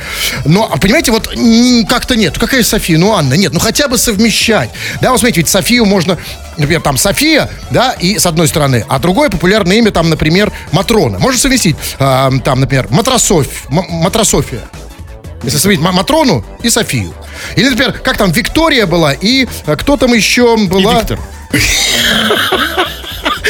Но, 0.44 0.68
а 0.70 0.76
понимаете, 0.78 1.10
вот 1.12 1.28
как-то 1.88 2.16
нет. 2.16 2.38
Какая 2.38 2.62
София? 2.62 2.98
Ну, 2.98 3.12
Анна, 3.14 3.34
нет. 3.34 3.52
Ну, 3.52 3.60
хотя 3.60 3.88
бы 3.88 3.98
совмещать. 3.98 4.70
Да, 5.00 5.10
вот 5.10 5.20
смотрите, 5.20 5.40
ведь 5.40 5.48
Софию 5.48 5.84
можно... 5.86 6.18
Например, 6.60 6.80
там 6.82 6.96
София, 6.96 7.50
да, 7.70 7.92
и 7.92 8.18
с 8.18 8.26
одной 8.26 8.46
стороны, 8.48 8.84
а 8.88 8.98
другое 8.98 9.30
популярное 9.30 9.76
имя, 9.76 9.90
там, 9.90 10.10
например, 10.10 10.52
Матрона. 10.72 11.18
Можно 11.18 11.38
совместить, 11.40 11.76
а, 11.98 12.30
там, 12.44 12.60
например, 12.60 12.86
Матрософь, 12.90 13.64
Матрософия. 13.68 14.60
Если 15.42 15.56
сравнить 15.58 15.80
Ма- 15.80 15.92
Матрону 15.92 16.44
и 16.62 16.68
Софию. 16.68 17.14
Или, 17.56 17.70
например, 17.70 17.92
как 17.92 18.18
там 18.18 18.30
Виктория 18.30 18.86
была, 18.86 19.12
и 19.14 19.48
а, 19.64 19.76
кто 19.76 19.96
там 19.96 20.12
еще 20.12 20.54
и 20.58 20.66
была? 20.66 20.98
Виктор. 21.00 21.18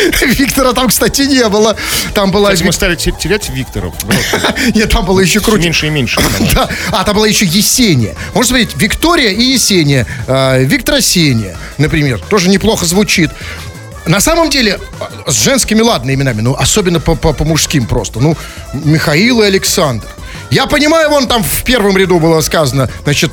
Виктора 0.21 0.73
там, 0.73 0.89
кстати, 0.89 1.23
не 1.23 1.49
было. 1.49 1.77
Там 2.15 2.31
была... 2.31 2.51
Кстати, 2.51 2.67
мы 2.67 2.73
стали 2.73 2.97
те- 2.97 3.13
терять 3.13 3.49
Викторов. 3.51 3.95
Нет, 4.75 4.91
там 4.91 5.05
было 5.05 5.21
еще 5.21 5.41
круче. 5.41 5.65
Меньше 5.65 5.87
и 5.87 5.91
меньше. 5.91 6.21
Да. 6.55 6.69
А, 6.91 7.05
там 7.05 7.17
была 7.17 7.27
еще 7.27 7.45
Есения. 7.45 8.15
Можно 8.35 8.49
смотреть, 8.49 8.77
Виктория 8.77 9.31
и 9.31 9.43
Есения. 9.43 10.07
Э, 10.27 10.63
Виктора 10.65 11.01
Сения, 11.01 11.57
например. 11.79 12.21
Тоже 12.29 12.49
неплохо 12.49 12.87
звучит. 12.87 13.31
На 14.07 14.21
самом 14.21 14.51
деле, 14.51 14.81
а, 14.99 15.31
с 15.31 15.43
женскими, 15.43 15.81
ладно, 15.81 16.13
именами, 16.13 16.41
ну, 16.41 16.55
особенно 16.55 17.01
по, 17.01 17.15
по, 17.15 17.33
по 17.33 17.45
мужским 17.45 17.87
просто. 17.87 18.21
Ну, 18.21 18.37
Михаил 18.73 19.43
и 19.43 19.47
Александр. 19.47 20.07
Я 20.51 20.67
понимаю, 20.67 21.11
вон 21.11 21.29
там 21.29 21.45
в 21.45 21.63
первом 21.65 21.97
ряду 21.97 22.19
было 22.19 22.41
сказано, 22.41 22.91
значит, 23.05 23.33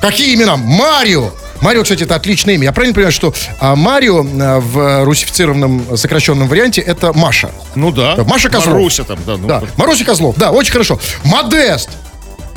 Какие 0.00 0.34
имена? 0.34 0.56
Марио. 0.56 1.32
Марио, 1.60 1.82
кстати, 1.82 2.04
это 2.04 2.14
отличное 2.14 2.54
имя. 2.54 2.64
Я 2.64 2.72
правильно 2.72 2.94
понимаю, 2.94 3.12
что 3.12 3.32
а, 3.60 3.76
Марио 3.76 4.24
а, 4.24 4.60
в 4.60 5.04
русифицированном 5.04 5.96
сокращенном 5.96 6.48
варианте 6.48 6.80
это 6.80 7.12
Маша? 7.12 7.50
Ну 7.74 7.90
да. 7.90 8.16
Да, 8.16 8.24
Маша 8.24 8.48
Козлов. 8.48 8.74
Маруся 8.74 9.04
там, 9.04 9.18
да. 9.26 9.36
Ну, 9.36 9.46
Да, 9.48 9.62
Маруся 9.76 10.04
Козлов. 10.04 10.36
Да, 10.36 10.50
очень 10.50 10.72
хорошо. 10.72 10.98
Модест. 11.24 11.90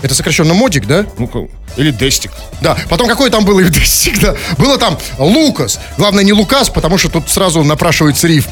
Это 0.02 0.16
сокращенно 0.16 0.54
модик, 0.54 0.88
да? 0.88 1.06
ну-ка, 1.18 1.48
или 1.76 1.92
Дестик. 1.92 2.32
Да. 2.62 2.78
Потом 2.90 3.08
какой 3.08 3.30
там 3.30 3.44
был 3.44 3.60
всегда? 3.84 4.36
Было 4.58 4.78
там 4.78 4.98
Лукас. 5.18 5.80
Главное 5.98 6.24
не 6.24 6.32
Лукас, 6.32 6.70
потому 6.70 6.98
что 6.98 7.10
тут 7.10 7.30
сразу 7.30 7.64
напрашивается 7.64 8.28
рифм. 8.28 8.52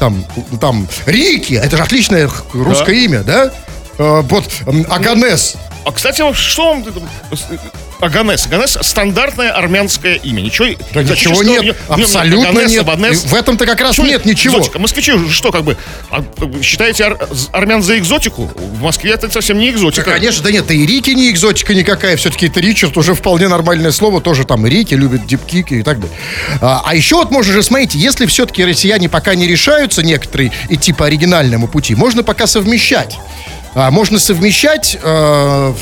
Там, 0.00 0.24
там 0.60 0.88
Рики. 1.06 1.54
Это 1.54 1.76
же 1.76 1.82
отличное 1.84 2.28
русское 2.52 2.96
имя, 3.04 3.22
да? 3.22 3.52
Э, 3.98 4.22
Вот 4.22 4.44
Аганес. 4.88 5.54
А, 5.84 5.92
кстати, 5.92 6.22
вот 6.22 6.36
что 6.36 6.74
вам... 6.74 6.84
Аганес. 8.02 8.46
Аганес— 8.46 8.78
стандартное 8.82 9.50
армянское 9.52 10.16
имя. 10.16 10.40
Ничего, 10.40 10.66
Да 10.92 11.02
ничего 11.02 11.42
нет. 11.42 11.62
нет. 11.62 11.76
Абсолютно 11.88 12.48
Аганес, 12.50 12.70
нет. 12.72 12.80
Абанес. 12.82 13.24
В 13.24 13.34
этом-то 13.34 13.64
как 13.64 13.80
раз 13.80 13.94
Чё 13.96 14.04
нет 14.04 14.24
ничего. 14.24 14.58
экзотика? 14.58 14.78
Москвичи 14.78 15.12
что, 15.30 15.52
как 15.52 15.62
бы, 15.64 15.76
а, 16.10 16.24
считаете 16.62 17.04
ар- 17.04 17.28
армян 17.52 17.82
за 17.82 17.98
экзотику? 17.98 18.50
В 18.56 18.82
Москве 18.82 19.12
это 19.12 19.30
совсем 19.30 19.58
не 19.58 19.70
Да, 19.70 19.76
экзотика. 19.78 20.10
конечно, 20.10 20.42
да 20.42 20.50
нет, 20.50 20.70
и 20.70 20.84
Рики 20.86 21.10
не 21.10 21.30
экзотика 21.30 21.74
никакая. 21.74 22.16
Все-таки 22.16 22.46
это 22.48 22.60
Ричард 22.60 22.96
уже 22.96 23.14
вполне 23.14 23.48
нормальное 23.48 23.92
слово. 23.92 24.20
Тоже 24.20 24.44
там 24.44 24.66
Рики 24.66 24.94
любят 24.94 25.26
дипкики 25.26 25.74
и 25.74 25.82
так 25.82 26.00
далее. 26.00 26.16
А, 26.60 26.82
а 26.84 26.94
еще 26.94 27.16
вот 27.16 27.30
можно 27.30 27.52
же, 27.52 27.62
смотрите, 27.62 27.98
если 27.98 28.26
все-таки 28.26 28.64
россияне 28.64 29.08
пока 29.08 29.34
не 29.36 29.46
решаются 29.46 30.02
некоторые 30.02 30.50
идти 30.68 30.92
по 30.92 31.06
оригинальному 31.06 31.68
пути, 31.68 31.94
можно 31.94 32.22
пока 32.24 32.46
совмещать. 32.46 33.16
А, 33.74 33.90
можно 33.90 34.18
совмещать, 34.18 34.98
э, 35.02 35.72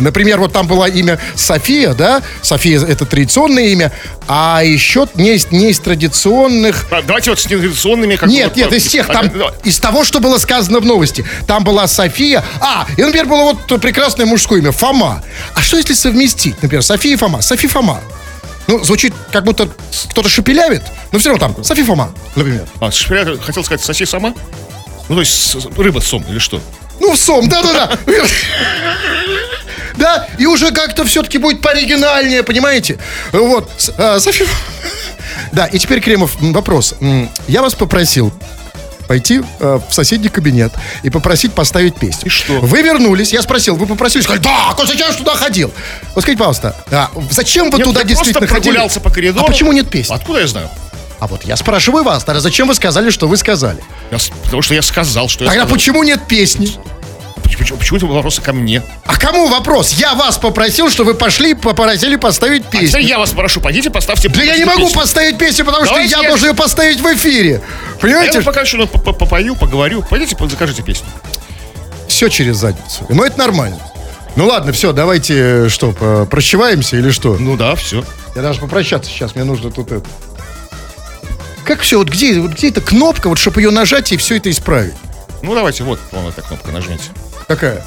например, 0.00 0.38
вот 0.38 0.52
там 0.52 0.66
было 0.68 0.84
имя 0.86 1.18
София, 1.34 1.94
да? 1.94 2.22
София 2.42 2.80
это 2.80 3.04
традиционное 3.06 3.64
имя, 3.68 3.92
а 4.28 4.62
еще 4.64 5.08
не 5.14 5.34
из, 5.34 5.50
не 5.50 5.70
из 5.70 5.80
традиционных 5.80 6.86
А, 6.90 7.02
Давайте 7.02 7.30
вот 7.30 7.40
с 7.40 7.46
нетрадиционными... 7.50 8.16
Как 8.16 8.28
нет, 8.28 8.50
вот, 8.50 8.56
нет, 8.56 8.72
а, 8.72 8.76
из 8.76 8.86
тех, 8.86 9.10
а, 9.10 9.12
там, 9.14 9.30
давай. 9.30 9.52
из 9.64 9.78
того, 9.80 10.04
что 10.04 10.20
было 10.20 10.38
сказано 10.38 10.78
в 10.78 10.84
новости. 10.84 11.24
Там 11.46 11.64
была 11.64 11.88
София. 11.88 12.44
А, 12.60 12.86
и, 12.96 13.02
например, 13.02 13.26
было 13.26 13.52
вот 13.52 13.80
прекрасное 13.80 14.26
мужское 14.26 14.60
имя 14.60 14.70
Фома. 14.70 15.24
А 15.54 15.60
что 15.60 15.76
если 15.78 15.94
совместить, 15.94 16.62
например, 16.62 16.82
София 16.84 17.14
и 17.14 17.16
Фома? 17.16 17.42
Софи 17.42 17.66
Фома. 17.66 18.00
Ну, 18.68 18.82
звучит, 18.84 19.12
как 19.32 19.42
будто 19.44 19.68
кто-то 20.10 20.28
шепелявит, 20.28 20.82
но 21.10 21.18
все 21.18 21.30
равно 21.30 21.48
там, 21.48 21.64
Софи 21.64 21.82
Фома, 21.82 22.14
например. 22.36 22.64
А, 22.80 22.86
шпиля- 22.90 23.40
хотел 23.42 23.64
сказать, 23.64 23.84
соси 23.84 24.04
сама? 24.06 24.34
Ну, 25.08 25.16
то 25.16 25.20
есть 25.20 25.56
рыба 25.76 25.98
сом 25.98 26.24
или 26.28 26.38
что? 26.38 26.60
Ну, 27.02 27.12
в 27.14 27.18
сом, 27.18 27.48
да-да-да. 27.48 27.98
Да, 29.96 30.26
и 30.38 30.46
уже 30.46 30.70
как-то 30.70 31.04
все-таки 31.04 31.38
будет 31.38 31.60
пооригинальнее, 31.60 32.42
понимаете? 32.42 32.98
Вот, 33.32 33.68
а, 33.98 34.18
Софи... 34.20 34.46
Да, 35.52 35.66
и 35.66 35.78
теперь, 35.78 36.00
Кремов, 36.00 36.36
вопрос. 36.40 36.94
Я 37.46 37.60
вас 37.62 37.74
попросил 37.74 38.32
пойти 39.08 39.42
э, 39.60 39.80
в 39.86 39.92
соседний 39.92 40.28
кабинет 40.28 40.72
и 41.02 41.10
попросить 41.10 41.52
поставить 41.52 41.96
песню. 41.96 42.26
И 42.26 42.28
что? 42.28 42.60
Вы 42.60 42.82
вернулись, 42.82 43.32
я 43.32 43.42
спросил, 43.42 43.76
вы 43.76 43.86
попросили, 43.86 44.22
сказали, 44.22 44.42
да, 44.42 44.70
а 44.78 44.86
зачем 44.86 45.08
я 45.08 45.14
туда 45.14 45.34
ходил? 45.34 45.72
Вот 46.14 46.22
скажите, 46.22 46.38
пожалуйста, 46.38 46.76
а 46.90 47.10
зачем 47.30 47.70
вы 47.70 47.78
Нет, 47.78 47.86
туда 47.88 48.00
я 48.00 48.06
действительно 48.06 48.38
просто 48.38 48.54
ходили? 48.54 48.72
прогулялся 48.74 49.00
по 49.00 49.10
коридору. 49.10 49.44
А 49.44 49.48
почему 49.48 49.72
нет 49.72 49.90
песни? 49.90 50.14
Откуда 50.14 50.40
я 50.40 50.46
знаю? 50.46 50.70
А 51.22 51.28
вот 51.28 51.44
я 51.44 51.54
спрашиваю 51.54 52.02
вас, 52.02 52.24
тогда 52.24 52.40
зачем 52.40 52.66
вы 52.66 52.74
сказали, 52.74 53.10
что 53.10 53.28
вы 53.28 53.36
сказали? 53.36 53.78
Я 54.10 54.18
потому 54.42 54.60
что 54.60 54.74
я 54.74 54.82
сказал, 54.82 55.28
что 55.28 55.44
я 55.44 55.50
Тогда 55.50 55.66
почему 55.66 56.02
нет 56.02 56.26
песни? 56.26 56.68
Почему, 57.44 57.78
почему, 57.78 57.98
это 57.98 58.06
вопросы 58.06 58.42
ко 58.42 58.52
мне? 58.52 58.82
А 59.06 59.16
кому 59.16 59.46
вопрос? 59.46 59.92
Я 59.92 60.14
вас 60.14 60.36
попросил, 60.36 60.90
что 60.90 61.04
вы 61.04 61.14
пошли 61.14 61.52
и 61.52 61.54
попросили 61.54 62.16
поставить 62.16 62.64
А 62.66 62.70
песню. 62.72 62.98
я 62.98 63.20
вас 63.20 63.30
прошу, 63.30 63.60
пойдите, 63.60 63.88
поставьте 63.88 64.28
Да 64.30 64.42
я 64.42 64.56
не 64.56 64.64
песню. 64.64 64.80
могу 64.80 64.92
поставить 64.92 65.38
песню, 65.38 65.64
потому 65.64 65.84
что 65.84 65.94
Давайте 65.94 66.16
я 66.16 66.22
я- 66.22 66.28
должен 66.28 66.48
ее 66.48 66.54
поставить 66.56 66.98
в 66.98 67.06
эфире. 67.14 67.62
Я 67.92 67.98
Понимаете? 68.00 68.38
вам 68.38 68.44
пока 68.46 68.62
еще 68.62 68.76
ну, 68.78 68.88
по- 68.88 68.98
по- 68.98 69.12
попою, 69.12 69.54
поговорю. 69.54 70.02
Пойдите, 70.02 70.34
по- 70.34 70.48
закажите 70.48 70.82
песню. 70.82 71.06
Все 72.08 72.30
через 72.30 72.56
задницу. 72.56 73.06
Ну, 73.08 73.22
это 73.22 73.38
нормально. 73.38 73.78
Ну 74.34 74.48
ладно, 74.48 74.72
все, 74.72 74.92
давайте 74.92 75.34
э, 75.66 75.68
что, 75.68 76.26
прощеваемся 76.28 76.96
или 76.96 77.12
что? 77.12 77.36
Ну 77.38 77.56
да, 77.56 77.76
все. 77.76 78.02
Я 78.34 78.42
даже 78.42 78.58
попрощаться 78.58 79.08
сейчас, 79.08 79.36
мне 79.36 79.44
нужно 79.44 79.70
тут 79.70 79.92
это. 79.92 80.08
Как 81.64 81.80
все, 81.80 81.98
вот 81.98 82.08
где, 82.08 82.40
вот 82.40 82.52
где 82.52 82.68
эта 82.68 82.80
кнопка, 82.80 83.28
вот 83.28 83.38
чтобы 83.38 83.60
ее 83.60 83.70
нажать 83.70 84.12
и 84.12 84.16
все 84.16 84.36
это 84.36 84.50
исправить? 84.50 84.94
Ну 85.42 85.54
давайте, 85.54 85.84
вот, 85.84 85.98
вон 86.10 86.28
эта 86.28 86.42
кнопка, 86.42 86.70
нажмите. 86.70 87.04
Какая? 87.48 87.84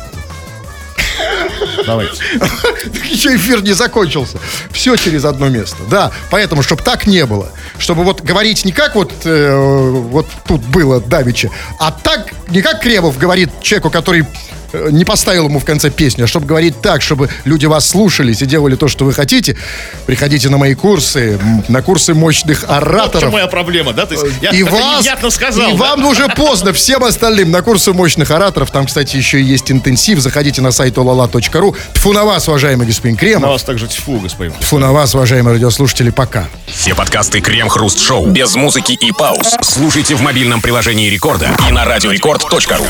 Давайте. 1.86 2.22
Так 2.40 3.06
еще 3.06 3.36
эфир 3.36 3.62
не 3.64 3.74
закончился. 3.74 4.38
Все 4.72 4.96
через 4.96 5.26
одно 5.26 5.50
место. 5.50 5.78
Да, 5.90 6.12
поэтому, 6.30 6.62
чтобы 6.62 6.84
так 6.84 7.08
не 7.08 7.26
было. 7.26 7.50
Чтобы 7.78 8.04
вот 8.04 8.22
говорить 8.22 8.66
не 8.66 8.72
как 8.72 8.96
вот, 8.96 9.12
э, 9.24 9.56
вот 9.56 10.28
тут 10.48 10.62
было 10.62 11.00
Давича, 11.02 11.50
а 11.80 11.92
так, 11.92 12.32
не 12.50 12.62
как 12.62 12.82
Кремов 12.82 13.18
говорит 13.18 13.50
человеку, 13.62 13.90
который 13.90 14.26
не 14.74 15.06
поставил 15.06 15.46
ему 15.46 15.60
в 15.60 15.66
конце 15.66 15.90
песню, 15.90 16.26
а 16.26 16.28
чтобы 16.28 16.46
говорить 16.46 16.82
так, 16.82 17.02
чтобы 17.02 17.30
люди 17.46 17.66
вас 17.66 17.88
слушались 17.88 18.42
и 18.42 18.46
делали 18.46 18.76
то, 18.76 18.88
что 18.88 19.06
вы 19.06 19.14
хотите, 19.14 19.58
приходите 20.06 20.50
на 20.50 20.58
мои 20.58 20.74
курсы, 20.76 21.40
на 21.68 21.82
курсы 21.82 22.14
мощных 22.14 22.62
Вот 22.62 22.70
в 22.70 22.72
чем 22.72 22.78
ораторов. 22.78 23.34
моя 23.34 23.48
проблема, 23.48 23.94
да? 23.94 24.06
То 24.06 24.14
есть 24.14 24.26
я 24.42 24.50
и 24.52 24.64
вас, 24.64 25.06
сказал. 25.30 25.70
и 25.70 25.72
да? 25.74 25.78
вам 25.78 26.06
уже 26.06 26.28
поздно, 26.30 26.74
всем 26.74 27.04
остальным, 27.04 27.52
на 27.52 27.62
курсы 27.62 27.94
мощных 27.94 28.32
ораторов. 28.32 28.72
Там, 28.72 28.86
кстати, 28.86 29.16
еще 29.16 29.40
и 29.40 29.44
есть 29.44 29.72
интенсив. 29.72 30.20
Заходите 30.20 30.62
на 30.62 30.72
сайт 30.72 30.96
olala.ru. 30.98 31.76
Тфу 31.94 32.14
на 32.14 32.26
вас, 32.26 32.48
уважаемый 32.48 32.88
господин 32.88 33.16
На 33.16 33.20
Кремов. 33.20 33.50
вас 33.52 33.64
также 33.64 33.88
тьфу, 33.88 34.20
господин. 34.20 34.54
Тьфу 34.60 34.80
на 34.80 34.92
вас, 34.92 35.16
уважаемые 35.16 35.56
радиослушатели, 35.56 36.10
пока. 36.10 36.48
Все 36.68 36.96
подкасты 36.96 37.42
Крем-Хруст 37.42 38.00
Шоу 38.00 38.28
без 38.28 38.56
музыки 38.56 38.94
и 38.94 39.12
пауз. 39.12 39.56
Слушайте 39.62 40.16
в 40.16 40.22
мобильном 40.22 40.62
приложении 40.62 41.10
Рекорда 41.10 41.50
и 41.68 41.72
на 41.72 41.86
радиорекорд.ру. 41.86 42.86